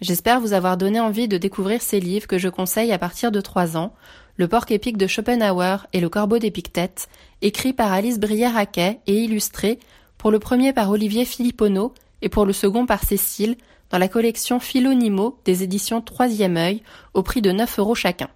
J'espère 0.00 0.40
vous 0.40 0.54
avoir 0.54 0.78
donné 0.78 0.98
envie 0.98 1.28
de 1.28 1.36
découvrir 1.36 1.82
ces 1.82 2.00
livres 2.00 2.26
que 2.26 2.38
je 2.38 2.48
conseille 2.48 2.90
à 2.90 2.98
partir 2.98 3.30
de 3.30 3.40
trois 3.40 3.76
ans, 3.76 3.92
Le 4.38 4.48
porc 4.48 4.64
épique 4.70 4.96
de 4.96 5.06
Schopenhauer 5.06 5.86
et 5.92 6.00
Le 6.00 6.08
corbeau 6.08 6.38
d'Épictète, 6.38 7.10
écrit 7.42 7.74
par 7.74 7.92
Alice 7.92 8.18
Brière-Haquet 8.18 9.00
et 9.06 9.14
illustré, 9.14 9.78
pour 10.16 10.30
le 10.30 10.38
premier 10.38 10.72
par 10.72 10.90
Olivier 10.90 11.26
Filippono 11.26 11.92
et 12.22 12.30
pour 12.30 12.46
le 12.46 12.54
second 12.54 12.86
par 12.86 13.04
Cécile, 13.04 13.56
dans 13.90 13.98
la 13.98 14.08
collection 14.08 14.58
Philonimo 14.58 15.38
des 15.44 15.62
éditions 15.62 16.00
Troisième 16.00 16.56
œil, 16.56 16.82
au 17.12 17.22
prix 17.22 17.42
de 17.42 17.52
9 17.52 17.78
euros 17.80 17.94
chacun. 17.94 18.30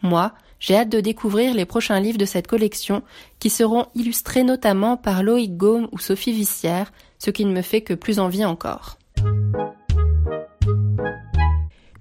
Moi, 0.00 0.32
j'ai 0.60 0.76
hâte 0.76 0.88
de 0.88 1.00
découvrir 1.00 1.54
les 1.54 1.66
prochains 1.66 2.00
livres 2.00 2.16
de 2.16 2.24
cette 2.24 2.46
collection, 2.46 3.02
qui 3.38 3.50
seront 3.50 3.84
illustrés 3.94 4.44
notamment 4.44 4.96
par 4.96 5.22
Loïc 5.22 5.58
Gaume 5.58 5.88
ou 5.92 5.98
Sophie 5.98 6.32
Vissière, 6.32 6.90
ce 7.18 7.30
qui 7.30 7.44
ne 7.44 7.52
me 7.52 7.62
fait 7.62 7.82
que 7.82 7.92
plus 7.92 8.18
envie 8.18 8.46
encore. 8.46 8.96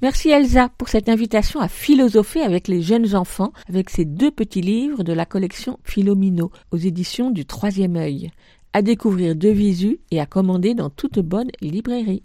Merci 0.01 0.31
Elsa 0.31 0.69
pour 0.79 0.89
cette 0.89 1.09
invitation 1.09 1.59
à 1.59 1.67
philosopher 1.67 2.41
avec 2.41 2.67
les 2.67 2.81
jeunes 2.81 3.15
enfants 3.15 3.51
avec 3.69 3.91
ces 3.91 4.03
deux 4.03 4.31
petits 4.31 4.61
livres 4.61 5.03
de 5.03 5.13
la 5.13 5.27
collection 5.27 5.77
Philomino 5.83 6.49
aux 6.71 6.77
éditions 6.77 7.29
du 7.29 7.45
Troisième 7.45 7.95
œil, 7.97 8.31
à 8.73 8.81
découvrir 8.81 9.35
de 9.35 9.49
visu 9.49 9.99
et 10.09 10.19
à 10.19 10.25
commander 10.25 10.73
dans 10.73 10.89
toute 10.89 11.19
bonne 11.19 11.51
librairie. 11.61 12.23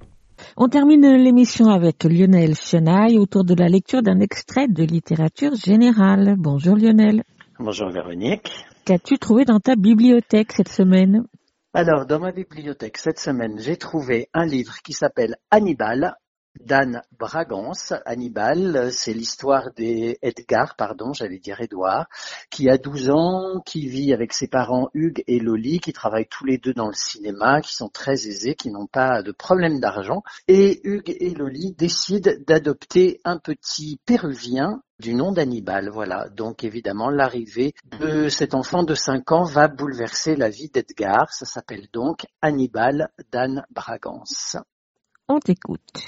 On 0.56 0.68
termine 0.68 1.16
l'émission 1.16 1.68
avec 1.68 2.04
Lionel 2.04 2.54
Chenaille 2.54 3.18
autour 3.18 3.44
de 3.44 3.54
la 3.54 3.68
lecture 3.68 4.02
d'un 4.02 4.20
extrait 4.20 4.68
de 4.68 4.82
littérature 4.82 5.54
générale. 5.54 6.36
Bonjour 6.38 6.76
Lionel. 6.76 7.24
Bonjour 7.58 7.90
Véronique. 7.90 8.50
Qu'as-tu 8.86 9.18
trouvé 9.18 9.44
dans 9.44 9.60
ta 9.60 9.76
bibliothèque 9.76 10.52
cette 10.52 10.70
semaine? 10.70 11.24
Alors, 11.74 12.06
dans 12.06 12.20
ma 12.20 12.32
bibliothèque 12.32 12.96
cette 12.96 13.18
semaine, 13.18 13.58
j'ai 13.58 13.76
trouvé 13.76 14.28
un 14.32 14.46
livre 14.46 14.76
qui 14.82 14.94
s'appelle 14.94 15.36
Hannibal 15.50 16.16
d'Anne 16.64 17.02
Bragance. 17.18 17.92
Hannibal, 18.04 18.90
c'est 18.92 19.12
l'histoire 19.12 19.70
d'Edgar, 19.76 20.76
pardon, 20.76 21.12
j'allais 21.12 21.38
dire 21.38 21.60
Edouard, 21.60 22.06
qui 22.50 22.68
a 22.68 22.78
12 22.78 23.10
ans, 23.10 23.62
qui 23.64 23.88
vit 23.88 24.12
avec 24.12 24.32
ses 24.32 24.48
parents 24.48 24.88
Hugues 24.94 25.22
et 25.26 25.38
Loli, 25.38 25.80
qui 25.80 25.92
travaillent 25.92 26.28
tous 26.28 26.44
les 26.44 26.58
deux 26.58 26.74
dans 26.74 26.88
le 26.88 26.94
cinéma, 26.94 27.60
qui 27.60 27.74
sont 27.74 27.88
très 27.88 28.26
aisés, 28.26 28.54
qui 28.54 28.70
n'ont 28.70 28.86
pas 28.86 29.22
de 29.22 29.32
problème 29.32 29.80
d'argent. 29.80 30.22
Et 30.48 30.80
Hugues 30.84 31.16
et 31.20 31.34
Loli 31.34 31.72
décident 31.72 32.32
d'adopter 32.46 33.20
un 33.24 33.38
petit 33.38 33.98
péruvien 34.06 34.82
du 34.98 35.14
nom 35.14 35.32
d'Hannibal, 35.32 35.90
voilà. 35.90 36.28
Donc 36.30 36.64
évidemment, 36.64 37.10
l'arrivée 37.10 37.74
de 38.00 38.28
cet 38.28 38.54
enfant 38.54 38.82
de 38.82 38.94
5 38.94 39.30
ans 39.32 39.44
va 39.44 39.68
bouleverser 39.68 40.36
la 40.36 40.48
vie 40.48 40.70
d'Edgar. 40.70 41.32
Ça 41.32 41.44
s'appelle 41.44 41.88
donc 41.92 42.26
Hannibal 42.40 43.10
d'Anne 43.30 43.66
Bragance. 43.70 44.56
On 45.28 45.38
t'écoute. 45.38 46.06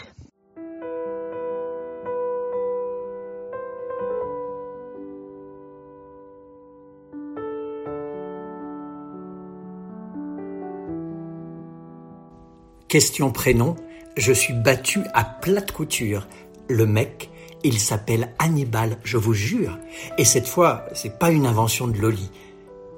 Question 12.88 13.30
prénom, 13.32 13.76
je 14.16 14.32
suis 14.32 14.54
battu 14.54 15.00
à 15.12 15.22
plate 15.22 15.72
couture. 15.72 16.26
Le 16.70 16.86
mec, 16.86 17.28
il 17.62 17.78
s'appelle 17.78 18.32
Hannibal, 18.38 18.96
je 19.04 19.18
vous 19.18 19.34
jure. 19.34 19.78
Et 20.16 20.24
cette 20.24 20.46
fois, 20.46 20.86
c'est 20.94 21.18
pas 21.18 21.30
une 21.30 21.44
invention 21.44 21.86
de 21.86 21.98
Loli. 21.98 22.30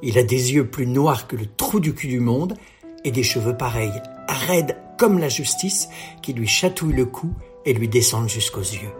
Il 0.02 0.16
a 0.16 0.22
des 0.22 0.52
yeux 0.52 0.68
plus 0.68 0.86
noirs 0.86 1.26
que 1.26 1.34
le 1.34 1.46
trou 1.46 1.80
du 1.80 1.92
cul 1.92 2.06
du 2.06 2.20
monde 2.20 2.54
et 3.02 3.10
des 3.10 3.24
cheveux 3.24 3.56
pareils, 3.56 4.00
raides 4.28 4.76
comme 4.96 5.18
la 5.18 5.28
justice, 5.28 5.88
qui 6.22 6.34
lui 6.34 6.46
chatouillent 6.46 6.92
le 6.92 7.06
cou 7.06 7.32
et 7.64 7.74
lui 7.74 7.88
descendent 7.88 8.30
jusqu'aux 8.30 8.60
yeux. 8.60 8.92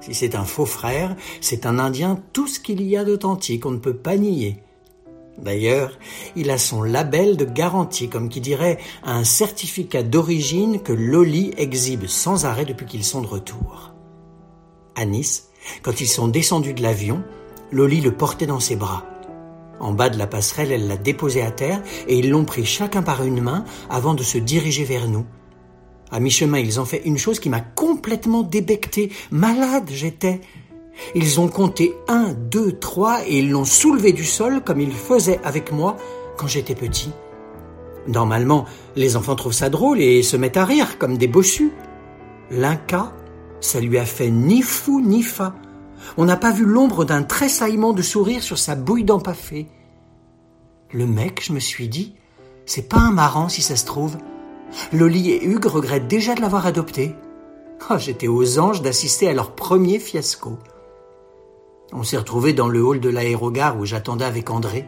Si 0.00 0.12
c'est 0.12 0.34
un 0.34 0.44
faux 0.44 0.66
frère, 0.66 1.14
c'est 1.40 1.66
un 1.66 1.78
Indien 1.78 2.20
tout 2.32 2.48
ce 2.48 2.58
qu'il 2.58 2.82
y 2.82 2.96
a 2.96 3.04
d'authentique, 3.04 3.64
on 3.64 3.70
ne 3.70 3.78
peut 3.78 3.96
pas 3.96 4.16
nier. 4.16 4.63
D'ailleurs, 5.38 5.98
il 6.36 6.50
a 6.50 6.58
son 6.58 6.82
label 6.82 7.36
de 7.36 7.44
garantie, 7.44 8.08
comme 8.08 8.28
qui 8.28 8.40
dirait 8.40 8.78
un 9.02 9.24
certificat 9.24 10.02
d'origine 10.02 10.80
que 10.80 10.92
Loli 10.92 11.52
exhibe 11.56 12.06
sans 12.06 12.44
arrêt 12.44 12.64
depuis 12.64 12.86
qu'ils 12.86 13.04
sont 13.04 13.20
de 13.20 13.26
retour. 13.26 13.92
À 14.94 15.04
Nice, 15.04 15.48
quand 15.82 16.00
ils 16.00 16.08
sont 16.08 16.28
descendus 16.28 16.74
de 16.74 16.82
l'avion, 16.82 17.22
Loli 17.72 18.00
le 18.00 18.12
portait 18.12 18.46
dans 18.46 18.60
ses 18.60 18.76
bras. 18.76 19.04
En 19.80 19.92
bas 19.92 20.08
de 20.08 20.18
la 20.18 20.28
passerelle, 20.28 20.70
elle 20.70 20.86
l'a 20.86 20.96
déposé 20.96 21.42
à 21.42 21.50
terre 21.50 21.82
et 22.06 22.18
ils 22.18 22.30
l'ont 22.30 22.44
pris 22.44 22.64
chacun 22.64 23.02
par 23.02 23.24
une 23.24 23.40
main 23.40 23.64
avant 23.90 24.14
de 24.14 24.22
se 24.22 24.38
diriger 24.38 24.84
vers 24.84 25.08
nous. 25.08 25.26
À 26.12 26.20
mi-chemin, 26.20 26.58
ils 26.58 26.78
ont 26.78 26.84
fait 26.84 27.02
une 27.04 27.18
chose 27.18 27.40
qui 27.40 27.48
m'a 27.48 27.60
complètement 27.60 28.42
débecté. 28.42 29.10
Malade 29.32 29.90
j'étais. 29.90 30.40
Ils 31.14 31.40
ont 31.40 31.48
compté 31.48 31.94
un, 32.08 32.32
deux, 32.32 32.72
trois 32.72 33.26
et 33.26 33.38
ils 33.38 33.50
l'ont 33.50 33.64
soulevé 33.64 34.12
du 34.12 34.24
sol 34.24 34.62
comme 34.64 34.80
ils 34.80 34.92
faisaient 34.92 35.40
avec 35.44 35.72
moi 35.72 35.96
quand 36.36 36.46
j'étais 36.46 36.74
petit. 36.74 37.10
Normalement, 38.06 38.66
les 38.96 39.16
enfants 39.16 39.34
trouvent 39.34 39.52
ça 39.52 39.70
drôle 39.70 40.00
et 40.00 40.22
se 40.22 40.36
mettent 40.36 40.56
à 40.56 40.64
rire 40.64 40.98
comme 40.98 41.16
des 41.16 41.28
bossus. 41.28 41.72
L'Inca, 42.50 43.12
ça 43.60 43.80
lui 43.80 43.98
a 43.98 44.04
fait 44.04 44.30
ni 44.30 44.62
fou 44.62 45.00
ni 45.00 45.22
fa. 45.22 45.54
On 46.18 46.26
n'a 46.26 46.36
pas 46.36 46.52
vu 46.52 46.64
l'ombre 46.64 47.04
d'un 47.04 47.22
tressaillement 47.22 47.92
de 47.92 48.02
sourire 48.02 48.42
sur 48.42 48.58
sa 48.58 48.74
bouille 48.74 49.04
d'empaffé. 49.04 49.68
Le 50.92 51.06
mec, 51.06 51.42
je 51.42 51.52
me 51.52 51.60
suis 51.60 51.88
dit, 51.88 52.14
c'est 52.66 52.88
pas 52.88 52.98
un 52.98 53.10
marrant 53.10 53.48
si 53.48 53.62
ça 53.62 53.76
se 53.76 53.86
trouve. 53.86 54.18
Loli 54.92 55.30
et 55.30 55.44
Hugues 55.44 55.66
regrettent 55.66 56.08
déjà 56.08 56.34
de 56.34 56.40
l'avoir 56.40 56.66
adopté. 56.66 57.14
Oh, 57.90 57.94
J'étais 57.98 58.28
aux 58.28 58.58
anges 58.58 58.82
d'assister 58.82 59.28
à 59.28 59.32
leur 59.32 59.54
premier 59.54 59.98
fiasco. 59.98 60.58
On 61.94 62.02
s'est 62.02 62.18
retrouvés 62.18 62.52
dans 62.52 62.68
le 62.68 62.84
hall 62.84 62.98
de 62.98 63.08
l'aérogare 63.08 63.78
où 63.78 63.86
j'attendais 63.86 64.24
avec 64.24 64.50
André. 64.50 64.84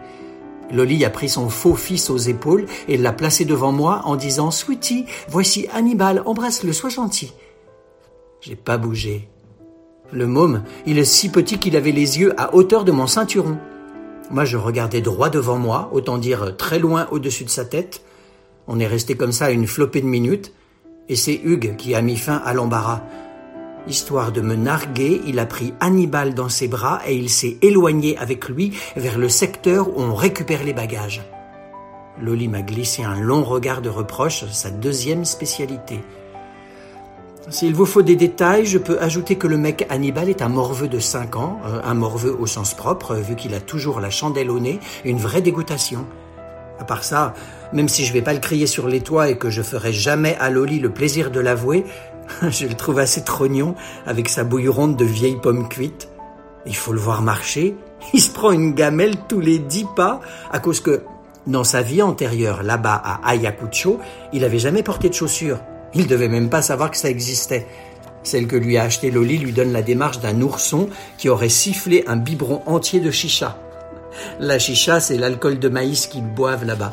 Loli 0.72 1.04
a 1.04 1.10
pris 1.10 1.28
son 1.28 1.48
faux 1.48 1.76
fils 1.76 2.10
aux 2.10 2.16
épaules 2.16 2.66
et 2.88 2.96
l'a 2.96 3.12
placé 3.12 3.44
devant 3.44 3.70
moi 3.70 4.02
en 4.04 4.16
disant 4.16 4.50
Sweetie, 4.50 5.06
voici 5.28 5.68
Hannibal, 5.72 6.22
embrasse-le, 6.26 6.72
sois 6.72 6.90
gentil. 6.90 7.32
J'ai 8.40 8.56
pas 8.56 8.76
bougé. 8.76 9.28
Le 10.12 10.26
môme, 10.26 10.64
il 10.84 10.98
est 10.98 11.04
si 11.04 11.28
petit 11.28 11.58
qu'il 11.58 11.76
avait 11.76 11.92
les 11.92 12.18
yeux 12.18 12.32
à 12.40 12.54
hauteur 12.54 12.84
de 12.84 12.92
mon 12.92 13.06
ceinturon. 13.06 13.58
Moi, 14.30 14.44
je 14.44 14.56
regardais 14.56 15.00
droit 15.00 15.30
devant 15.30 15.58
moi, 15.58 15.88
autant 15.92 16.18
dire 16.18 16.56
très 16.56 16.80
loin 16.80 17.06
au-dessus 17.12 17.44
de 17.44 17.50
sa 17.50 17.64
tête. 17.64 18.02
On 18.66 18.80
est 18.80 18.86
resté 18.86 19.16
comme 19.16 19.32
ça 19.32 19.52
une 19.52 19.68
flopée 19.68 20.00
de 20.00 20.06
minutes, 20.06 20.52
et 21.08 21.14
c'est 21.14 21.40
Hugues 21.44 21.76
qui 21.76 21.94
a 21.94 22.02
mis 22.02 22.16
fin 22.16 22.42
à 22.44 22.52
l'embarras. 22.52 23.02
Histoire 23.88 24.32
de 24.32 24.40
me 24.40 24.56
narguer, 24.56 25.20
il 25.26 25.38
a 25.38 25.46
pris 25.46 25.72
Hannibal 25.78 26.34
dans 26.34 26.48
ses 26.48 26.66
bras 26.66 27.00
et 27.06 27.14
il 27.14 27.30
s'est 27.30 27.56
éloigné 27.62 28.18
avec 28.18 28.48
lui 28.48 28.76
vers 28.96 29.16
le 29.16 29.28
secteur 29.28 29.88
où 29.88 30.00
on 30.00 30.14
récupère 30.14 30.64
les 30.64 30.72
bagages. 30.72 31.22
Loli 32.20 32.48
m'a 32.48 32.62
glissé 32.62 33.04
un 33.04 33.20
long 33.20 33.44
regard 33.44 33.82
de 33.82 33.88
reproche, 33.88 34.44
sa 34.50 34.70
deuxième 34.70 35.24
spécialité. 35.24 36.00
S'il 37.48 37.74
vous 37.74 37.86
faut 37.86 38.02
des 38.02 38.16
détails, 38.16 38.66
je 38.66 38.78
peux 38.78 38.98
ajouter 38.98 39.36
que 39.36 39.46
le 39.46 39.56
mec 39.56 39.86
Hannibal 39.88 40.28
est 40.28 40.42
un 40.42 40.48
morveux 40.48 40.88
de 40.88 40.98
5 40.98 41.36
ans, 41.36 41.60
euh, 41.64 41.80
un 41.84 41.94
morveux 41.94 42.36
au 42.36 42.46
sens 42.46 42.74
propre, 42.74 43.14
vu 43.14 43.36
qu'il 43.36 43.54
a 43.54 43.60
toujours 43.60 44.00
la 44.00 44.10
chandelle 44.10 44.50
au 44.50 44.58
nez, 44.58 44.80
une 45.04 45.18
vraie 45.18 45.42
dégoûtation. 45.42 46.06
À 46.80 46.84
part 46.84 47.04
ça, 47.04 47.34
même 47.72 47.88
si 47.88 48.04
je 48.04 48.12
vais 48.12 48.20
pas 48.20 48.34
le 48.34 48.40
crier 48.40 48.66
sur 48.66 48.88
les 48.88 49.00
toits 49.00 49.30
et 49.30 49.38
que 49.38 49.48
je 49.48 49.62
ferai 49.62 49.92
jamais 49.92 50.36
à 50.40 50.50
Loli 50.50 50.80
le 50.80 50.90
plaisir 50.90 51.30
de 51.30 51.38
l'avouer, 51.38 51.84
je 52.50 52.66
le 52.66 52.74
trouve 52.74 52.98
assez 52.98 53.22
trognon 53.22 53.74
avec 54.06 54.28
sa 54.28 54.44
bouille 54.44 54.68
ronde 54.68 54.96
de 54.96 55.04
vieilles 55.04 55.40
pommes 55.40 55.68
cuites. 55.68 56.08
Il 56.66 56.76
faut 56.76 56.92
le 56.92 57.00
voir 57.00 57.22
marcher. 57.22 57.76
Il 58.12 58.20
se 58.20 58.30
prend 58.30 58.50
une 58.50 58.74
gamelle 58.74 59.14
tous 59.28 59.40
les 59.40 59.58
dix 59.58 59.86
pas 59.96 60.20
à 60.50 60.58
cause 60.58 60.80
que, 60.80 61.02
dans 61.46 61.64
sa 61.64 61.82
vie 61.82 62.02
antérieure, 62.02 62.62
là-bas 62.62 63.00
à 63.02 63.28
Ayacucho, 63.28 64.00
il 64.32 64.44
avait 64.44 64.58
jamais 64.58 64.82
porté 64.82 65.08
de 65.08 65.14
chaussures. 65.14 65.60
Il 65.94 66.08
devait 66.08 66.28
même 66.28 66.50
pas 66.50 66.60
savoir 66.60 66.90
que 66.90 66.96
ça 66.96 67.08
existait. 67.08 67.66
Celle 68.24 68.48
que 68.48 68.56
lui 68.56 68.76
a 68.76 68.82
acheté 68.82 69.12
Loli 69.12 69.38
lui 69.38 69.52
donne 69.52 69.72
la 69.72 69.82
démarche 69.82 70.18
d'un 70.18 70.40
ourson 70.42 70.88
qui 71.18 71.28
aurait 71.28 71.48
sifflé 71.48 72.02
un 72.08 72.16
biberon 72.16 72.62
entier 72.66 72.98
de 72.98 73.12
chicha. 73.12 73.56
La 74.40 74.58
chicha, 74.58 74.98
c'est 74.98 75.16
l'alcool 75.16 75.60
de 75.60 75.68
maïs 75.68 76.08
qu'ils 76.08 76.26
boivent 76.26 76.64
là-bas. 76.64 76.92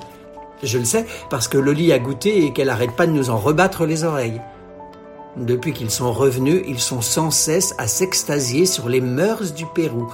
Je 0.61 0.77
le 0.77 0.85
sais 0.85 1.05
parce 1.29 1.47
que 1.47 1.57
Loli 1.57 1.91
a 1.91 1.99
goûté 1.99 2.45
et 2.45 2.53
qu'elle 2.53 2.69
arrête 2.69 2.95
pas 2.95 3.07
de 3.07 3.11
nous 3.11 3.31
en 3.31 3.37
rebattre 3.37 3.85
les 3.85 4.03
oreilles. 4.03 4.39
Depuis 5.35 5.73
qu'ils 5.73 5.89
sont 5.89 6.13
revenus, 6.13 6.61
ils 6.67 6.79
sont 6.79 7.01
sans 7.01 7.31
cesse 7.31 7.73
à 7.79 7.87
s'extasier 7.87 8.65
sur 8.67 8.87
les 8.87 9.01
mœurs 9.01 9.53
du 9.53 9.65
Pérou. 9.65 10.13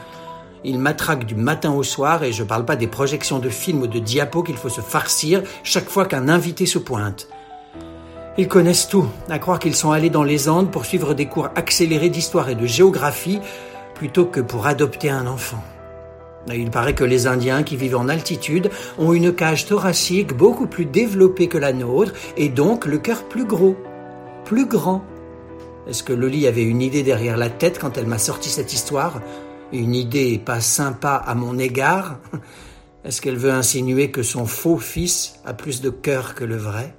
Ils 0.64 0.80
matraquent 0.80 1.26
du 1.26 1.36
matin 1.36 1.72
au 1.74 1.84
soir 1.84 2.24
et 2.24 2.32
je 2.32 2.44
parle 2.44 2.66
pas 2.66 2.78
des 2.78 2.88
projections 2.88 3.40
de 3.40 3.50
films 3.50 3.82
ou 3.82 3.88
de 3.88 4.00
diapos 4.00 4.44
qu'il 4.44 4.56
faut 4.56 4.70
se 4.70 4.82
farcir 4.82 5.44
chaque 5.64 5.90
fois 5.90 6.06
qu'un 6.06 6.30
invité 6.30 6.66
se 6.66 6.80
pointe. 6.80 7.28
Ils 8.38 8.48
connaissent 8.48 8.88
tout, 8.88 9.08
à 9.30 9.40
croire 9.40 9.60
qu'ils 9.60 9.76
sont 9.76 9.92
allés 9.92 10.10
dans 10.10 10.24
les 10.24 10.48
Andes 10.48 10.72
pour 10.72 10.86
suivre 10.86 11.14
des 11.14 11.26
cours 11.26 11.50
accélérés 11.56 12.10
d'histoire 12.10 12.50
et 12.50 12.56
de 12.56 12.66
géographie 12.66 13.40
plutôt 13.96 14.26
que 14.26 14.40
pour 14.40 14.68
adopter 14.68 15.10
un 15.10 15.28
enfant. 15.28 15.62
Il 16.48 16.72
paraît 16.72 16.96
que 16.96 17.04
les 17.04 17.28
Indiens 17.28 17.64
qui 17.64 17.76
vivent 17.76 17.98
en 17.98 18.08
altitude 18.08 18.72
ont 18.98 19.12
une 19.12 19.36
cage 19.36 19.66
thoracique 19.66 20.34
beaucoup 20.34 20.68
plus 20.68 20.86
développée 20.86 21.50
que 21.50 21.58
la 21.58 21.74
nôtre 21.74 22.14
et 22.38 22.48
donc 22.48 22.86
le 22.86 22.98
cœur 22.98 23.24
plus 23.24 23.44
gros, 23.44 23.76
plus 24.50 24.66
grand. 24.66 25.04
Est-ce 25.88 26.02
que 26.02 26.12
Loli 26.12 26.48
avait 26.48 26.64
une 26.64 26.82
idée 26.82 27.04
derrière 27.04 27.38
la 27.38 27.52
tête 27.52 27.78
quand 27.78 28.00
elle 28.00 28.08
m'a 28.08 28.18
sorti 28.18 28.50
cette 28.50 28.74
histoire? 28.74 29.22
Une 29.72 29.94
idée 29.94 30.42
pas 30.44 30.60
sympa 30.60 31.22
à 31.24 31.36
mon 31.36 31.60
égard? 31.60 32.18
Est-ce 33.06 33.22
qu'elle 33.22 33.38
veut 33.38 33.52
insinuer 33.52 34.10
que 34.10 34.24
son 34.24 34.48
faux 34.48 34.80
fils 34.80 35.36
a 35.46 35.54
plus 35.54 35.82
de 35.82 35.92
cœur 35.92 36.34
que 36.34 36.44
le 36.44 36.58
vrai? 36.58 36.96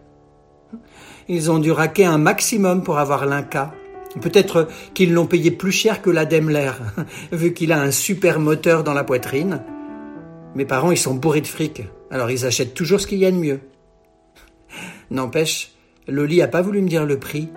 Ils 1.27 1.51
ont 1.51 1.59
dû 1.59 1.73
raquer 1.73 2.05
un 2.05 2.19
maximum 2.19 2.85
pour 2.85 2.99
avoir 2.99 3.27
l'Inca. 3.27 3.75
Peut-être 4.21 4.69
qu'ils 4.95 5.13
l'ont 5.13 5.27
payé 5.27 5.51
plus 5.51 5.73
cher 5.73 6.03
que 6.03 6.11
la 6.11 6.27
Daimler, 6.27 6.71
vu 7.33 7.53
qu'il 7.53 7.73
a 7.73 7.83
un 7.83 7.91
super 7.91 8.39
moteur 8.39 8.85
dans 8.85 8.95
la 8.95 9.03
poitrine. 9.03 9.65
Mes 10.55 10.67
parents, 10.67 10.93
ils 10.93 10.97
sont 10.97 11.15
bourrés 11.15 11.41
de 11.41 11.49
fric, 11.49 11.83
alors 12.13 12.31
ils 12.31 12.47
achètent 12.47 12.75
toujours 12.75 13.01
ce 13.01 13.09
qu'il 13.09 13.19
y 13.19 13.27
a 13.27 13.33
de 13.33 13.37
mieux. 13.37 13.59
N'empêche, 15.11 15.73
Loli 16.11 16.43
a 16.43 16.49
pas 16.49 16.63
voulu 16.63 16.83
me 16.83 16.89
dire 16.89 17.07
le 17.07 17.19
prix. 17.19 17.49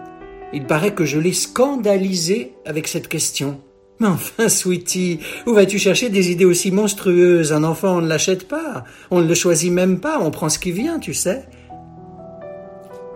Il 0.54 0.66
paraît 0.66 0.94
que 0.94 1.06
je 1.06 1.20
l'ai 1.20 1.34
scandalisé 1.34 2.54
avec 2.66 2.88
cette 2.88 3.08
question. 3.08 3.60
Mais 4.00 4.08
enfin, 4.08 4.50
Sweetie, 4.50 5.20
où 5.48 5.54
vas-tu 5.54 5.80
chercher 5.80 6.10
des 6.10 6.32
idées 6.32 6.46
aussi 6.46 6.72
monstrueuses? 6.72 7.54
Un 7.54 7.64
enfant, 7.64 7.98
on 7.98 8.02
ne 8.02 8.08
l'achète 8.08 8.48
pas. 8.48 8.84
On 9.12 9.22
ne 9.22 9.28
le 9.28 9.34
choisit 9.34 9.72
même 9.72 10.00
pas. 10.00 10.20
On 10.22 10.32
prend 10.32 10.50
ce 10.50 10.60
qui 10.60 10.72
vient, 10.72 11.00
tu 11.00 11.14
sais. 11.14 11.46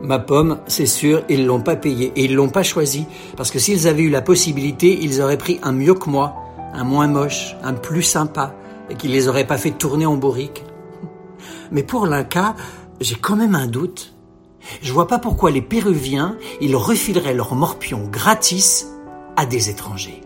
Ma 0.01 0.19
pomme, 0.19 0.59
c'est 0.67 0.85
sûr, 0.85 1.23
ils 1.27 1.45
l'ont 1.45 1.61
pas 1.61 1.75
payé 1.75 2.11
et 2.15 2.25
ils 2.25 2.35
l'ont 2.35 2.49
pas 2.49 2.63
choisi. 2.63 3.05
Parce 3.35 3.49
que 3.49 3.59
s'ils 3.59 3.87
avaient 3.87 4.03
eu 4.03 4.09
la 4.09 4.21
possibilité, 4.21 4.97
ils 5.01 5.21
auraient 5.21 5.37
pris 5.37 5.59
un 5.63 5.71
mieux 5.71 5.95
que 5.95 6.09
moi, 6.09 6.35
un 6.73 6.83
moins 6.83 7.07
moche, 7.07 7.55
un 7.63 7.73
plus 7.73 8.03
sympa, 8.03 8.53
et 8.89 8.95
qui 8.95 9.07
les 9.07 9.27
aurait 9.27 9.47
pas 9.47 9.57
fait 9.57 9.71
tourner 9.71 10.05
en 10.05 10.15
bourrique. 10.15 10.63
Mais 11.71 11.83
pour 11.83 12.05
l'Inca, 12.05 12.55
j'ai 13.01 13.15
quand 13.15 13.35
même 13.35 13.55
un 13.55 13.67
doute. 13.67 14.13
Je 14.81 14.93
vois 14.93 15.07
pas 15.07 15.19
pourquoi 15.19 15.51
les 15.51 15.61
Péruviens, 15.61 16.37
ils 16.61 16.75
refileraient 16.75 17.33
leurs 17.33 17.55
morpions 17.55 18.07
gratis 18.11 18.87
à 19.35 19.45
des 19.45 19.69
étrangers. 19.69 20.21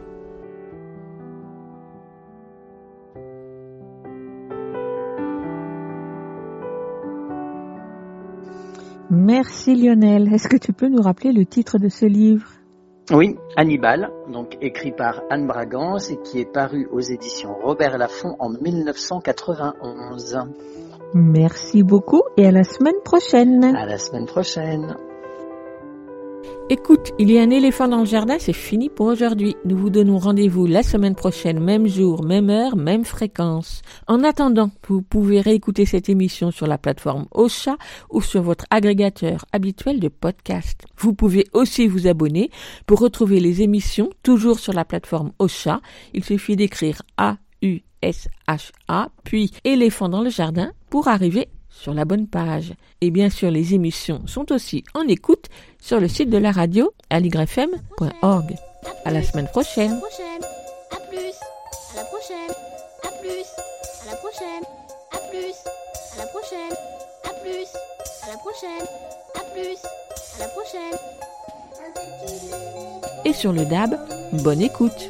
Merci 9.14 9.76
Lionel. 9.76 10.34
Est-ce 10.34 10.48
que 10.48 10.56
tu 10.56 10.72
peux 10.72 10.88
nous 10.88 11.02
rappeler 11.02 11.34
le 11.34 11.46
titre 11.46 11.78
de 11.78 11.90
ce 11.90 12.06
livre? 12.06 12.48
Oui, 13.12 13.36
Hannibal, 13.58 14.10
donc 14.32 14.58
écrit 14.62 14.94
par 14.94 15.22
Anne 15.30 15.48
Bragance 15.48 16.12
et 16.12 16.18
qui 16.24 16.40
est 16.40 16.46
paru 16.46 16.88
aux 16.92 17.02
éditions 17.02 17.54
Robert 17.62 17.98
Laffont 17.98 18.38
en 18.40 18.50
1991. 18.50 20.40
Merci 21.14 21.84
beaucoup 21.84 22.24
et 22.38 22.46
à 22.46 22.52
la 22.52 22.64
semaine 22.64 22.96
prochaine. 23.04 23.64
À 23.64 23.86
la 23.86 23.98
semaine 23.98 24.26
prochaine. 24.26 24.96
Écoute, 26.70 27.12
il 27.20 27.30
y 27.30 27.38
a 27.38 27.42
un 27.42 27.50
éléphant 27.50 27.90
dans 27.90 28.00
le 28.00 28.06
jardin, 28.06 28.38
c'est 28.40 28.54
fini 28.54 28.90
pour 28.90 29.08
aujourd'hui. 29.08 29.58
Nous 29.66 29.76
vous 29.76 29.90
donnons 29.90 30.20
rendez-vous 30.20 30.68
la 30.68 30.84
semaine 30.84 31.16
prochaine, 31.16 31.60
même 31.60 31.86
jour, 31.86 32.24
même 32.24 32.50
heure, 32.50 32.78
même 32.78 33.04
fréquence. 33.04 33.82
En 34.08 34.24
attendant, 34.24 34.72
vous 34.88 35.02
pouvez 35.02 35.42
réécouter 35.42 35.86
cette 35.86 36.08
émission 36.08 36.50
sur 36.50 36.68
la 36.68 36.78
plateforme 36.78 37.26
Ocha 37.32 37.76
ou 38.10 38.22
sur 38.22 38.42
votre 38.42 38.64
agrégateur 38.70 39.44
habituel 39.52 40.00
de 40.00 40.08
podcast. 40.08 40.86
Vous 40.98 41.14
pouvez 41.14 41.44
aussi 41.52 41.88
vous 41.88 42.08
abonner 42.08 42.50
pour 42.86 43.00
retrouver 43.00 43.42
les 43.42 43.62
émissions 43.62 44.10
toujours 44.24 44.60
sur 44.60 44.72
la 44.72 44.86
plateforme 44.86 45.34
Ocha. 45.40 45.82
Il 46.14 46.24
suffit 46.24 46.56
d'écrire 46.56 47.02
A 47.18 47.36
U 48.04 48.08
S 48.08 48.28
H 48.48 48.72
A 48.88 49.10
puis 49.24 49.52
éléphant 49.64 50.10
dans 50.10 50.22
le 50.22 50.30
jardin 50.30 50.72
pour 50.90 51.08
arriver 51.08 51.48
sur 51.70 51.94
la 51.94 52.06
bonne 52.06 52.28
page. 52.28 52.74
Et 53.02 53.12
bien 53.12 53.30
sûr, 53.30 53.50
les 53.50 53.74
émissions 53.74 54.22
sont 54.28 54.52
aussi 54.52 54.84
en 54.94 55.08
écoute 55.08 55.48
sur 55.80 56.00
le 56.00 56.08
site 56.08 56.30
de 56.30 56.38
la 56.38 56.52
radio 56.52 56.92
aligrefm.org. 57.10 58.56
À 59.06 59.12
la 59.12 59.24
semaine 59.24 59.48
prochaine. 59.48 60.00
prochaine. 60.00 60.42
À 60.92 60.98
plus. 61.10 61.36
À 61.92 61.98
la 61.98 62.04
prochaine. 62.06 62.52
À 63.04 63.10
plus. 63.22 63.46
À 64.02 64.12
la 64.12 64.16
prochaine. 64.18 64.64
À 65.12 65.18
plus. 65.30 65.56
À 66.14 66.18
la 66.18 66.26
prochaine. 66.28 66.74
À 67.24 67.30
plus. 67.42 67.68
À 68.24 68.28
la 68.28 68.38
prochaine. 68.38 68.86
À 69.36 69.40
plus. 69.54 69.80
À 70.36 70.40
la 70.40 70.48
prochaine. 70.48 70.98
Et 73.26 73.34
sur 73.34 73.54
le 73.54 73.66
DAB, 73.66 73.98
bonne 74.44 74.62
écoute. 74.62 75.10